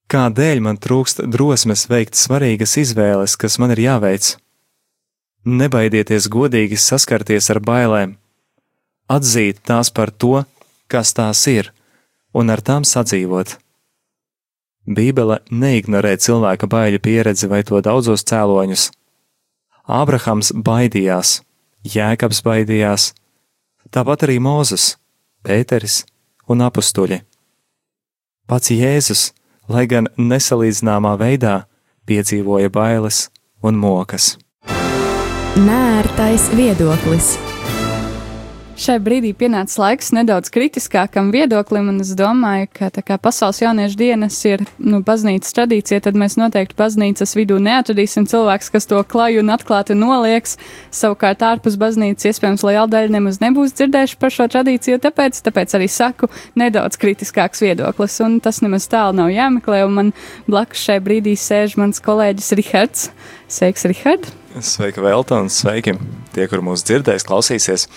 Kādēļ 0.09 0.63
man 0.65 0.81
trūkst 0.81 1.21
drosmes 1.29 1.85
veikt 1.91 2.17
svarīgas 2.17 2.79
izvēles, 2.81 3.37
kas 3.37 3.59
man 3.61 3.77
ir 3.77 3.85
jāveic? 3.85 4.31
Nebaidieties 5.45 6.31
godīgi 6.33 6.81
saskarties 6.81 7.51
ar 7.53 7.61
bailēm, 7.61 8.17
atzīt 9.09 9.63
tās 9.67 9.91
par 9.91 10.13
to, 10.13 10.45
kas 10.89 11.15
tās 11.17 11.45
ir, 11.51 11.73
un 12.33 12.51
ar 12.53 12.63
tām 12.65 12.85
sadzīvot. 12.85 13.57
Bībele 14.89 15.41
neignorē 15.53 16.15
cilvēka 16.17 16.69
baiļu 16.71 17.01
pieredzi 17.05 17.49
vai 17.51 17.61
to 17.67 17.81
daudzos 17.85 18.25
cēloņus. 18.29 18.89
Ābrahams 19.89 20.53
baidījās, 20.53 21.41
Jēkabs 21.85 22.41
baidījās, 22.45 23.13
tāpat 23.93 24.27
arī 24.27 24.39
Mūzes, 24.45 24.97
Pēteris 25.45 26.03
un 26.49 26.65
apstuļi. 26.65 27.23
Pats 28.49 28.73
Jēzus, 28.73 29.23
lai 29.69 29.85
gan 29.89 30.09
nesalīdzināmā 30.17 31.17
veidā, 31.21 31.67
piedzīvoja 32.09 32.73
bailes 32.73 33.29
un 33.61 33.77
mokas. 33.81 34.37
Nērtais 35.59 36.49
viedoklis. 36.57 37.37
Šai 38.79 39.01
brīdī 39.03 39.33
pienāca 39.35 39.81
laiks 39.83 40.13
nedaudz 40.15 40.53
kritiskākam 40.55 41.33
viedoklim, 41.35 41.89
un 41.91 41.97
es 42.05 42.13
domāju, 42.15 42.69
ka 42.79 42.93
tā 42.95 43.03
kā 43.03 43.17
pasaules 43.19 43.59
jauniešu 43.59 43.97
dienas 43.99 44.37
ir 44.47 44.61
nu, 44.79 45.01
baznīcas 45.03 45.57
tradīcija, 45.57 46.05
tad 46.05 46.15
mēs 46.15 46.37
noteikti 46.39 46.77
baznīcas 46.79 47.35
vidū 47.35 47.57
neatradīsim 47.59 48.29
cilvēks, 48.31 48.69
kas 48.71 48.87
to 48.87 49.01
klaju 49.03 49.43
un 49.43 49.51
atklāti 49.51 49.97
nolieks. 49.99 50.55
Savukārt 50.95 51.43
ārpus 51.43 51.75
baznīcas 51.81 52.29
iespējams 52.31 52.63
liela 52.69 52.85
daļa 52.93 53.17
nemaz 53.17 53.41
nebūs 53.43 53.75
dzirdējuši 53.81 54.19
par 54.23 54.37
šo 54.37 54.47
tradīciju, 54.55 55.01
tāpēc, 55.09 55.41
tāpēc 55.49 55.75
arī 55.75 55.89
saku 55.91 56.29
nedaudz 56.63 57.01
kritiskāks 57.03 57.65
viedoklis, 57.67 58.21
un 58.23 58.39
tas 58.45 58.63
nemaz 58.63 58.87
tālu 58.93 59.17
nav 59.19 59.33
jāmeklē, 59.35 59.81
un 59.89 59.97
man 59.97 60.13
blakus 60.47 60.85
šai 60.87 61.01
brīdī 61.03 61.35
sēž 61.35 61.75
mans 61.83 61.99
kolēģis 62.07 62.55
Rihards. 62.63 63.11
Sveiks, 63.51 63.89
Rihard! 63.91 64.31
Sveika, 64.63 65.03
Velta, 65.03 65.43
un 65.43 65.51
sveiki 65.51 65.97
tie, 66.35 66.47
kur 66.47 66.63
mūs 66.63 66.87
dzirdēs, 66.87 67.27
klausīsies! 67.27 67.89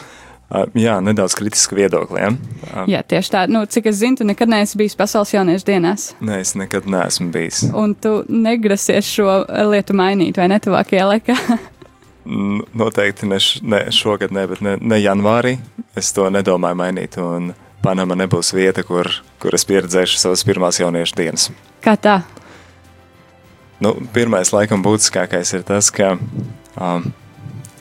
Jā, 0.76 0.98
nedaudz. 1.00 1.36
Ja? 1.40 1.88
Uh, 1.96 2.84
jā, 2.92 3.00
tieši 3.08 3.32
tā. 3.32 3.46
Nu, 3.48 3.64
cik 3.64 3.88
es 3.88 4.02
zinu, 4.02 4.20
tu 4.20 4.28
nekad 4.28 4.52
neesi 4.52 4.76
bijis 4.80 4.98
pasaules 5.00 5.32
jauniešu 5.32 5.68
dienās. 5.70 6.10
Nē, 6.20 6.42
es 6.44 6.54
nekad 6.60 6.90
neesmu 6.92 7.30
bijis. 7.32 7.64
Un 7.72 7.96
tu 7.96 8.18
negrasies 8.28 9.08
šo 9.08 9.42
lietu 9.72 9.96
mainīt, 9.96 10.36
vai 10.42 10.50
ne 10.52 10.60
tuvākajā 10.60 11.08
laikā? 11.14 11.38
Noteikti 12.78 13.32
ne, 13.32 13.40
š, 13.40 13.64
ne 13.64 13.86
šogad, 13.96 14.36
ne, 14.36 14.44
bet 14.52 14.60
ne, 14.66 14.76
ne 14.82 15.00
janvārī. 15.00 15.56
Es 15.98 16.12
to 16.16 16.28
nedomāju 16.34 16.82
mainīt. 16.84 17.16
Un 17.24 17.54
Panama 17.82 18.14
nebūs 18.20 18.52
vieta, 18.54 18.84
kur, 18.86 19.08
kur 19.42 19.56
es 19.58 19.66
pieredzēšu 19.66 20.20
savas 20.22 20.44
pirmās 20.46 20.78
jauniešu 20.84 21.18
dienas. 21.18 21.48
Kā 21.82 21.96
tā? 21.98 22.20
Nu, 23.82 23.96
pirmais, 24.14 24.52
laikam, 24.54 24.84
būtiskākais 24.86 25.56
ir 25.58 25.64
tas, 25.66 25.90
ka 25.90 26.14
um, 26.76 27.08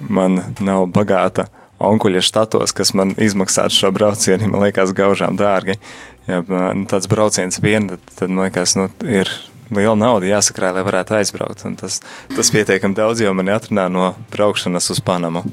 man 0.09 0.41
nav 0.65 0.87
bagāta 0.95 1.51
onkuļa 1.81 2.23
štatos, 2.25 2.75
kas 2.77 2.93
man 2.97 3.15
izmaksātu 3.21 3.77
šo 3.77 3.93
braucienu, 3.97 4.51
man 4.53 4.67
liekas, 4.67 4.95
gaužām 4.97 5.39
dārgi. 5.41 5.79
Ja 6.29 6.43
nu, 6.45 6.85
tāds 6.91 7.09
brauciens 7.11 7.61
vien, 7.63 7.89
tad, 7.91 8.13
tad 8.19 8.33
man 8.33 8.49
liekas, 8.49 8.77
nu, 8.79 8.91
ir 9.09 9.31
liela 9.71 9.97
nauda 9.99 10.29
jāsakrāj, 10.29 10.75
lai 10.77 10.85
varētu 10.87 11.17
aizbraukt. 11.21 11.65
Un 11.69 11.77
tas, 11.81 12.01
tas 12.35 12.53
pietiekami 12.53 12.99
daudz, 12.99 13.23
jo 13.25 13.33
man 13.37 13.53
atrunā 13.55 13.89
no 13.93 14.13
braukšanas 14.35 14.91
uz 14.95 15.03
Panamu. 15.05 15.45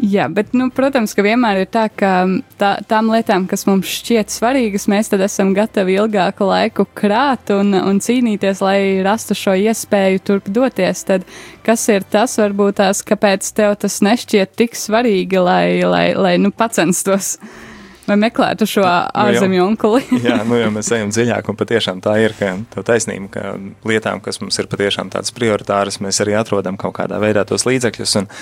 Jā, 0.00 0.24
bet, 0.32 0.54
nu, 0.56 0.70
protams, 0.72 1.12
ka 1.12 1.20
vienmēr 1.24 1.62
ir 1.62 1.68
tā, 1.68 1.84
ka 1.92 2.24
tā, 2.58 2.70
tām 2.88 3.10
lietām, 3.12 3.44
kas 3.48 3.66
mums 3.68 3.90
šķiet 4.00 4.32
svarīgas, 4.32 4.86
mēs 4.88 5.12
tad 5.12 5.20
esam 5.20 5.52
gatavi 5.56 5.98
ilgāku 6.00 6.48
laiku 6.48 6.86
krāt 6.96 7.52
un, 7.52 7.74
un 7.76 8.00
cīnīties, 8.00 8.62
lai 8.64 8.78
rastu 9.04 9.36
šo 9.36 9.52
iespēju 9.60 10.24
turp 10.24 10.48
doties. 10.48 11.04
Tad 11.10 11.28
kas 11.66 11.84
ir 11.92 12.08
tas, 12.08 12.38
varbūt 12.40 12.80
tās, 12.80 13.04
kāpēc 13.04 13.52
tev 13.58 13.76
tas 13.84 14.00
nešķiet 14.04 14.56
tik 14.58 14.80
svarīgi, 14.80 15.38
lai, 15.44 15.84
lai, 15.84 16.06
lai 16.16 16.34
nu, 16.40 16.54
pacenstos? 16.56 17.36
Vai 18.02 18.16
meklētu 18.18 18.66
šo 18.66 18.82
ārzemju 18.82 19.62
onkuli? 19.62 20.02
jā, 20.26 20.40
nu 20.48 20.56
jau 20.58 20.72
mēs 20.74 20.88
ejam 20.96 21.12
dziļāk, 21.14 21.46
un 21.52 21.58
patiešām 21.60 22.00
tā 22.02 22.16
ir, 22.24 22.34
ka 22.34 22.56
tev 22.72 22.88
taisnība, 22.88 23.28
ka 23.36 23.52
lietām, 23.86 24.24
kas 24.24 24.40
mums 24.42 24.58
ir 24.58 24.66
patiešām 24.72 25.12
tādas 25.12 25.30
prioritāras, 25.36 26.00
mēs 26.02 26.18
arī 26.24 26.34
atrodam 26.40 26.80
kaut 26.80 26.96
kādā 26.98 27.20
veidā 27.22 27.44
tos 27.46 27.68
līdzekļus. 27.68 28.16
Un, 28.24 28.32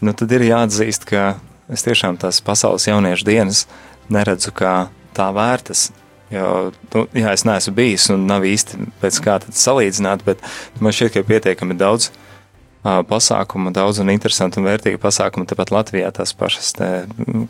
nu, 0.00 0.12
tad 0.12 0.32
ir 0.36 0.46
jāatzīst, 0.48 1.06
ka 1.08 1.36
es 1.72 1.84
tiešām 1.86 2.18
tās 2.20 2.42
pasaules 2.44 2.86
jauniešu 2.88 3.26
dienas 3.26 3.64
neredzu 4.12 4.52
kā 4.56 4.74
tā 5.16 5.30
vērtas. 5.34 5.90
Jo, 6.30 6.72
nu, 6.94 7.04
jā, 7.14 7.32
es 7.36 7.44
neesmu 7.46 7.72
bijis 7.76 8.08
un 8.10 8.26
nav 8.26 8.44
īsti 8.46 8.88
pēc 9.02 9.18
kā 9.22 9.38
salīdzināt, 9.46 10.24
bet 10.26 10.42
man 10.82 10.94
šķiet, 10.94 11.12
ka 11.14 11.22
ir 11.22 11.28
pietiekami 11.28 11.76
daudz 11.78 12.08
uh, 12.10 13.02
pasākumu, 13.06 13.70
daudz 13.74 14.00
un 14.02 14.10
interesantu 14.10 14.58
un 14.58 14.66
vērtīgu 14.66 14.98
pasākumu. 15.02 15.46
Tāpat 15.46 15.70
Latvijā 15.74 16.10
tās 16.14 16.34
pašas 16.34 16.72
te, 16.78 16.90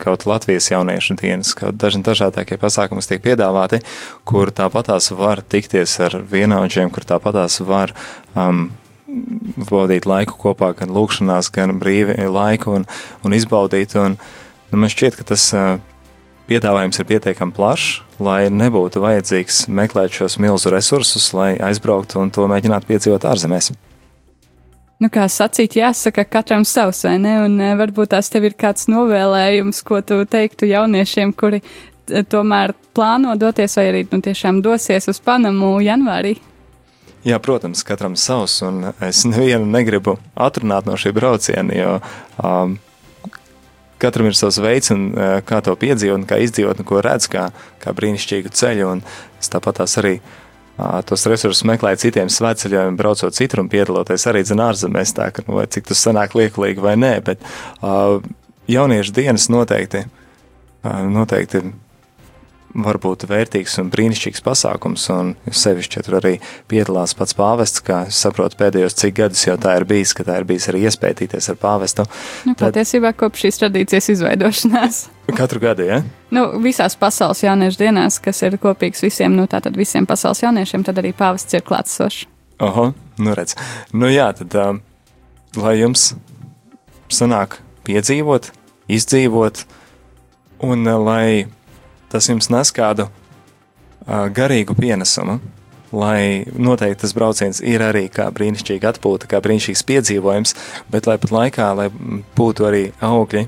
kaut 0.01 0.27
Latvijas 0.29 0.69
jauniešu 0.69 1.17
dienas, 1.21 1.55
kaut 1.57 1.77
daži 1.81 2.03
dažādākie 2.05 2.59
pasākumi 2.61 3.05
tiek 3.05 3.23
piedāvāti, 3.25 3.81
kur 4.29 4.53
tāpatās 4.53 5.09
var 5.17 5.41
tikties 5.41 5.97
ar 6.05 6.19
vienaudžiem, 6.31 6.93
kur 6.93 7.05
tāpatās 7.07 7.57
var 7.65 7.95
um, 8.35 8.67
baudīt 9.69 10.07
laiku 10.09 10.37
kopā, 10.41 10.73
gan 10.77 10.93
lūkšanās, 10.95 11.51
gan 11.53 11.77
brīvi 11.81 12.17
laiku 12.31 12.77
un, 12.79 12.87
un 13.25 13.35
izbaudīt. 13.37 13.95
Un, 13.99 14.17
nu, 14.71 14.79
man 14.79 14.93
šķiet, 14.93 15.17
ka 15.19 15.27
tas 15.33 15.49
piedāvājums 16.47 16.99
ir 16.99 17.09
pietiekami 17.09 17.55
plašs, 17.55 18.01
lai 18.23 18.47
nebūtu 18.53 19.03
vajadzīgs 19.03 19.65
meklēt 19.67 20.15
šos 20.15 20.37
milzu 20.41 20.71
resursus, 20.73 21.33
lai 21.35 21.55
aizbrauktu 21.69 22.21
un 22.21 22.31
to 22.33 22.47
mēģinātu 22.49 22.89
piedzīvot 22.89 23.27
ārzemēs. 23.27 23.73
Nu, 24.97 25.11
kā 25.13 25.27
sacīt, 25.29 25.75
jāsaka, 25.77 26.23
katram 26.25 26.63
savs, 26.65 27.03
vai 27.05 27.19
ne? 27.21 27.35
Un 27.45 27.59
varbūt 27.77 28.15
tās 28.15 28.31
tev 28.33 28.47
ir 28.47 28.55
kāds 28.57 28.87
novēlējums, 28.89 29.83
ko 29.85 30.01
tu 30.01 30.23
teiktu 30.25 30.71
jauniešiem, 30.71 31.35
kuri 31.37 31.61
tomēr 32.31 32.73
plāno 32.97 33.35
doties 33.37 33.77
vai 33.77 33.85
arī 33.91 34.03
nu, 34.09 34.21
tiešām 34.25 34.63
dosies 34.65 35.09
uz 35.11 35.19
Panamu 35.21 35.75
janvārī. 35.85 36.37
Jā, 37.25 37.39
protams, 37.43 37.81
katram 37.83 38.15
savs, 38.19 38.59
un 38.65 38.91
es 39.03 39.23
nevienu 39.25 39.65
negribu 39.65 40.17
atrunāt 40.37 40.85
no 40.85 40.97
šī 40.99 41.11
brauciena, 41.17 41.73
jo 41.73 41.93
um, 42.45 42.75
katram 44.01 44.29
ir 44.29 44.37
savs 44.37 44.59
veids, 44.61 44.91
un, 44.93 45.07
uh, 45.15 45.37
kā 45.45 45.59
to 45.65 45.73
piedzīvot, 45.79 46.27
kā 46.29 46.37
izdzīvot, 46.45 46.83
un 46.83 46.87
ko 46.87 47.01
redz, 47.03 47.27
kā, 47.31 47.49
kā 47.81 47.93
brīnišķīgu 47.97 48.53
ceļu. 48.53 48.91
Un 48.93 49.01
es 49.41 49.49
tāpat 49.53 49.81
arī 49.87 50.13
uh, 50.19 50.99
tos 51.09 51.25
resursus 51.31 51.65
meklēju 51.67 52.03
citiem 52.05 52.29
svētceļiem, 52.31 52.99
braucot 52.99 53.35
citur 53.35 53.63
un 53.65 53.71
piedaloties 53.73 54.27
arī 54.29 54.45
zin 54.47 54.61
ārzemēs, 54.63 55.15
tā 55.17 55.31
ka, 55.33 55.45
nu, 55.49 55.57
vai 55.57 55.65
cik 55.73 55.89
tas 55.89 56.05
sanāk 56.05 56.37
liekulīgi 56.37 56.85
vai 56.85 56.95
nē, 57.01 57.15
bet 57.25 57.41
uh, 57.81 58.21
jauniešu 58.69 59.17
dienas 59.17 59.49
noteikti, 59.51 60.05
uh, 60.05 61.01
noteikti 61.09 61.65
var 62.77 62.99
būt 63.01 63.25
vērtīgs 63.29 63.77
un 63.81 63.89
brīnišķīgs 63.93 64.43
pasākums, 64.45 65.07
un 65.13 65.33
sevišķi 65.49 66.03
tur 66.05 66.17
arī 66.19 66.33
piedalās 66.69 67.15
pats 67.17 67.35
pāvests, 67.37 67.81
kā 67.85 68.03
es 68.11 68.19
saprotu 68.21 68.59
pēdējos 68.59 68.97
cik 68.99 69.15
gadus 69.17 69.43
jau 69.47 69.57
tā 69.61 69.77
ir 69.79 69.87
bijis, 69.89 70.13
ka 70.17 70.25
tā 70.27 70.37
ir 70.41 70.47
bijis 70.49 70.69
arī 70.71 70.83
iespētīties 70.87 71.49
ar 71.53 71.59
pāvestu. 71.61 72.05
Nu, 72.45 72.53
Tad... 72.53 72.69
Patiesībā 72.69 73.13
kopš 73.17 73.47
šīs 73.47 73.61
tradīcijas 73.63 74.11
izveidošanās. 74.13 75.01
Katru 75.39 75.63
gadu, 75.63 75.87
ja? 75.89 76.01
Nu, 76.33 76.45
visās 76.63 76.95
pasaules 76.99 77.41
jauniešu 77.43 77.81
dienās, 77.81 78.21
kas 78.23 78.43
ir 78.45 78.59
kopīgs 78.61 79.03
visiem, 79.03 79.35
nu 79.37 79.47
tātad 79.49 79.77
visiem 79.77 80.07
pasaules 80.07 80.43
jauniešiem, 80.45 80.85
tad 80.87 81.01
arī 81.01 81.15
pāvests 81.17 81.57
ir 81.57 81.65
klātsošs. 81.67 82.27
Oho, 82.63 82.91
nu 83.21 83.33
redz. 83.37 83.53
Nu 83.93 84.09
jā, 84.09 84.31
tad, 84.37 84.55
um, 84.57 84.79
lai 85.61 85.75
jums 85.77 86.11
sanāk 87.13 87.59
piedzīvot, 87.85 88.49
izdzīvot, 88.89 89.61
un 90.65 90.89
uh, 90.89 90.97
lai 90.97 91.27
tas 92.11 92.29
jums 92.29 92.49
nes 92.53 92.73
kādu 92.75 93.07
uh, 93.07 94.27
garīgu 94.33 94.77
pienesumu. 94.77 95.39
Lai 95.95 96.43
noteikti 96.51 97.05
tas 97.05 97.13
brauciens 97.15 97.61
ir 97.63 97.79
arī 97.79 98.09
kā 98.11 98.25
brīnišķīga 98.35 98.89
atpūta, 98.91 99.29
kā 99.31 99.39
brīnišķīgs 99.43 99.85
piedzīvojums, 99.87 100.55
bet 100.91 101.07
lai 101.07 101.15
pat 101.21 101.31
laikā 101.31 101.69
lai 101.79 101.87
būtu 102.35 102.67
arī 102.67 102.83
augļi 102.99 103.45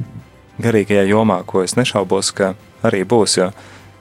garīgajā 0.63 1.03
jomā, 1.09 1.41
ko 1.47 1.65
es 1.65 1.75
nešaubos, 1.75 2.31
ka 2.35 2.53
arī 2.87 3.03
būs. 3.03 3.35
Jo 3.41 3.51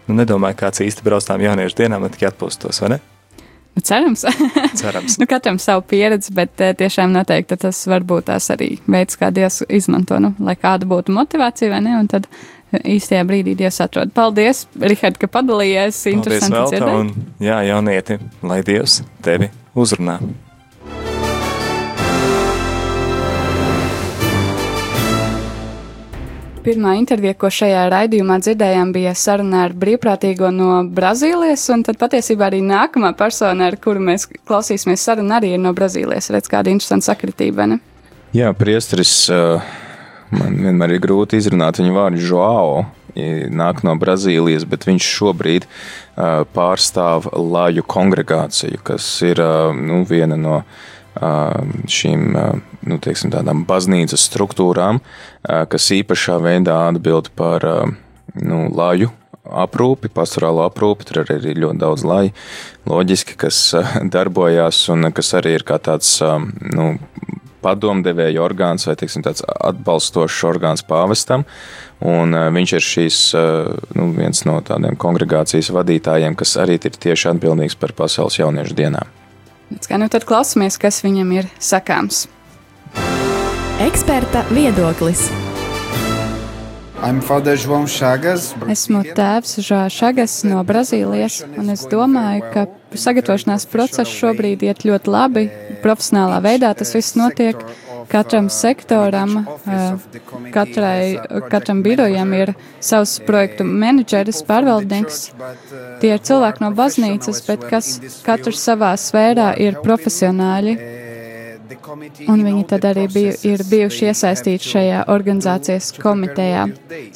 nu, 0.09 0.16
nedomāju, 0.23 0.59
kāds 0.62 0.83
īsti 0.85 1.05
brauc 1.07 1.27
tām 1.27 1.42
jauniešu 1.44 1.83
dienām, 1.83 2.07
un 2.07 2.12
tikai 2.14 2.31
atpūstos, 2.33 2.81
vai 2.83 2.94
ne? 2.94 2.99
Nu, 3.77 3.83
cerams. 3.85 4.25
cerams. 4.81 5.18
nu, 5.21 5.29
katram 5.31 5.59
savu 5.62 5.85
pieredzi, 5.90 6.33
bet 6.35 6.57
tiešām 6.81 7.12
noteikti 7.14 7.59
tas 7.61 7.85
var 7.90 8.07
būt 8.09 8.31
tās 8.33 8.49
arī 8.55 8.73
veids, 8.90 9.18
kā 9.21 9.31
Dievs 9.35 9.62
izmanto, 9.68 10.18
nu, 10.23 10.33
lai 10.42 10.57
kāda 10.59 10.88
būtu 10.88 11.14
motivācija 11.14 11.71
vai 11.75 11.83
ne, 11.85 11.99
un 12.01 12.09
tad 12.11 12.27
īstajā 12.96 13.24
brīdī 13.28 13.57
Dievs 13.59 13.81
atrod. 13.85 14.12
Paldies, 14.16 14.66
Rihard, 14.81 15.20
ka 15.20 15.31
padalījies. 15.38 16.02
Interesanti 16.12 16.74
dzirdēt. 16.74 16.90
Un, 16.92 17.33
jā, 17.42 17.62
jaunieti, 17.68 18.18
lai 18.46 18.61
Dievs 18.66 19.00
tevi 19.24 19.50
uzrunā. 19.78 20.18
Pirmā 26.68 26.98
intervija, 26.98 27.33
ko 27.38 27.48
šajā 27.54 27.87
raidījumā 27.88 28.35
dzirdējām, 28.44 28.90
bija 28.92 29.14
saruna 29.16 29.62
ar 29.64 29.72
brīvprātīgo 29.78 30.50
no 30.52 30.83
Brazīlijas, 30.92 31.62
un 31.72 31.87
tad 31.87 31.96
patiesībā 32.00 32.50
arī 32.50 32.59
nākamā 32.66 33.14
persona, 33.16 33.70
ar 33.70 33.78
kuru 33.81 34.02
mēs 34.11 34.26
klausīsimies 34.28 35.07
sarunu, 35.07 35.33
arī 35.38 35.54
ir 35.57 35.62
no 35.62 35.72
Brazīlijas. 35.72 36.28
Redz, 36.35 36.50
kāda 36.52 36.74
interesanta 36.74 37.14
sakritība, 37.14 37.70
ne? 37.70 37.81
Jā, 38.37 38.52
priestris. 38.59 39.22
Uh 39.33 39.87
Man 40.34 40.58
vienmēr 40.60 40.96
ir 40.96 41.02
grūti 41.04 41.40
izrunāt 41.40 41.80
viņa 41.80 41.94
vārdu 41.96 42.22
Joao. 42.22 42.84
Nāk 43.18 43.80
no 43.82 43.96
Brazīlijas, 43.98 44.66
bet 44.68 44.84
viņš 44.86 45.06
šobrīd 45.16 45.64
uh, 45.66 46.44
pārstāv 46.54 47.30
Laju 47.34 47.82
kongregāciju, 47.88 48.78
kas 48.86 49.08
ir 49.26 49.40
uh, 49.42 49.72
nu, 49.74 50.04
viena 50.08 50.38
no 50.38 50.62
šīm 51.18 52.26
nu, 52.30 52.98
teiksim, 53.02 53.32
baznīcas 53.66 54.26
struktūrām, 54.28 55.00
kas 55.42 55.88
īpašā 55.96 56.36
veidā 56.44 56.76
atbild 56.92 57.32
par 57.34 57.64
nu, 58.38 58.60
Laju 58.70 59.10
aprūpi, 59.48 60.10
pastorālo 60.14 60.66
aprūpi. 60.68 61.08
Tur 61.08 61.22
arī 61.24 61.38
ir 61.52 61.62
ļoti 61.64 61.80
daudz 61.80 62.04
laji, 62.06 62.34
loģiski, 62.88 63.38
kas 63.40 63.60
darbojās 64.14 64.84
un 64.92 65.10
kas 65.14 65.34
arī 65.40 65.56
ir 65.58 65.66
kā 65.68 65.80
tāds 65.82 66.18
nu, 66.22 66.92
padomdevēja 67.64 68.42
orgāns 68.44 68.87
vai 68.88 68.97
teiksim, 68.99 69.25
tāds 69.27 69.44
atbalstošs 69.47 70.40
orgāns 70.49 70.85
pāvestam. 70.87 71.47
Un 72.05 72.37
uh, 72.37 72.49
viņš 72.55 72.75
ir 72.79 72.87
šīs, 72.88 73.21
uh, 73.38 73.73
nu, 73.99 74.11
viens 74.16 74.44
no 74.49 74.59
tādiem 74.64 74.99
kongregācijas 75.01 75.73
vadītājiem, 75.75 76.38
kas 76.38 76.57
arī 76.62 76.79
ir 76.79 76.94
tieši 76.94 77.33
atbildīgs 77.35 77.79
par 77.81 77.97
pasaules 77.99 78.38
jauniešu 78.38 78.79
dienām. 78.79 79.14
Kā 79.85 79.99
nu 80.01 80.09
tad 80.09 80.25
klausamies, 80.29 80.79
kas 80.81 81.03
viņam 81.05 81.35
ir 81.40 81.51
sakāms? 81.61 82.27
Eksperta 83.85 84.47
viedoklis. 84.51 85.29
Esmu 88.72 89.04
tēvs 89.14 89.61
Žāns 89.62 89.94
Šagas 89.94 90.32
no 90.48 90.64
Brazīlijas, 90.66 91.44
un 91.61 91.70
es 91.70 91.84
domāju, 91.87 92.42
ka 92.50 92.64
sagatavošanās 92.98 93.68
process 93.70 94.11
šobrīd 94.11 94.64
iet 94.66 94.82
ļoti 94.88 95.12
labi. 95.14 95.44
Profesionālā 95.84 96.40
veidā 96.42 96.72
tas 96.74 96.90
viss 96.96 97.14
notiek. 97.18 97.61
Katram 98.11 98.48
sektoram, 98.50 99.44
eh, 99.68 100.50
katrai, 100.50 101.20
katram 101.52 101.82
birojam 101.84 102.32
ir 102.34 102.54
savs 102.80 103.18
projektu 103.26 103.64
menedžeris, 103.68 104.42
pārvaldnieks. 104.48 105.30
Tie 106.00 106.14
ir 106.14 106.18
cilvēki 106.18 106.64
no 106.64 106.72
baznīcas, 106.72 107.44
bet 107.46 107.68
kas 107.68 107.98
katrs 108.24 108.64
savā 108.64 108.96
sfērā 108.98 109.52
ir 109.61 109.78
profesionāļi 109.84 111.06
Un 112.28 112.42
viņi 112.44 112.62
tad 112.70 112.87
arī 112.88 113.04
biju, 113.12 113.33
ir 113.50 113.62
bijuši 113.68 114.09
iesaistīti 114.11 114.70
šajā 114.72 115.02
organizācijas 115.12 115.90
komitejā, 116.00 116.64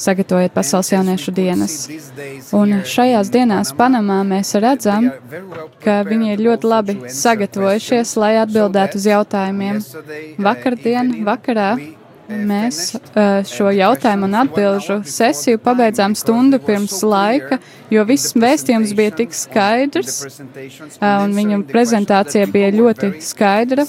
sagatavojot 0.00 0.54
pasaules 0.56 0.92
jauniešu 0.92 1.34
dienas. 1.36 1.76
Un 2.56 2.82
šajās 2.94 3.32
dienās 3.32 3.72
Panamā 3.78 4.20
mēs 4.28 4.52
redzam, 4.62 5.08
ka 5.84 6.02
viņi 6.08 6.34
ir 6.34 6.44
ļoti 6.48 6.72
labi 6.74 6.98
sagatavojušies, 7.22 8.14
lai 8.20 8.34
atbildētu 8.42 9.00
uz 9.00 9.08
jautājumiem. 9.12 9.82
Vakardien, 10.50 11.16
vakarā 11.26 11.72
Mēs 12.32 12.78
uh, 12.94 13.42
šo 13.46 13.70
jautājumu 13.74 14.26
un 14.28 14.36
atbilžu 14.42 14.98
sesiju 15.08 15.60
pabeidzām 15.62 16.14
stundu 16.18 16.58
pirms 16.62 16.98
laika, 17.06 17.58
jo 17.92 18.04
viss 18.08 18.34
vēstījums 18.38 18.94
bija 18.96 19.12
tik 19.20 19.34
skaidrs, 19.36 20.22
uh, 20.24 21.22
un 21.24 21.34
viņa 21.36 21.60
prezentācija 21.68 22.48
bija 22.52 22.70
ļoti 22.74 23.12
skaidra, 23.24 23.86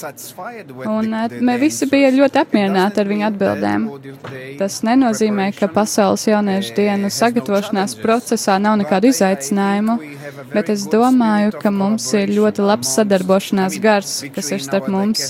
un 0.84 1.14
uh, 1.14 1.38
mēs 1.40 1.62
visi 1.62 1.90
bija 1.92 2.12
ļoti 2.16 2.42
apmierināti 2.44 3.04
ar 3.04 3.12
viņa 3.12 3.30
atbildēm. 3.32 3.88
Tas 4.60 4.82
nenozīmē, 4.86 5.50
ka 5.58 5.70
pasaules 5.72 6.28
jauniešu 6.28 6.76
dienu 6.78 7.12
sagatavošanās 7.14 7.96
procesā 8.04 8.60
nav 8.62 8.78
nekādu 8.82 9.12
izaicinājumu, 9.14 9.98
bet 10.54 10.72
es 10.74 10.86
domāju, 10.92 11.56
ka 11.62 11.72
mums 11.74 12.10
ir 12.18 12.34
ļoti 12.34 12.66
labs 12.66 12.94
sadarbošanās 12.98 13.80
gars, 13.84 14.20
kas 14.36 14.52
ir 14.54 14.64
starp 14.64 14.90
mums, 14.92 15.26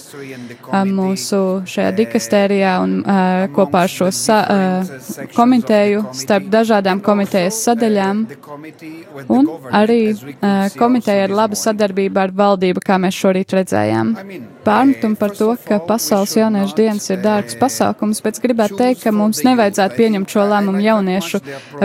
mūsu 0.89 1.43
šajā 1.69 1.93
dikastērijā 1.99 2.75
un 2.83 3.02
uh, 3.03 3.45
kopā 3.55 3.83
ar 3.87 3.91
šo 3.91 4.09
sa, 4.15 4.39
uh, 4.47 5.27
komiteju, 5.35 6.05
starp 6.17 6.47
dažādām 6.53 7.01
komitejas 7.03 7.59
sadaļām, 7.67 8.23
un 9.27 9.49
arī 9.71 10.01
uh, 10.13 10.71
komiteja 10.79 11.27
ar 11.27 11.35
labu 11.35 11.59
sadarbību 11.59 12.23
ar 12.23 12.33
valdību, 12.35 12.83
kā 12.83 12.97
mēs 13.01 13.19
šorīt 13.19 13.55
redzējām. 13.59 14.13
Pārmetumi 14.63 15.19
par 15.19 15.33
to, 15.35 15.49
ka 15.67 15.79
pasaules 15.83 16.35
jauniešu 16.37 16.77
dienas 16.77 17.09
ir 17.11 17.19
dārgs 17.23 17.57
pasākums, 17.59 18.21
bet 18.23 18.39
gribētu 18.43 18.79
teikt, 18.79 19.03
ka 19.03 19.11
mums 19.15 19.43
nevajadzētu 19.43 19.99
pieņemt 19.99 20.33
šo 20.33 20.47
lēmumu 20.51 20.83
jauniešu 20.83 21.41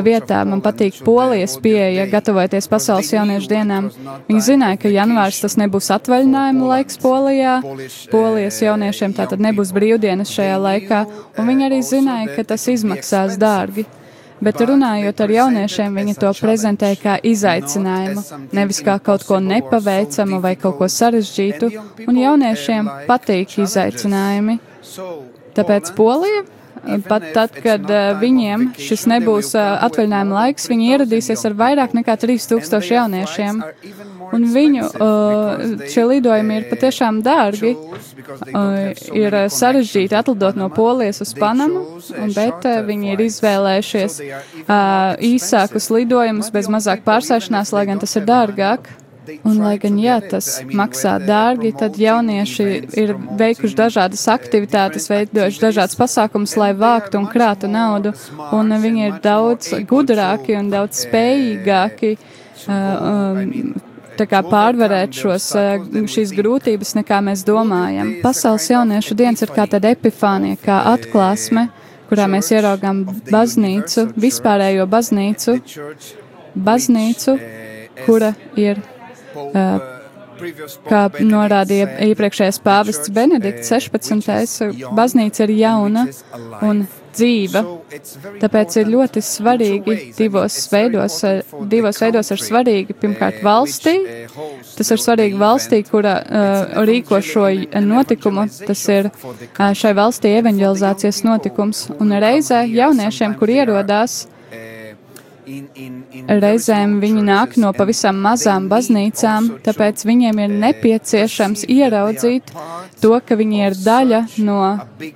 vietā. 0.07 0.45
Man 0.47 0.63
patīk 0.65 1.01
polijas 1.07 1.57
pieeja, 1.63 2.07
gatavoties 2.11 2.71
pasaules 2.71 3.11
jauniešu 3.13 3.51
dienām. 3.51 3.91
Viņi 4.29 4.45
zināja, 4.53 4.79
ka 4.85 4.93
janvārs 4.95 5.43
tas 5.43 5.59
nebūs 5.59 5.91
atvaļinājuma 5.99 6.71
laiks 6.73 7.01
Polijā. 7.03 7.59
Polijas 8.13 8.61
jauniešiem 8.63 9.15
tātad 9.17 9.43
nebūs 9.43 9.73
brīvdienas 9.75 10.33
šajā 10.35 10.59
laikā, 10.63 11.03
un 11.39 11.49
viņi 11.51 11.69
arī 11.69 11.79
zināja, 11.85 12.35
ka 12.37 12.45
tas 12.55 12.67
izmaksās 12.73 13.39
dārgi. 13.41 13.87
Bet 14.39 14.61
runājot 14.63 15.21
ar 15.25 15.33
jauniešiem, 15.35 15.97
viņi 15.99 16.15
to 16.23 16.29
prezentē 16.39 16.93
kā 17.01 17.17
izaicinājumu, 17.27 18.23
nevis 18.55 18.79
kā 18.87 18.95
kaut 19.03 19.25
ko 19.27 19.41
nepaveicamu 19.43 20.39
vai 20.45 20.55
kaut 20.55 20.79
ko 20.79 20.87
sarežģītu, 20.87 21.73
un 22.07 22.21
jauniešiem 22.23 22.93
patīk 23.09 23.57
izaicinājumi. 23.65 24.61
Tāpēc 25.59 25.91
Polija 25.99 26.45
Pat 27.09 27.25
tad, 27.35 27.55
kad 27.63 27.85
uh, 27.91 28.13
viņiem 28.21 28.73
šis 28.79 29.07
nebūs 29.11 29.55
uh, 29.57 29.79
atvaļinājuma 29.87 30.37
laiks, 30.43 30.69
viņi 30.71 30.93
ieradīsies 30.95 31.45
ar 31.49 31.57
vairāk 31.59 31.97
nekā 31.97 32.17
3000 32.21 32.93
jauniešiem. 32.95 33.63
Un 34.29 34.45
viņu 34.53 34.85
uh, 34.91 35.85
šie 35.89 36.05
lidojumi 36.11 36.61
ir 36.61 36.69
patiešām 36.69 37.23
dārgi. 37.25 37.75
Ir 39.17 39.37
sarežģīti 39.53 40.17
atlidot 40.19 40.59
no 40.59 40.69
Polijas 40.75 41.23
uz 41.25 41.33
Panamu, 41.39 41.85
bet 42.37 42.67
viņi 42.89 43.15
ir 43.15 43.25
izvēlējušies 43.25 44.21
īsākus 45.33 45.91
lidojumus 45.95 46.53
bez 46.53 46.69
mazāk 46.73 47.05
pārsēšanās, 47.09 47.73
lai 47.77 47.87
gan 47.89 48.03
tas 48.03 48.17
ir 48.21 48.29
dārgāk. 48.29 48.91
Un, 49.45 49.59
lai 49.61 49.75
gan 49.83 49.99
jā, 50.01 50.19
tas 50.31 50.49
maksā 50.65 51.17
dārgi, 51.23 51.73
tad 51.77 51.99
jaunieši 52.01 52.69
ir 53.03 53.15
veikuši 53.41 53.79
dažādas 53.79 54.25
aktivitātes, 54.33 55.09
veidojuši 55.11 55.65
dažādas 55.67 55.99
pasākumus, 55.99 56.57
lai 56.61 56.71
vāktu 56.79 57.21
un 57.21 57.29
krātu 57.33 57.71
naudu, 57.71 58.15
un 58.57 58.79
viņi 58.83 59.07
ir 59.11 59.19
daudz 59.25 59.75
gudrāki 59.89 60.57
un 60.59 60.73
daudz 60.73 61.05
spējīgāki. 61.07 62.17
Uh, 62.69 62.73
um, 62.75 63.77
tā 64.19 64.27
kā 64.27 64.41
pārvarēt 64.43 65.15
šos, 65.15 65.47
šīs 66.11 66.33
grūtības, 66.37 66.95
nekā 66.99 67.21
mēs 67.25 67.45
domājam. 67.47 68.17
Pasaules 68.25 68.67
jauniešu 68.73 69.17
dienas 69.19 69.45
ir 69.45 69.53
kā 69.55 69.69
tāda 69.71 69.93
epifānija, 69.95 70.59
kā 70.65 70.81
atklāsme, 70.93 71.69
kurā 72.11 72.27
mēs 72.31 72.51
ieraugām 72.55 73.05
baznīcu, 73.31 74.09
vispārējo 74.19 74.89
baznīcu, 74.91 75.59
baznīcu, 76.69 77.39
kura 78.07 78.35
ir 78.59 78.83
Kā 80.89 81.01
norādīja 81.19 81.89
iepriekšējais 82.13 82.61
pāvests 82.63 83.11
Benedikts 83.15 83.73
16. 83.73 84.71
baznīca 84.95 85.49
ir 85.49 85.55
jauna 85.59 86.07
un 86.63 86.85
dzīva. 87.19 87.63
Tāpēc 88.39 88.77
ir 88.79 88.91
ļoti 88.93 89.23
svarīgi 89.25 89.97
divos 90.19 90.61
veidos, 90.71 91.19
divos 91.73 92.01
veidos 92.03 92.31
ir 92.35 92.45
svarīgi 92.45 92.97
pirmkārt 93.03 93.43
valstī. 93.43 93.97
Tas 94.77 94.95
ir 94.95 95.03
svarīgi 95.03 95.41
valstī, 95.41 95.83
kura 95.89 96.15
uh, 96.23 96.81
rīko 96.87 97.19
šo 97.25 97.49
notikumu. 97.83 98.47
Tas 98.69 98.87
ir 98.95 99.11
uh, 99.11 99.69
šai 99.75 99.95
valstī 99.99 100.37
evanģelizācijas 100.39 101.25
notikums. 101.27 101.89
Un 101.99 102.15
reizē 102.23 102.63
jauniešiem, 102.69 103.35
kur 103.41 103.51
ierodās, 103.59 104.21
uh, 104.29 104.38
Reizēm 106.29 106.99
viņi 107.03 107.23
nāk 107.25 107.57
no 107.63 107.73
pavisam 107.77 108.19
mazām 108.25 108.69
baznīcām, 108.71 109.55
tāpēc 109.65 110.05
viņiem 110.09 110.43
ir 110.45 110.57
nepieciešams 110.65 111.65
ieraudzīt 111.73 112.53
to, 113.01 113.13
ka 113.25 113.37
viņi 113.39 113.61
ir 113.67 113.77
daļa 113.79 114.21
no 114.45 114.59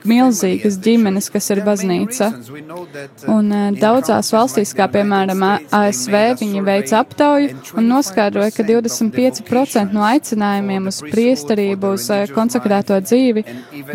milzīgas 0.09 0.79
ģimenes, 0.83 1.29
kas 1.33 1.51
ir 1.55 1.63
baznīca. 1.67 2.31
Un 3.31 3.51
uh, 3.53 3.69
daudzās 3.77 4.33
valstīs, 4.35 4.75
kā 4.77 4.87
piemēram 4.93 5.43
ASV, 5.75 6.17
viņi 6.41 6.65
veic 6.67 6.93
aptauju 6.97 7.77
un 7.79 7.91
noskaidroja, 7.91 8.55
ka 8.57 8.67
25% 8.69 9.97
no 9.97 10.05
aicinājumiem 10.07 10.89
uz 10.91 11.03
priesterību, 11.05 11.95
uz 11.99 12.09
uh, 12.15 12.25
konsekrēto 12.33 12.99
dzīvi. 13.03 13.45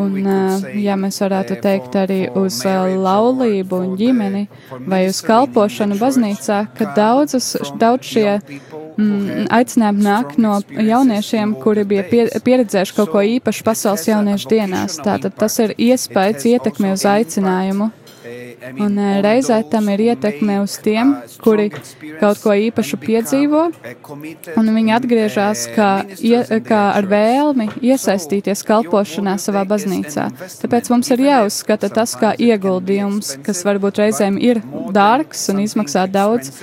Un, 0.01 0.17
uh, 0.21 0.67
ja 0.77 0.97
mēs 0.99 1.21
varētu 1.23 1.59
teikt, 1.63 1.97
arī 2.03 2.21
uz 2.38 2.59
laulību 2.67 3.81
un 3.81 3.95
ģimeni 3.99 4.45
vai 4.88 5.05
uz 5.09 5.21
kalpošanu 5.25 5.97
baznīcā, 6.01 6.26
ka 6.78 6.89
daudzas, 6.97 7.53
daudz 7.80 8.09
šie 8.13 8.25
mm, 8.97 9.47
aicinājumi 9.53 10.05
nāk 10.05 10.36
no 10.41 10.57
jauniešiem, 10.71 11.55
kuri 11.63 11.86
bija 11.88 12.05
pie, 12.09 12.25
pieredzējuši 12.43 12.97
kaut 12.97 13.13
ko 13.13 13.23
īpašu 13.38 13.67
pasaules 13.67 14.07
jauniešu 14.09 14.51
dienās. 14.51 14.99
Tātad 15.03 15.38
tas 15.38 15.59
ir 15.63 15.75
iespējas 15.78 16.47
ietekme 16.53 16.93
uz 16.95 17.05
aicinājumu. 17.07 17.91
Un 18.57 18.97
eh, 18.97 19.19
reizē 19.21 19.59
tam 19.69 19.89
ir 19.93 20.01
ietekme 20.07 20.57
uz 20.63 20.77
tiem, 20.81 21.13
kuri 21.43 21.69
kaut 22.19 22.41
ko 22.41 22.55
īpašu 22.57 22.97
piedzīvo, 23.01 23.63
un 24.57 24.71
viņi 24.77 24.95
atgriežas 24.97 25.67
kā, 25.75 25.91
kā 26.65 26.81
ar 26.97 27.09
vēlmi 27.09 27.69
iesaistīties 27.85 28.65
kalpošanā 28.67 29.37
savā 29.41 29.63
baznīcā. 29.69 30.29
Tāpēc 30.63 30.91
mums 30.93 31.13
ir 31.13 31.25
jāuzskata 31.27 31.91
tas 31.93 32.17
kā 32.17 32.33
ieguldījums, 32.33 33.35
kas 33.45 33.63
varbūt 33.67 34.01
reizēm 34.03 34.41
ir 34.41 34.63
dārgs 34.95 35.47
un 35.53 35.61
izmaksā 35.67 36.07
daudz, 36.09 36.53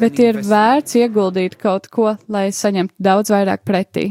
bet 0.00 0.22
ir 0.22 0.42
vērts 0.42 0.98
ieguldīt 1.04 1.58
kaut 1.60 1.90
ko, 1.92 2.16
lai 2.28 2.48
saņemtu 2.54 2.98
daudz 2.98 3.34
vairāk 3.34 3.62
pretī. 3.66 4.10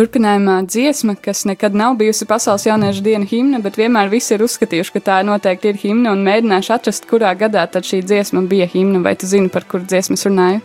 Turpinājumā 0.00 0.54
dziesma, 0.64 1.12
kas 1.20 1.42
nekad 1.44 1.74
nav 1.76 1.98
bijusi 2.00 2.24
pasaules 2.24 2.62
jauniešu 2.64 3.02
diena 3.04 3.26
himna, 3.28 3.58
bet 3.60 3.74
vienmēr 3.76 4.08
visi 4.08 4.32
ir 4.32 4.40
uzskatījuši, 4.46 4.94
ka 4.94 5.02
tā 5.10 5.18
noteikti 5.28 5.68
ir 5.68 5.80
himna 5.82 6.14
un 6.16 6.22
mēģinājuši 6.24 6.72
atrast, 6.72 7.04
kurā 7.10 7.34
gadā 7.36 7.66
tad 7.68 7.84
šī 7.84 8.00
dziesma 8.08 8.40
bija 8.48 8.64
himna, 8.72 9.02
vai 9.04 9.12
tu 9.20 9.28
zini, 9.28 9.52
par 9.52 9.68
kuru 9.68 9.84
dziesmu 9.84 10.16
es 10.16 10.24
runāju? 10.24 10.62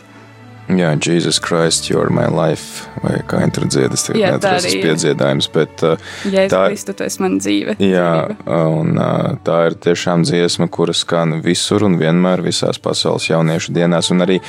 Jā, 0.65 0.95
Jesus 0.97 1.37
Christ, 1.39 1.91
You're 1.91 2.09
My 2.09 2.25
Life, 2.25 2.87
vai 3.03 3.19
kā 3.29 3.37
viņi 3.43 3.53
tur 3.53 3.67
dziedas, 3.69 4.07
tagad 4.07 4.17
Jā, 4.17 4.31
neatceros 4.33 4.65
tas 4.65 4.77
piedziedājums, 4.81 5.47
bet 5.53 5.83
uh, 5.85 6.07
Jēzus 6.25 6.53
tā, 6.55 6.61
Kristu, 6.71 6.95
tu 6.97 7.05
esi 7.05 7.21
mana 7.21 7.37
dzīve. 7.37 7.75
jā, 7.85 8.13
un 8.49 8.97
uh, 8.97 9.35
tā 9.45 9.59
ir 9.69 9.77
tiešām 9.85 10.25
dziesma, 10.25 10.65
kuras 10.73 11.03
skan 11.05 11.37
visur 11.45 11.85
un 11.85 11.99
vienmēr 12.01 12.41
visās 12.45 12.81
pasaules 12.81 13.29
jauniešu 13.29 13.75
dienās, 13.77 14.09
un 14.15 14.25
arī 14.25 14.39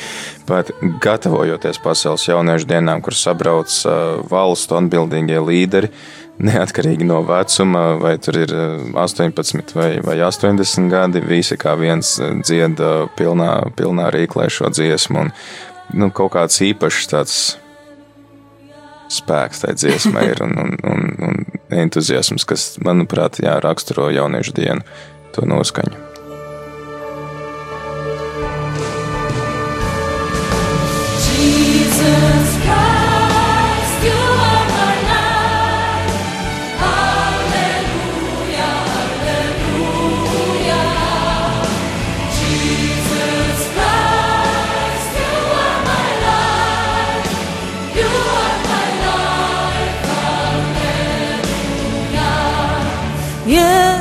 pat 0.48 0.72
gatavojoties 1.04 1.82
pasaules 1.84 2.24
jauniešu 2.30 2.72
dienām, 2.72 3.04
kur 3.04 3.16
sabrauc 3.16 3.76
uh, 3.84 4.22
valstu 4.32 4.80
atbildīgie 4.80 5.42
līderi, 5.44 5.92
Neatkarīgi 6.36 7.06
no 7.08 7.22
vecuma, 7.24 7.94
vai 7.96 8.18
tur 8.20 8.36
ir 8.42 8.50
uh, 8.52 8.82
18 9.00 9.72
vai, 9.72 9.94
vai 10.04 10.18
80 10.20 10.90
gadi, 10.92 11.22
visi 11.24 11.56
kā 11.56 11.72
viens 11.80 12.18
uh, 12.20 12.34
dzieda 12.44 13.06
pilnā, 13.16 13.54
pilnā 13.76 14.10
rīklē 14.12 14.50
šo 14.52 14.68
dziesmu. 14.68 15.22
Un, 15.22 15.32
nu, 15.94 16.10
kaut 16.10 16.34
kāds 16.34 16.58
īpašs 16.64 17.12
tāds 17.12 17.36
spēks 19.12 19.62
tai 19.62 19.76
dziesmai 19.78 20.24
ir 20.32 20.42
un, 20.42 20.56
un, 20.62 20.74
un, 20.90 21.06
un 21.28 21.78
entuziasms, 21.84 22.46
kas, 22.48 22.72
manuprāt, 22.82 23.40
jā, 23.44 23.54
raksturo 23.62 24.10
jauniešu 24.14 24.56
dienu, 24.56 24.82
to 25.36 25.46
noskaņu. 25.46 26.05
月 53.46 53.95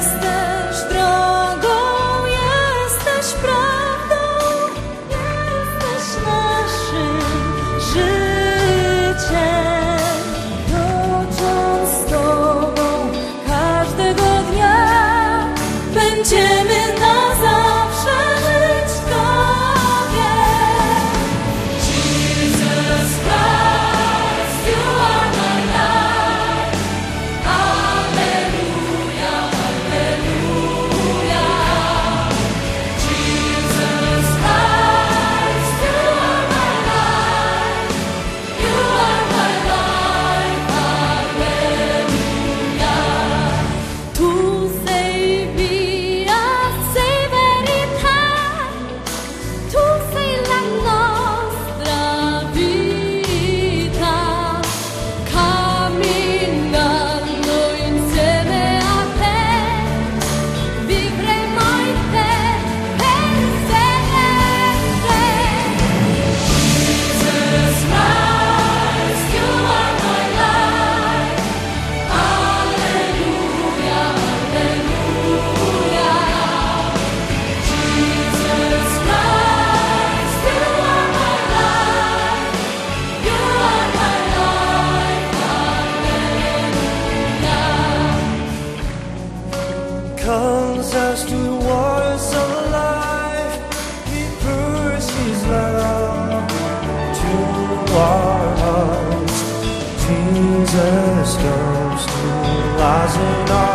thousand 103.16 103.75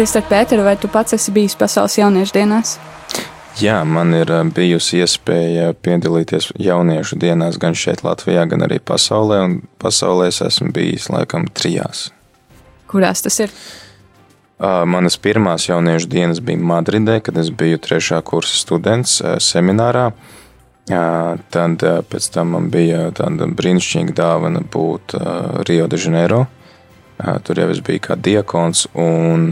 Kristāne 0.00 0.30
Pētera, 0.30 0.62
vai 0.64 0.78
tu 0.80 0.88
pats 0.88 1.12
esi 1.12 1.28
bijis 1.28 1.52
pasaules 1.60 1.98
jauniešu 1.98 2.32
dienās? 2.32 2.70
Jā, 3.60 3.82
man 3.84 4.14
ir 4.16 4.30
ā, 4.32 4.38
bijusi 4.56 5.02
iespēja 5.02 5.74
piedalīties 5.76 6.46
jauniešu 6.56 7.18
dienās 7.20 7.58
gan 7.60 7.74
šeit, 7.76 8.00
Latvijā, 8.00 8.46
gan 8.48 8.64
arī 8.64 8.78
pasaulē. 8.80 9.42
Un 9.44 9.58
pasaulē 9.82 10.30
es 10.30 10.40
esmu 10.46 10.70
bijis 10.72 11.10
laikam 11.12 11.44
trijās. 11.52 12.06
Kurās 12.88 13.20
tas 13.26 13.36
ir? 13.44 13.52
Manas 14.88 15.20
pirmās 15.20 15.66
jauniešu 15.68 16.08
dienas 16.08 16.40
bija 16.40 16.64
Madridē, 16.70 17.18
kad 17.26 17.36
es 17.36 17.50
biju 17.52 17.82
trešā 17.84 18.22
kursa 18.24 18.56
students 18.56 19.18
seminārā. 19.44 20.06
Tad 20.88 21.84
pēc 22.08 22.30
tam 22.32 22.56
man 22.56 22.72
bija 22.72 23.10
tāda 23.20 23.50
brīnišķīga 23.52 24.16
dāvana 24.16 24.64
būt 24.64 25.18
Rio 25.68 25.90
de 25.92 26.00
Janeiro. 26.00 26.46
Tur 27.44 27.62
jau 27.62 27.70
es 27.72 27.80
biju 27.84 28.04
kā 28.08 28.16
diakons, 28.16 28.86
un 28.98 29.48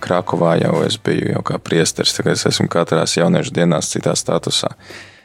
Krakovā 0.00 0.56
jau 0.62 0.80
es 0.86 0.96
biju 0.96 1.34
jau 1.34 1.44
kā 1.44 1.60
priesteris. 1.62 2.14
Tagad 2.16 2.38
es 2.38 2.46
esmu 2.48 2.68
katrās 2.72 3.16
jauniešu 3.18 3.54
dienās 3.56 3.90
citā 3.92 4.14
statusā. 4.16 4.72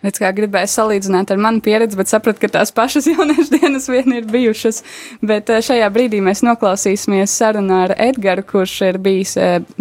Redz, 0.05 0.19
kā 0.21 0.29
gribēju 0.35 0.69
salīdzināt 0.69 1.31
ar 1.33 1.39
manu 1.41 1.63
pieredzi, 1.65 1.97
bet 1.97 2.11
sapratu, 2.11 2.43
ka 2.43 2.49
tās 2.59 2.69
pašas 2.75 3.07
jauniešu 3.13 3.47
dienas 3.55 3.87
vien 3.89 4.17
ir 4.19 4.27
bijušas. 4.29 4.83
Bet 5.25 5.49
šajā 5.49 5.87
brīdī 5.93 6.19
mēs 6.25 6.43
noklausīsimies 6.45 7.33
sarunu 7.33 7.79
ar 7.85 7.95
Edgars, 7.97 8.45
kurš 8.51 8.75
ir 8.91 8.99
bijis 9.01 9.33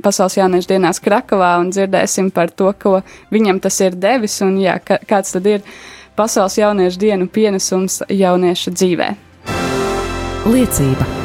Pasaules 0.04 0.38
jauniešu 0.38 0.70
dienās 0.70 1.02
Krakovā, 1.04 1.56
un 1.60 1.74
dzirdēsim 1.74 2.30
par 2.34 2.54
to, 2.54 2.70
ko 2.80 3.00
viņam 3.34 3.60
tas 3.64 3.80
ir 3.84 3.98
devis 4.00 4.38
un 4.46 4.56
jā, 4.62 4.78
kāds 4.80 5.36
tad 5.36 5.50
ir 5.50 5.66
Pasaules 6.16 6.56
jauniešu 6.60 7.02
dienu 7.02 7.28
pienesums 7.28 8.00
jauniešu 8.08 8.72
dzīvē. 8.78 9.10
Liecība. 10.48 11.23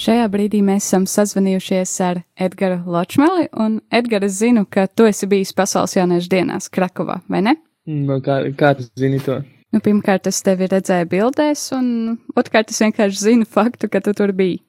Šajā 0.00 0.30
brīdī 0.32 0.62
mēs 0.64 0.86
esam 0.86 1.02
sazvanījušies 1.04 1.90
ar 2.06 2.22
Edgars 2.40 2.86
Ločmeli, 2.88 3.50
un 3.60 3.82
Edgars, 3.92 4.30
es 4.30 4.38
zinu, 4.38 4.62
ka 4.64 4.86
tu 4.88 5.04
esi 5.04 5.26
bijis 5.28 5.50
Pasaules 5.52 5.92
jauniešu 5.92 6.30
dienās 6.32 6.70
Krakovā, 6.72 7.18
vai 7.28 7.42
ne? 7.44 7.52
No 7.84 8.16
kā, 8.24 8.38
kā 8.56 8.70
tu 8.78 8.86
zini 8.96 9.18
to? 9.20 9.42
Nu, 9.70 9.82
pirmkārt, 9.84 10.24
es 10.30 10.38
tevi 10.40 10.70
redzēju 10.72 11.04
bildēs, 11.10 11.66
un 11.76 11.90
otrkārt, 12.32 12.72
es 12.72 12.80
vienkārši 12.80 13.20
zinu 13.20 13.44
faktu, 13.44 13.90
ka 13.92 14.00
tu 14.06 14.14
tur 14.16 14.32
biji. 14.38 14.62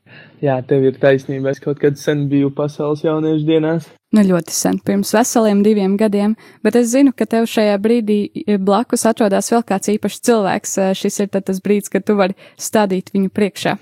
Jā, 0.43 0.57
tev 0.67 0.83
ir 0.89 0.97
taisnība. 0.99 1.53
Es 1.55 1.63
kaut 1.63 1.79
kad 1.79 1.95
sen 1.97 2.25
biju 2.29 2.51
pasaules 2.57 3.05
jauniešu 3.05 3.47
dienās. 3.47 3.87
Nu, 4.11 4.25
ļoti 4.27 4.51
sen, 4.51 4.81
pirms 4.83 5.13
veseliem 5.15 5.61
diviem 5.63 5.95
gadiem, 5.97 6.33
bet 6.59 6.75
es 6.75 6.89
zinu, 6.91 7.15
ka 7.15 7.23
tev 7.23 7.47
šajā 7.47 7.77
brīdī 7.79 8.19
blakus 8.59 9.07
atrodas 9.07 9.47
vēl 9.55 9.63
kāds 9.71 9.93
īpašs 9.95 10.19
cilvēks. 10.27 10.75
Šis 10.99 11.21
ir 11.23 11.31
tas 11.39 11.63
brīdis, 11.63 11.93
kad 11.95 12.03
tu 12.03 12.17
vari 12.19 12.35
stādīt 12.59 13.15
viņu 13.15 13.31
priekšā. 13.31 13.77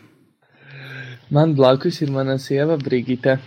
Man 1.30 1.54
blakus 1.54 2.02
ir 2.02 2.10
mana 2.10 2.40
sieva 2.42 2.78
Brigita. 2.78 3.38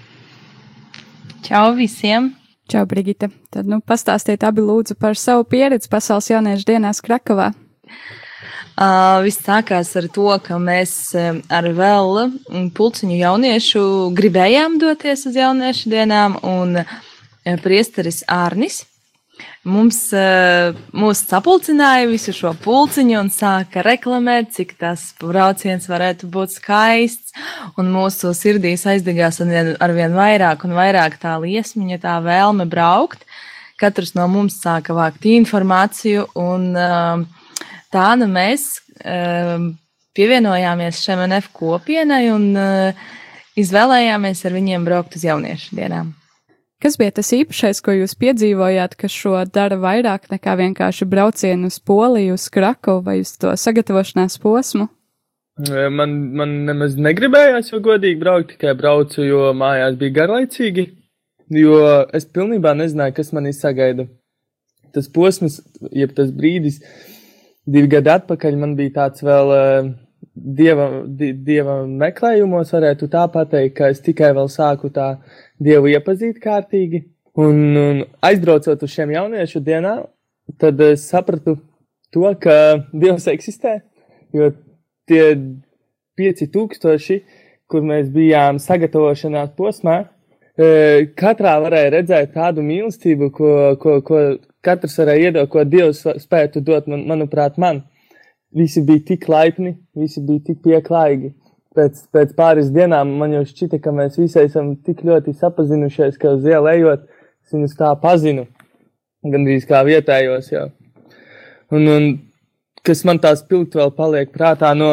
Čau 1.42 1.72
visiem! 1.74 2.30
Čau, 2.70 2.84
Brigita! 2.86 3.26
Tad, 3.50 3.66
nu, 3.66 3.80
pastāstiet 3.82 4.44
abi 4.46 4.62
lūdzu 4.62 4.94
par 4.94 5.18
savu 5.18 5.42
pieredzi 5.50 5.90
pasaules 5.90 6.30
jauniešu 6.30 6.68
dienās 6.68 7.02
Krakovā. 7.02 7.50
Uh, 8.72 9.18
viss 9.26 9.42
sākās 9.42 9.90
ar 9.98 10.06
to, 10.14 10.28
ka 10.46 10.60
mēs 10.62 10.94
ar 11.50 11.68
vēl 11.74 12.22
pulciņu 12.78 13.18
jauniešu 13.18 13.82
gribējām 14.14 14.78
doties 14.78 15.26
uz 15.26 15.42
jauniešu 15.42 15.90
dienām, 15.92 16.38
un 16.46 16.78
priesteris 17.66 18.22
Ārnis 18.30 18.84
mums 19.66 19.98
uh, 20.16 20.76
mūs 20.96 21.22
sapulcināja 21.28 22.08
visu 22.10 22.34
šo 22.36 22.52
pulciņu 22.62 23.18
un 23.20 23.30
sāka 23.32 23.84
reklamēt, 23.86 24.52
cik 24.56 24.74
tas 24.80 25.04
brauciens 25.20 25.88
varētu 25.90 26.28
būt 26.32 26.56
skaists, 26.56 27.34
un 27.80 27.90
mūsu 27.94 28.34
sirdīs 28.36 28.84
aizdegās 28.90 29.40
arvien, 29.42 30.16
vairāk 30.16 30.66
un 30.68 30.76
vairāk 30.76 31.18
tā 31.22 31.36
liesmiņa, 31.42 32.00
tā 32.02 32.18
vēlme 32.24 32.68
braukt. 32.70 33.26
Katrs 33.80 34.14
no 34.14 34.28
mums 34.30 34.60
sāka 34.62 34.94
vākt 34.94 35.26
informāciju 35.26 36.28
un 36.38 36.70
uh, 36.78 37.48
tā 37.94 38.08
nu 38.20 38.30
mēs 38.30 38.76
uh, 39.02 39.70
pievienojāmies 40.12 41.02
šiem 41.02 41.26
NF 41.30 41.52
kopienai 41.56 42.26
un 42.34 42.50
izvēlējāmies 43.56 44.44
ar 44.44 44.58
viņiem 44.58 44.84
braukt 44.84 45.16
uz 45.16 45.24
jauniešu 45.24 45.78
dienām. 45.78 46.12
Kas 46.82 46.96
bija 46.98 47.12
tas 47.14 47.28
īpašais, 47.30 47.78
ko 47.84 47.92
jūs 47.94 48.16
piedzīvojāt, 48.18 48.96
kas 48.98 49.14
šo 49.14 49.36
dara 49.54 49.76
vairāk 49.78 50.24
nekā 50.32 50.56
vienkārši 50.58 51.06
braucienu 51.06 51.70
uz 51.70 51.76
Poliju, 51.78 52.34
uz 52.34 52.48
Krakovu 52.50 53.04
vai 53.06 53.20
uz 53.22 53.36
to 53.38 53.52
sagatavošanās 53.54 54.40
posmu? 54.42 54.88
Man, 55.70 56.16
man 56.34 56.56
nemaz 56.66 56.96
negribējās, 56.98 57.70
jo 57.70 57.78
godīgi 57.84 58.18
braukt, 58.18 58.56
tikai 58.56 58.74
braucu, 58.74 59.22
jo 59.22 59.52
mājās 59.54 59.94
bija 60.00 60.16
garlaicīgi, 60.16 60.88
jo 61.54 61.78
es 62.18 62.26
pilnībā 62.26 62.74
nezināju, 62.74 63.14
kas 63.20 63.30
manī 63.36 63.52
sagaida. 63.54 64.08
Tas 64.92 65.06
posms, 65.12 65.60
jeb 65.94 66.16
tas 66.16 66.34
brīdis, 66.34 66.80
divi 67.68 67.92
gadi 67.94 68.10
atpakaļ 68.16 68.58
man 68.58 68.74
bija 68.80 68.96
tāds 68.96 69.22
vēl 69.22 69.54
uh, 69.54 69.92
dieva, 70.34 70.88
di, 71.06 71.32
dieva 71.46 71.82
meklējumos, 71.86 72.72
varētu 72.74 73.08
tā 73.12 73.26
pateikt, 73.32 73.76
ka 73.78 73.90
es 73.92 74.02
tikai 74.04 74.32
vēl 74.36 74.48
sāku 74.52 74.90
tā 74.94 75.14
Dievu 75.62 75.90
iepazīt 75.92 76.40
kārtīgi. 76.42 77.04
Un, 77.40 77.60
un 77.80 78.00
aizbraucot 78.24 78.82
uz 78.84 78.92
šiem 78.92 79.14
jauniešu 79.14 79.62
dienām, 79.64 80.04
tad 80.60 80.80
es 80.84 81.06
sapratu 81.08 81.56
to, 82.12 82.26
ka 82.40 82.56
Dievs 82.92 83.28
eksistē. 83.32 83.78
Jo 84.36 84.50
tie 85.08 85.24
pieci 86.18 86.48
tūkstoši, 86.52 87.18
kur 87.72 87.84
mēs 87.88 88.10
bijām 88.12 88.58
sagatavošanās 88.60 89.54
posmā, 89.56 90.02
e, 90.56 91.08
katrā 91.16 91.54
varēja 91.64 91.94
redzēt 91.96 92.34
tādu 92.36 92.64
mīlestību, 92.66 93.30
ko, 93.32 93.52
ko, 93.80 93.98
ko 94.04 94.20
katrs 94.64 94.98
varēja 95.00 95.30
iedot, 95.30 95.48
ko 95.52 95.64
Dievs 95.64 96.04
spētu 96.20 96.60
dot, 96.64 96.90
man, 96.90 97.06
manuprāt, 97.08 97.56
man. 97.56 97.84
Visi 98.52 98.82
bija 98.84 99.00
tik 99.08 99.24
laipni, 99.32 99.78
visi 99.96 100.20
bija 100.20 100.44
tik 100.50 100.60
pieklājīgi 100.66 101.32
pēc, 101.76 102.04
pēc 102.12 102.34
pāris 102.38 102.70
dienām 102.74 103.14
man 103.20 103.34
jau 103.36 103.44
šķita, 103.48 103.80
ka 103.82 103.92
mēs 103.94 104.18
visi 104.20 104.40
esam 104.42 104.74
tik 104.86 105.04
ļoti 105.06 105.34
sapazinušies, 105.38 106.18
ka 106.20 106.36
uz 106.36 106.46
ielu 106.48 106.70
ejot, 106.74 107.06
es 107.44 107.54
viņus 107.56 107.78
tā 107.78 107.92
pazinu. 108.02 108.46
Gandrīz 109.22 109.66
kā 109.68 109.82
vietējos 109.86 110.50
jau. 110.52 110.66
Un, 111.72 111.86
un 111.88 112.08
kas 112.86 113.04
man 113.08 113.20
tās 113.22 113.44
pilgt 113.48 113.76
vēl 113.78 113.94
paliek 113.96 114.32
prātā 114.34 114.72
no 114.76 114.90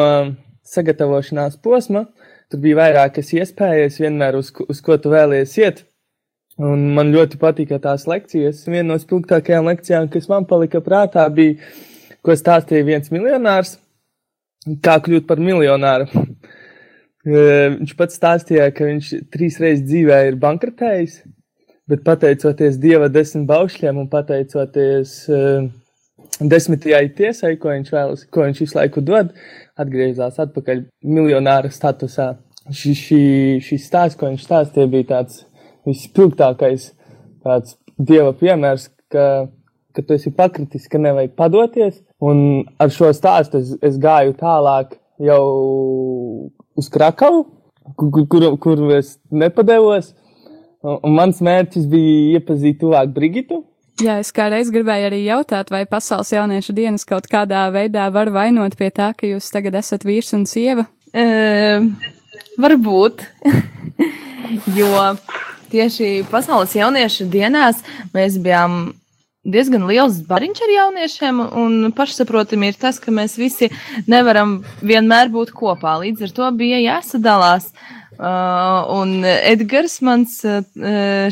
sagatavošanās 0.70 1.58
posma, 1.62 2.06
tur 2.50 2.62
bija 2.62 2.78
vairākas 2.78 3.32
iespējas 3.36 3.98
vienmēr 4.02 4.38
uz, 4.38 4.52
uz 4.70 4.82
ko 4.84 4.96
tu 5.02 5.12
vēlies 5.12 5.56
iet. 5.60 5.84
Un 6.60 6.90
man 6.94 7.12
ļoti 7.14 7.38
patika 7.40 7.78
tās 7.80 8.04
lekcijas. 8.10 8.66
Viena 8.68 8.90
no 8.92 8.98
spilgtākajām 9.00 9.68
lekcijām, 9.70 10.10
kas 10.12 10.28
man 10.28 10.44
palika 10.48 10.82
prātā, 10.84 11.24
bija, 11.32 11.56
ko 12.20 12.36
stāstīja 12.36 12.84
viens 12.84 13.12
miljonārs, 13.14 13.78
kā 14.84 14.98
kļūt 15.00 15.28
par 15.30 15.40
miljonāru. 15.40 16.10
Viņš 17.26 17.92
pats 17.98 18.16
stāstīja, 18.16 18.70
ka 18.72 18.86
viņš 18.88 19.10
trīs 19.32 19.58
reizes 19.60 19.84
dzīvē 19.84 20.22
ir 20.30 20.38
bankrotējis, 20.40 21.18
bet 21.90 22.04
pateicoties 22.06 22.78
Dieva 22.80 23.10
desmit 23.12 23.44
baušļiem 23.50 23.98
un 24.00 24.08
pateicoties 24.08 25.16
uh, 25.28 25.66
desmitajai 26.40 27.10
tiesai, 27.16 27.56
ko 27.60 27.74
viņš 27.74 27.90
vēlas, 27.92 28.24
ko 28.32 28.46
viņš 28.46 28.62
visu 28.64 28.78
laiku 28.78 29.02
dod, 29.04 29.34
atgriezās 29.80 30.40
atpakaļ 30.40 30.86
miljonāra 31.04 31.70
statusā. 31.72 32.32
Šī, 32.70 32.94
šī, 32.96 33.22
šī 33.64 33.78
stāsts, 33.80 34.18
ko 34.18 34.30
viņš 34.30 34.46
stāstīja, 34.46 34.90
bija 34.90 35.08
tāds 35.14 35.44
vispilgtākais 35.88 36.90
tāds 37.44 37.76
Dieva 38.00 38.32
piemērs, 38.32 38.86
ka, 39.12 39.50
ka 39.92 40.02
tu 40.06 40.16
esi 40.16 40.30
pakritis, 40.32 40.86
ka 40.88 40.96
nevajag 41.02 41.34
padoties, 41.36 41.98
un 42.24 42.62
ar 42.80 42.92
šo 42.94 43.10
stāstu 43.16 43.60
es, 43.60 43.74
es 43.84 43.98
gāju 44.00 44.32
tālāk 44.40 44.94
jau 45.20 46.50
uz 46.78 46.88
Krakavu, 46.92 47.44
kur, 47.96 48.24
kur, 48.30 48.46
kur 48.62 48.84
es 48.96 49.16
nepadevos. 49.30 50.14
Un 50.80 51.12
mans 51.12 51.42
mērķis 51.44 51.88
bija 51.92 52.38
iepazīt 52.38 52.80
tuvāk 52.80 53.12
Brigitu. 53.12 53.64
Jā, 54.00 54.14
es 54.22 54.30
kādreiz 54.32 54.70
gribēju 54.72 55.10
arī 55.10 55.18
jautāt, 55.26 55.68
vai 55.68 55.82
Pasaules 55.88 56.30
jauniešu 56.32 56.72
dienas 56.72 57.04
kaut 57.04 57.26
kādā 57.28 57.66
veidā 57.74 58.06
var 58.14 58.30
vainot 58.32 58.72
pie 58.78 58.88
tā, 58.96 59.10
ka 59.12 59.28
jūs 59.28 59.50
tagad 59.52 59.76
esat 59.76 60.06
vīrs 60.08 60.32
un 60.38 60.46
sieva? 60.48 60.86
E, 61.12 61.26
varbūt. 62.56 63.26
jo 64.78 64.88
tieši 65.70 66.24
Pasaules 66.30 66.72
jauniešu 66.74 67.28
dienās 67.30 67.84
mēs 68.14 68.38
bijām 68.42 68.94
diezgan 69.44 69.86
liels 69.88 70.20
bariņš 70.28 70.60
ar 70.64 70.72
jauniešiem, 70.74 71.40
un 71.56 71.92
pašsaprotami 71.96 72.70
ir 72.70 72.76
tas, 72.80 72.98
ka 73.00 73.12
mēs 73.14 73.38
visi 73.40 73.70
nevaram 74.10 74.60
vienmēr 74.84 75.30
būt 75.32 75.54
kopā. 75.56 75.96
Līdz 76.02 76.26
ar 76.28 76.34
to 76.36 76.50
bija 76.58 76.80
jāsadalās. 76.82 77.70
Uh, 78.20 78.84
un 78.98 79.24
Edgars, 79.24 80.00
mans 80.04 80.42
uh, 80.44 80.60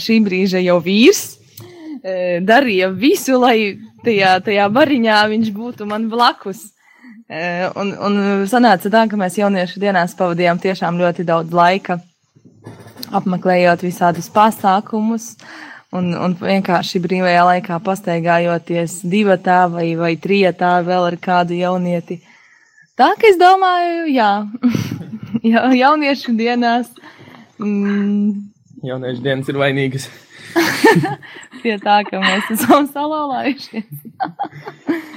šī 0.00 0.22
brīža 0.24 0.62
jau 0.64 0.78
vīrs, 0.80 1.36
uh, 1.60 2.38
darīja 2.48 2.88
visu, 2.96 3.36
lai 3.36 3.76
tajā, 4.06 4.38
tajā 4.46 4.70
bariņā 4.72 5.20
viņš 5.34 5.52
būtu 5.52 5.88
man 5.90 6.08
blakus. 6.08 6.70
Uh, 7.28 7.68
un, 7.76 7.92
un 7.92 8.20
sanāca 8.48 8.88
tā, 8.88 9.04
ka 9.04 9.20
mēs 9.20 9.36
jauniešu 9.36 9.82
dienās 9.84 10.16
pavadījām 10.16 10.62
tiešām 10.64 10.96
ļoti 10.96 11.28
daudz 11.28 11.52
laika 11.52 11.98
apmeklējot 13.12 13.84
visādus 13.84 14.32
pasākumus. 14.32 15.34
Uh, 15.36 15.68
un, 15.96 16.10
un 16.14 16.36
vienkārši 16.38 17.00
brīvajā 17.04 17.44
laikā 17.48 17.78
pastaigājoties 17.84 19.00
divatā 19.08 19.62
vai, 19.72 19.90
vai 19.98 20.14
trijatā 20.20 20.78
vēl 20.86 21.08
ar 21.12 21.18
kādu 21.22 21.56
jaunieti. 21.58 22.20
Tā 22.98 23.12
ka 23.18 23.28
es 23.30 23.38
domāju, 23.40 24.08
jā, 24.12 24.30
ja, 25.52 25.66
jauniešu 25.84 26.34
dienās. 26.38 26.90
Mm, 27.58 28.48
jauniešu 28.86 29.24
dienas 29.24 29.52
ir 29.52 29.60
vainīgas. 29.60 30.08
Pie 31.62 31.76
tā, 31.82 32.00
ka 32.08 32.20
mēs 32.22 32.50
esam 32.56 32.88
salauzājušies. 32.90 33.92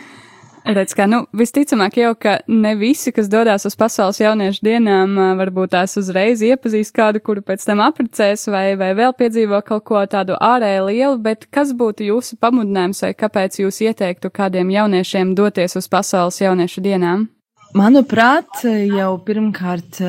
Redz, 0.61 0.93
ka, 0.93 1.07
nu, 1.09 1.23
visticamāk 1.33 1.95
jau, 1.97 2.11
ka 2.21 2.35
ne 2.45 2.75
visi, 2.77 3.09
kas 3.15 3.25
dodas 3.31 3.65
uz 3.65 3.73
pasaules 3.77 4.19
jauniešu 4.21 4.61
dienām, 4.67 5.15
varbūt 5.39 5.73
tās 5.73 5.97
uzreiz 5.97 6.43
iepazīst 6.45 6.93
kādu, 6.93 7.21
kuru 7.23 7.41
pēc 7.45 7.65
tam 7.65 7.81
apprecēs 7.81 8.45
vai, 8.53 8.75
vai 8.77 8.91
vēl 8.97 9.15
piedzīvo 9.17 9.63
kaut 9.65 9.87
ko 9.89 10.03
tādu 10.05 10.37
ārēju 10.37 10.85
lielu, 10.91 11.17
bet 11.25 11.47
kas 11.49 11.73
būtu 11.77 12.05
jūsu 12.11 12.37
pamudinājums 12.41 13.01
vai 13.07 13.11
kāpēc 13.17 13.57
jūs 13.63 13.81
ieteiktu 13.87 14.29
kādiem 14.29 14.69
jauniešiem 14.75 15.33
doties 15.37 15.79
uz 15.81 15.89
pasaules 15.89 16.37
jauniešu 16.43 16.85
dienām? 16.85 17.25
Manuprāt, 17.73 18.61
jau 18.67 19.11
pirmkārt, 19.25 20.01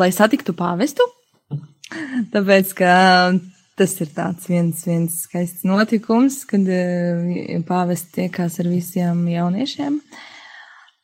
lai 0.00 0.12
satiktu 0.16 0.56
pāvestu, 0.56 1.04
tāpēc, 2.32 2.76
ka 2.78 2.92
tas 3.80 3.94
ir 4.04 4.10
tāds 4.12 4.48
viens, 4.50 4.84
viens 4.84 5.14
skaists 5.24 5.64
notikums, 5.64 6.42
kad 6.48 6.66
uh, 6.68 7.60
pāvests 7.68 8.12
tiekās 8.12 8.58
ar 8.60 8.68
visiem 8.68 9.22
jauniešiem. 9.32 9.96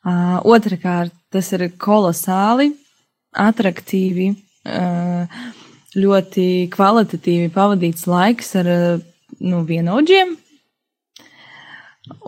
Uh, 0.07 0.37
Otrakārt, 0.45 1.15
tas 1.33 1.49
ir 1.57 1.65
kolosāli, 1.81 2.69
attraktīvi, 3.37 4.29
uh, 4.69 5.39
ļoti 5.97 6.45
kvalitatīvi 6.73 7.49
pavadīts 7.55 8.05
laiks 8.07 8.53
ar 8.61 8.69
uh, 8.71 9.01
nu, 9.41 9.63
vienaudžiem. 9.67 10.35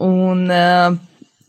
Un 0.04 0.44
uh, 0.50 0.98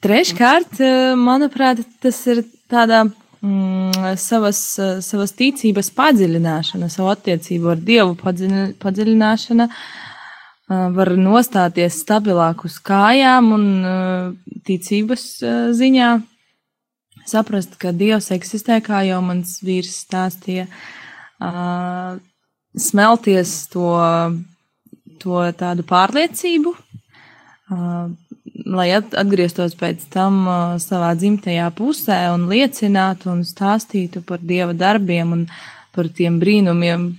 treškārt, 0.05 0.79
manuprāt, 1.19 1.83
tas 2.05 2.21
ir 2.31 2.45
tādā 2.71 3.07
mm, 3.43 4.15
savas, 4.21 4.61
savas 5.05 5.35
ticības 5.39 5.91
padziļināšana, 5.97 6.89
savu 6.93 7.11
attiecību 7.15 7.73
ar 7.75 7.83
Dievu 7.85 8.17
padziļināšana, 8.83 9.69
var 10.95 11.11
nostāties 11.19 11.99
stabilāk 12.05 12.65
uz 12.69 12.79
kājām 12.87 13.51
un 13.57 13.65
ticības 14.67 15.25
ziņā. 15.79 16.11
Saprast, 17.31 17.75
ka 17.79 17.93
Dievs 17.95 18.31
eksistē, 18.35 18.79
kā 18.83 19.03
jau 19.07 19.19
mans 19.23 19.59
vīrs 19.67 19.93
stāstīja, 20.07 20.69
smelties 22.79 23.53
to, 23.73 23.91
to 25.23 25.43
tādu 25.59 25.85
pārliecību, 25.87 26.75
lai 28.67 28.91
at- 28.97 29.17
atgrieztos 29.19 29.75
pēc 29.79 30.05
tam 30.13 30.43
uh, 30.47 30.77
savā 30.83 31.15
dzimtajā 31.19 31.71
pusē 31.77 32.21
un 32.35 32.49
liecinātu 32.51 33.31
un 33.33 33.43
stāstītu 33.47 34.23
par 34.27 34.43
Dieva 34.43 34.75
darbiem 34.77 35.33
un 35.37 35.47
par 35.95 36.09
tiem 36.09 36.39
brīnumiem, 36.43 37.11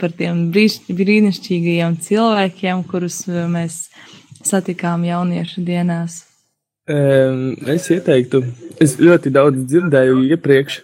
par 0.00 0.14
tiem 0.18 0.48
brīnišķīgajiem 0.54 1.96
cilvēkiem, 2.02 2.84
kurus 2.90 3.22
uh, 3.28 3.44
mēs 3.50 3.86
satikām 4.42 5.04
jauniešu 5.06 5.62
dienās. 5.66 6.22
Es 6.82 7.84
ieteiktu, 7.94 8.40
es 8.82 8.96
ļoti 8.98 9.30
daudz 9.30 9.60
dzirdēju 9.70 10.24
iepriekš, 10.34 10.80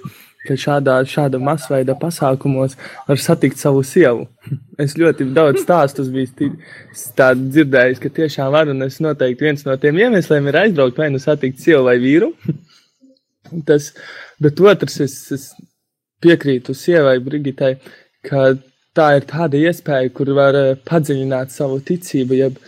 ka 0.48 0.56
šādā, 0.58 0.96
šāda 1.08 1.40
masveida 1.42 1.96
pasākumos 1.98 2.76
var 3.08 3.22
satikt 3.22 3.60
savu 3.60 3.84
sievu. 3.86 4.26
Es 4.78 4.94
ļoti 4.94 5.24
daudz 5.34 5.64
stāstus 5.64 6.06
biju 6.14 6.52
dzirdējis, 6.94 7.98
ka 7.98 8.10
tiešām 8.14 8.52
var, 8.54 8.68
un 8.70 8.86
es 8.86 9.00
noteikti 9.02 9.48
viens 9.48 9.64
no 9.66 9.74
tiem 9.80 9.98
iemesliem 9.98 10.46
ir 10.46 10.58
aizbraukt 10.60 11.00
vai 11.00 11.08
nu 11.10 11.18
satikt 11.18 11.58
sievu 11.58 11.88
vai 11.88 11.96
vīru. 11.98 12.30
Tas, 13.66 13.90
bet 14.38 14.60
otrs, 14.62 15.00
es, 15.02 15.16
es 15.34 15.48
piekrītu 16.22 16.76
sievai 16.78 17.18
Brigitai, 17.24 17.74
ka 18.26 18.52
tā 18.98 19.08
ir 19.18 19.26
tāda 19.30 19.58
iespēja, 19.60 20.12
kur 20.14 20.32
var 20.36 20.56
eh, 20.58 20.76
padziļināt 20.88 21.54
savu 21.54 21.80
ticību, 21.84 22.38
jeb 22.38 22.58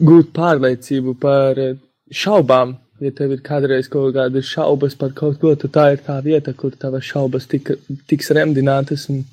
gūt 0.00 0.32
pārliecību 0.36 1.16
par 1.20 1.60
eh, 1.60 1.76
šaubām. 2.12 2.76
Ja 3.04 3.12
tev 3.12 3.34
ir 3.34 3.42
kādreiz 3.44 3.90
kaut 3.92 4.14
kādas 4.16 4.48
šaubas 4.48 4.96
par 4.96 5.12
kaut 5.16 5.36
ko, 5.42 5.52
tad 5.58 5.74
tā 5.74 5.86
ir 5.92 6.02
tā 6.04 6.16
vieta, 6.24 6.54
kur 6.56 6.72
tavas 6.72 7.04
šaubas 7.04 7.48
tika, 7.50 7.76
tiks 8.08 8.32
remdinātas. 8.32 9.08
Un 9.12 9.24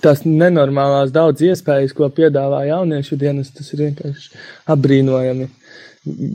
tās 0.00 0.24
nenormālās 0.24 1.12
daudz 1.12 1.44
iespējas, 1.44 1.92
ko 1.96 2.08
piedāvā 2.16 2.64
jauniešu 2.70 3.18
dienas, 3.20 3.52
tas 3.52 3.68
ir 3.74 3.86
vienkārši 3.88 4.32
apbrīnojami. 4.72 5.50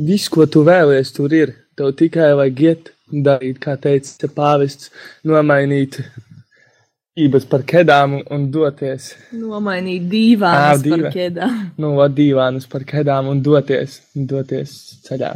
Viss, 0.08 0.30
ko 0.30 0.46
tu 0.46 0.66
vēlies, 0.68 1.14
tur 1.16 1.34
ir. 1.34 1.56
Tev 1.80 1.94
tikai 1.98 2.34
vajag 2.38 2.66
iet, 2.68 2.92
darīt, 3.12 3.62
kā 3.64 3.78
teica 3.80 4.30
pāvests, 4.36 4.92
nomainīt 5.26 6.02
ības 7.20 7.46
par 7.50 7.64
kedām 7.68 8.20
un, 8.22 8.50
doties. 8.52 9.12
Nomainīt 9.36 10.08
dīvānas 10.12 10.84
par 10.88 11.08
ķēdām. 11.16 11.62
Nu, 11.82 11.96
va, 12.00 12.08
dīvānus 12.12 12.68
par 12.72 12.86
kedām 12.88 13.32
un 13.32 13.42
doties, 13.44 14.00
doties 14.16 14.76
ceļā. 15.08 15.34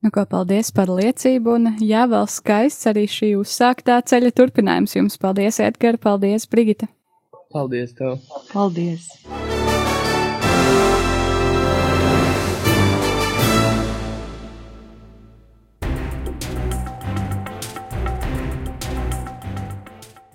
Nu, 0.00 0.08
ko 0.08 0.22
paldies 0.24 0.70
par 0.72 0.88
liecību, 0.88 1.58
un 1.58 1.74
jā, 1.84 2.06
vēl 2.08 2.24
skaists 2.32 2.88
arī 2.88 3.02
šī 3.04 3.34
uzsāktā 3.36 3.98
ceļa 4.00 4.30
turpinājums 4.32 4.96
jums. 4.96 5.18
Paldies, 5.20 5.58
Edgar, 5.60 5.98
paldies, 6.00 6.46
Brigita! 6.48 6.88
Paldies 7.52 7.92
tev! 7.98 8.16
Paldies! 8.48 9.10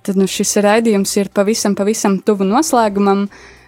Tad 0.05 0.22
nu, 0.22 0.30
šis 0.30 0.59
raidījums 0.61 1.18
ir 1.18 1.34
pavisam, 1.34 1.74
pavisam 1.74 2.20
tuvu 2.22 2.45
noslēgumam, 2.45 3.26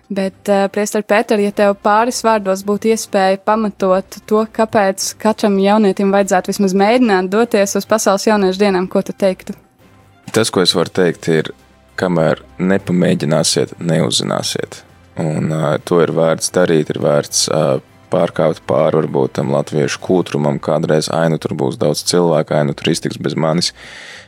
bet, 0.10 0.38
uh, 0.48 0.66
Priester 0.74 1.04
Pēter, 1.04 1.42
ja 1.44 1.52
tev 1.56 1.76
pāris 1.84 2.24
vārdos 2.26 2.64
būtu 2.68 2.92
iespēja 2.94 3.40
pamatot 3.46 4.20
to, 4.30 4.44
kāpēc 4.54 5.14
katram 5.22 5.60
jaunietim 5.62 6.14
vajadzētu 6.16 6.54
vismaz 6.54 6.76
mēģināt 6.78 7.32
doties 7.34 7.78
uz 7.80 7.88
pasaules 7.90 8.28
jauniešu 8.28 8.64
dienām, 8.64 8.90
ko 8.92 9.04
tu 9.06 9.16
teiktu? 9.16 9.58
Tas, 10.34 10.52
ko 10.52 10.64
es 10.64 10.76
varu 10.76 10.92
teikt, 10.94 11.28
ir, 11.32 11.52
kamēr 12.00 12.44
nepamēģināsiet, 12.60 13.78
neuzzināsiet. 13.80 14.84
Un 15.22 15.52
uh, 15.52 15.70
to 15.82 16.02
ir 16.04 16.14
vērts 16.14 16.52
darīt, 16.54 16.92
ir 16.94 17.02
vērts 17.02 17.48
uh, 17.50 17.80
pārkāpt 18.12 18.64
pāri 18.70 19.02
varbūt 19.02 19.38
tam 19.40 19.52
latviešu 19.56 20.02
kūtrumam. 20.04 20.60
Kādreiz 20.64 21.10
ainu 21.14 21.40
tur 21.42 21.56
būs 21.58 21.80
daudz 21.82 22.04
cilvēku, 22.08 22.56
ainu 22.58 22.76
tur 22.78 22.92
iztiks 22.94 23.20
bez 23.22 23.36
manis, 23.36 23.74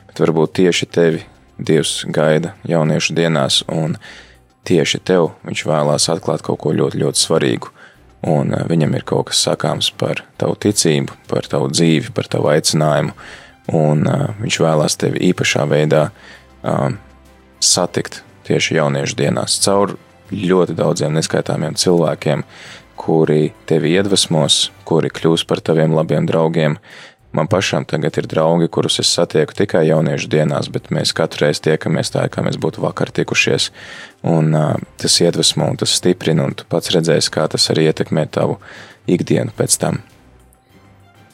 bet 0.09 0.23
varbūt 0.23 0.57
tieši 0.61 0.89
tevi 0.89 1.27
Dievs 1.59 2.05
gaida 2.07 2.53
jauniešu 2.63 3.13
dienās, 3.17 3.63
un 3.67 3.97
tieši 4.67 5.01
tev 5.05 5.31
viņš 5.47 5.65
vēlās 5.69 6.09
atklāt 6.11 6.43
kaut 6.45 6.61
ko 6.63 6.73
ļoti, 6.75 7.03
ļoti 7.03 7.23
svarīgu. 7.23 7.73
Un 8.29 8.51
uh, 8.51 8.65
viņam 8.67 8.97
ir 8.97 9.05
kaut 9.07 9.29
kas 9.29 9.43
sakāms 9.47 9.91
par 9.95 10.23
tavu 10.41 10.57
ticību, 10.59 11.15
par 11.31 11.47
tavu 11.47 11.69
dzīvi, 11.71 12.11
par 12.15 12.27
tavu 12.31 12.51
aicinājumu, 12.51 13.15
un 13.79 14.03
uh, 14.09 14.25
viņš 14.41 14.59
vēlās 14.65 14.99
tevi 14.99 15.23
īpašā 15.29 15.63
veidā 15.71 16.09
uh, 16.09 16.89
satikt 17.63 18.23
tieši 18.49 18.79
jauniešu 18.79 19.17
dienās 19.19 19.59
caur 19.63 19.95
ļoti 20.33 20.75
daudziem 20.77 21.15
neskaitāmiem 21.15 21.77
cilvēkiem, 21.79 22.43
kuri 22.99 23.53
tevi 23.69 23.93
iedvesmos, 23.95 24.69
kuri 24.87 25.11
kļūs 25.13 25.45
par 25.47 25.61
taviem 25.63 25.95
labiem 25.95 26.27
draugiem. 26.29 26.77
Man 27.31 27.47
pašam 27.47 27.85
tagad 27.85 28.17
ir 28.17 28.25
draugi, 28.25 28.67
kurus 28.73 28.99
es 29.03 29.09
satieku 29.13 29.53
tikai 29.53 29.83
jauniešu 29.85 30.29
dienās, 30.33 30.69
bet 30.73 30.89
mēs 30.89 31.13
katru 31.13 31.45
reizi 31.45 31.61
tiekamies 31.67 32.09
tā, 32.15 32.23
kā 32.33 32.41
mēs 32.41 32.57
būtu 32.57 32.81
vakar 32.81 33.11
tikušies. 33.13 33.69
Un 34.25 34.55
uh, 34.57 34.71
tas 34.97 35.19
iedvesmo 35.21 35.67
un 35.69 35.77
tas 35.77 35.93
stiprina, 35.93 36.47
un 36.49 36.57
tu 36.57 36.65
pats 36.69 36.89
redzēsi, 36.95 37.29
kā 37.35 37.45
tas 37.51 37.69
arī 37.69 37.85
ietekmē 37.91 38.25
tavu 38.33 38.57
ikdienu 39.09 39.53
pēc 39.57 39.77
tam. 39.81 40.01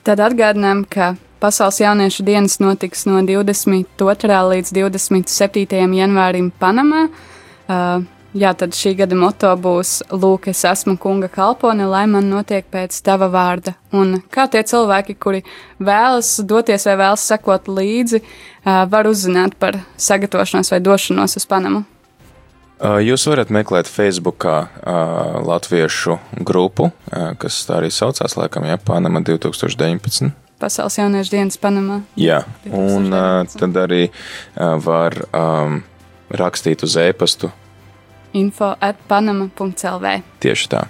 Tad 0.06 0.20
atgādinām, 0.22 0.84
ka 0.84 1.16
Pasaules 1.40 1.80
jauniešu 1.80 2.24
dienas 2.26 2.60
notiks 2.64 3.06
no 3.08 3.20
22. 3.24 4.42
līdz 4.52 4.76
27. 4.76 5.80
janvārim 6.00 6.52
Panamā. 6.60 7.08
Uh, 7.66 8.04
jā, 8.36 8.52
tad 8.58 8.76
šī 8.76 8.94
gada 9.00 9.18
moto 9.18 9.50
būs 9.60 9.98
Lūk, 10.12 10.50
es 10.52 10.64
esmu 10.68 10.98
kunga 11.02 11.30
kalpone, 11.32 11.88
lai 11.90 12.06
man 12.12 12.30
notiek 12.32 12.68
pēc 12.72 12.98
tava 13.06 13.30
vārda. 13.32 13.76
Un 13.96 14.20
kā 14.32 14.48
tie 14.52 14.62
cilvēki, 14.68 15.16
kuri 15.22 15.44
vēlas 15.80 16.36
doties 16.44 16.88
vai 16.90 16.98
vēlas 17.00 17.26
sekot 17.32 17.70
līdzi, 17.72 18.22
var 18.92 19.10
uzzināt 19.10 19.58
par 19.60 19.80
sagatavošanos 19.98 20.72
vai 20.74 20.82
došanos 20.84 21.38
uz 21.40 21.48
Panamu. 21.50 21.86
Jūs 22.76 23.24
varat 23.32 23.52
meklēt 23.56 23.88
Facebookā 23.88 24.56
uh, 24.68 25.38
latviešu 25.48 26.18
grupu, 26.44 26.90
kas 27.40 27.62
tā 27.64 27.80
arī 27.80 27.92
saucās, 27.94 28.36
laikam, 28.36 28.68
ja 28.68 28.76
Panama 28.76 29.22
2019. 29.24 30.34
Pasaules 30.60 31.00
jauniešu 31.00 31.32
dienas 31.32 31.60
Panamā. 31.60 32.02
Jā, 32.20 32.42
un 32.68 33.08
uh, 33.16 33.48
tad 33.48 33.80
arī 33.80 34.10
var 34.56 35.16
um, 35.32 35.80
rakstīt 36.36 36.84
uz 36.84 37.00
e-pastu 37.00 37.52
Info 38.36 38.74
at 38.84 39.00
panama.lv. 39.10 40.14
tieši 40.44 40.70
tā. 40.74 40.86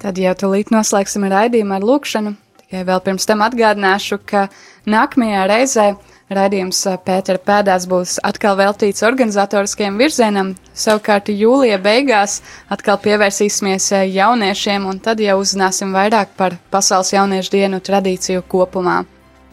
Tad 0.00 0.18
jau 0.18 0.32
tūlīt 0.38 0.70
noslēgsim 0.72 1.26
raidījumu 1.28 1.76
ar 1.76 1.84
lūkšanu. 1.84 2.36
Tikai 2.62 2.84
vēl 2.88 3.02
pirms 3.04 3.26
tam 3.28 3.42
atgādināšu, 3.44 4.20
ka 4.24 4.46
nākamajā 4.88 5.42
reizē 5.50 5.86
raidījums 6.30 6.78
ā, 6.86 6.94
Pētera 7.04 7.40
pēdās 7.42 7.86
būs 7.90 8.16
atkal 8.24 8.56
veltīts 8.60 9.04
organizatoriskajam 9.06 9.98
virzienam. 10.00 10.54
Savukārt 10.72 11.28
jūlija 11.34 11.80
beigās 11.82 12.38
atkal 12.70 13.00
pievērsīsimies 13.02 13.90
ā, 13.98 14.04
jauniešiem, 14.08 14.86
un 14.88 15.02
tad 15.02 15.20
jau 15.20 15.40
uzzināsim 15.42 15.92
vairāk 15.96 16.32
par 16.38 16.56
Pasaules 16.70 17.12
jauniešu 17.12 17.56
dienu 17.58 17.82
tradīciju 17.82 18.46
kopumā. 18.48 19.02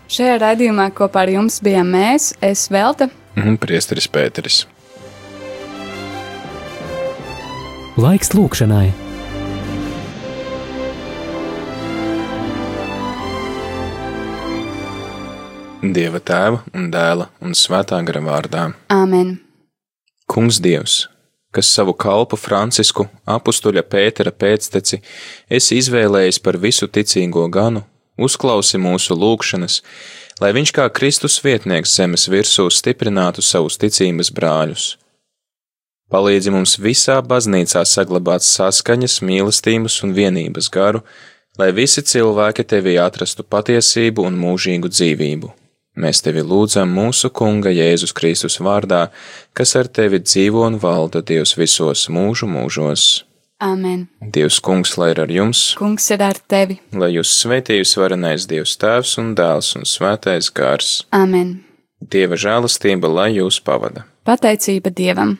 Šajā 0.07 0.37
raidījumā 0.45 0.91
kopā 0.95 1.25
ar 1.25 1.33
jums 1.33 1.59
bijām 1.65 1.91
mēs, 1.91 2.31
es 2.39 2.69
Velta. 2.71 3.09
Mhm, 3.35 3.59
Priesteris 3.59 4.07
Pēteris. 4.07 4.63
Laiks 7.97 8.29
lūkšanai. 8.37 8.91
Dieva 15.95 16.21
tēva 16.21 16.59
un 16.77 16.91
dēla 16.93 17.25
un 17.41 17.57
svētā 17.57 17.97
gara 18.05 18.21
vārdā. 18.21 18.67
Āmen! 18.93 19.31
Kungs 20.29 20.59
Dievs, 20.61 21.07
kas 21.49 21.71
savu 21.73 21.95
kalpu 21.97 22.37
Francisku, 22.37 23.07
apustuļa 23.25 23.81
Pētera 23.89 24.29
pēcteci, 24.29 25.01
esi 25.49 25.81
izvēlējis 25.81 26.41
par 26.45 26.61
visu 26.61 26.85
ticīgo 26.85 27.47
ganu, 27.49 27.81
uzklausi 28.13 28.77
mūsu 28.77 29.17
lūgšanas, 29.17 29.81
lai 30.45 30.53
viņš 30.53 30.75
kā 30.77 30.85
Kristus 30.93 31.41
vietnieks 31.41 31.97
zemes 31.97 32.29
virsū 32.29 32.69
stiprinātu 32.69 33.41
savus 33.41 33.81
ticības 33.81 34.29
brāļus. 34.37 34.91
Palīdzi 36.07 36.51
mums 36.55 36.77
visā 36.79 37.17
baznīcā 37.19 37.81
saglabāt 37.83 38.45
saskaņas, 38.47 39.19
mīlestības 39.27 39.97
un 40.07 40.13
vienības 40.15 40.69
garu, 40.71 41.01
lai 41.59 41.73
visi 41.75 41.99
cilvēki 41.99 42.63
tevī 42.63 42.95
atrastu 43.03 43.43
patiesību 43.43 44.23
un 44.29 44.37
mūžīgu 44.39 44.87
dzīvību. 44.93 45.51
Mēs 45.97 46.21
tevi 46.23 46.43
lūdzam 46.45 46.91
mūsu 46.93 47.31
Kunga 47.33 47.73
Jēzus 47.73 48.13
Kristus 48.15 48.59
vārdā, 48.63 49.07
kas 49.57 49.73
ar 49.75 49.89
tevi 49.89 50.21
dzīvo 50.23 50.63
un 50.69 50.77
valda 50.79 51.23
Dievs 51.25 51.55
visos 51.57 52.05
mūžu 52.13 52.47
mūžos. 52.47 53.07
Āmen! 53.59 54.05
Dievs 54.21 54.59
Kungs, 54.61 54.93
lai 55.01 55.09
ir 55.15 55.23
ar 55.23 55.33
jums, 55.33 55.71
Kungs 55.79 56.05
ir 56.13 56.21
ar 56.21 56.37
tevi! 56.47 56.77
lai 56.93 57.09
jūs 57.15 57.33
svētījus 57.41 57.95
varenais 57.97 58.45
Dievs 58.47 58.77
Tēvs 58.77 59.17
un 59.17 59.33
Dēls 59.35 59.73
un 59.79 59.89
Svētais 59.89 60.53
Gārs. 60.53 61.01
Āmen! 61.09 61.57
Dieva 61.99 62.37
žēlastība, 62.37 63.09
lai 63.09 63.31
jūs 63.39 63.57
pavada. 63.65 64.05
Pateicība 64.29 64.93
Dievam! 64.93 65.39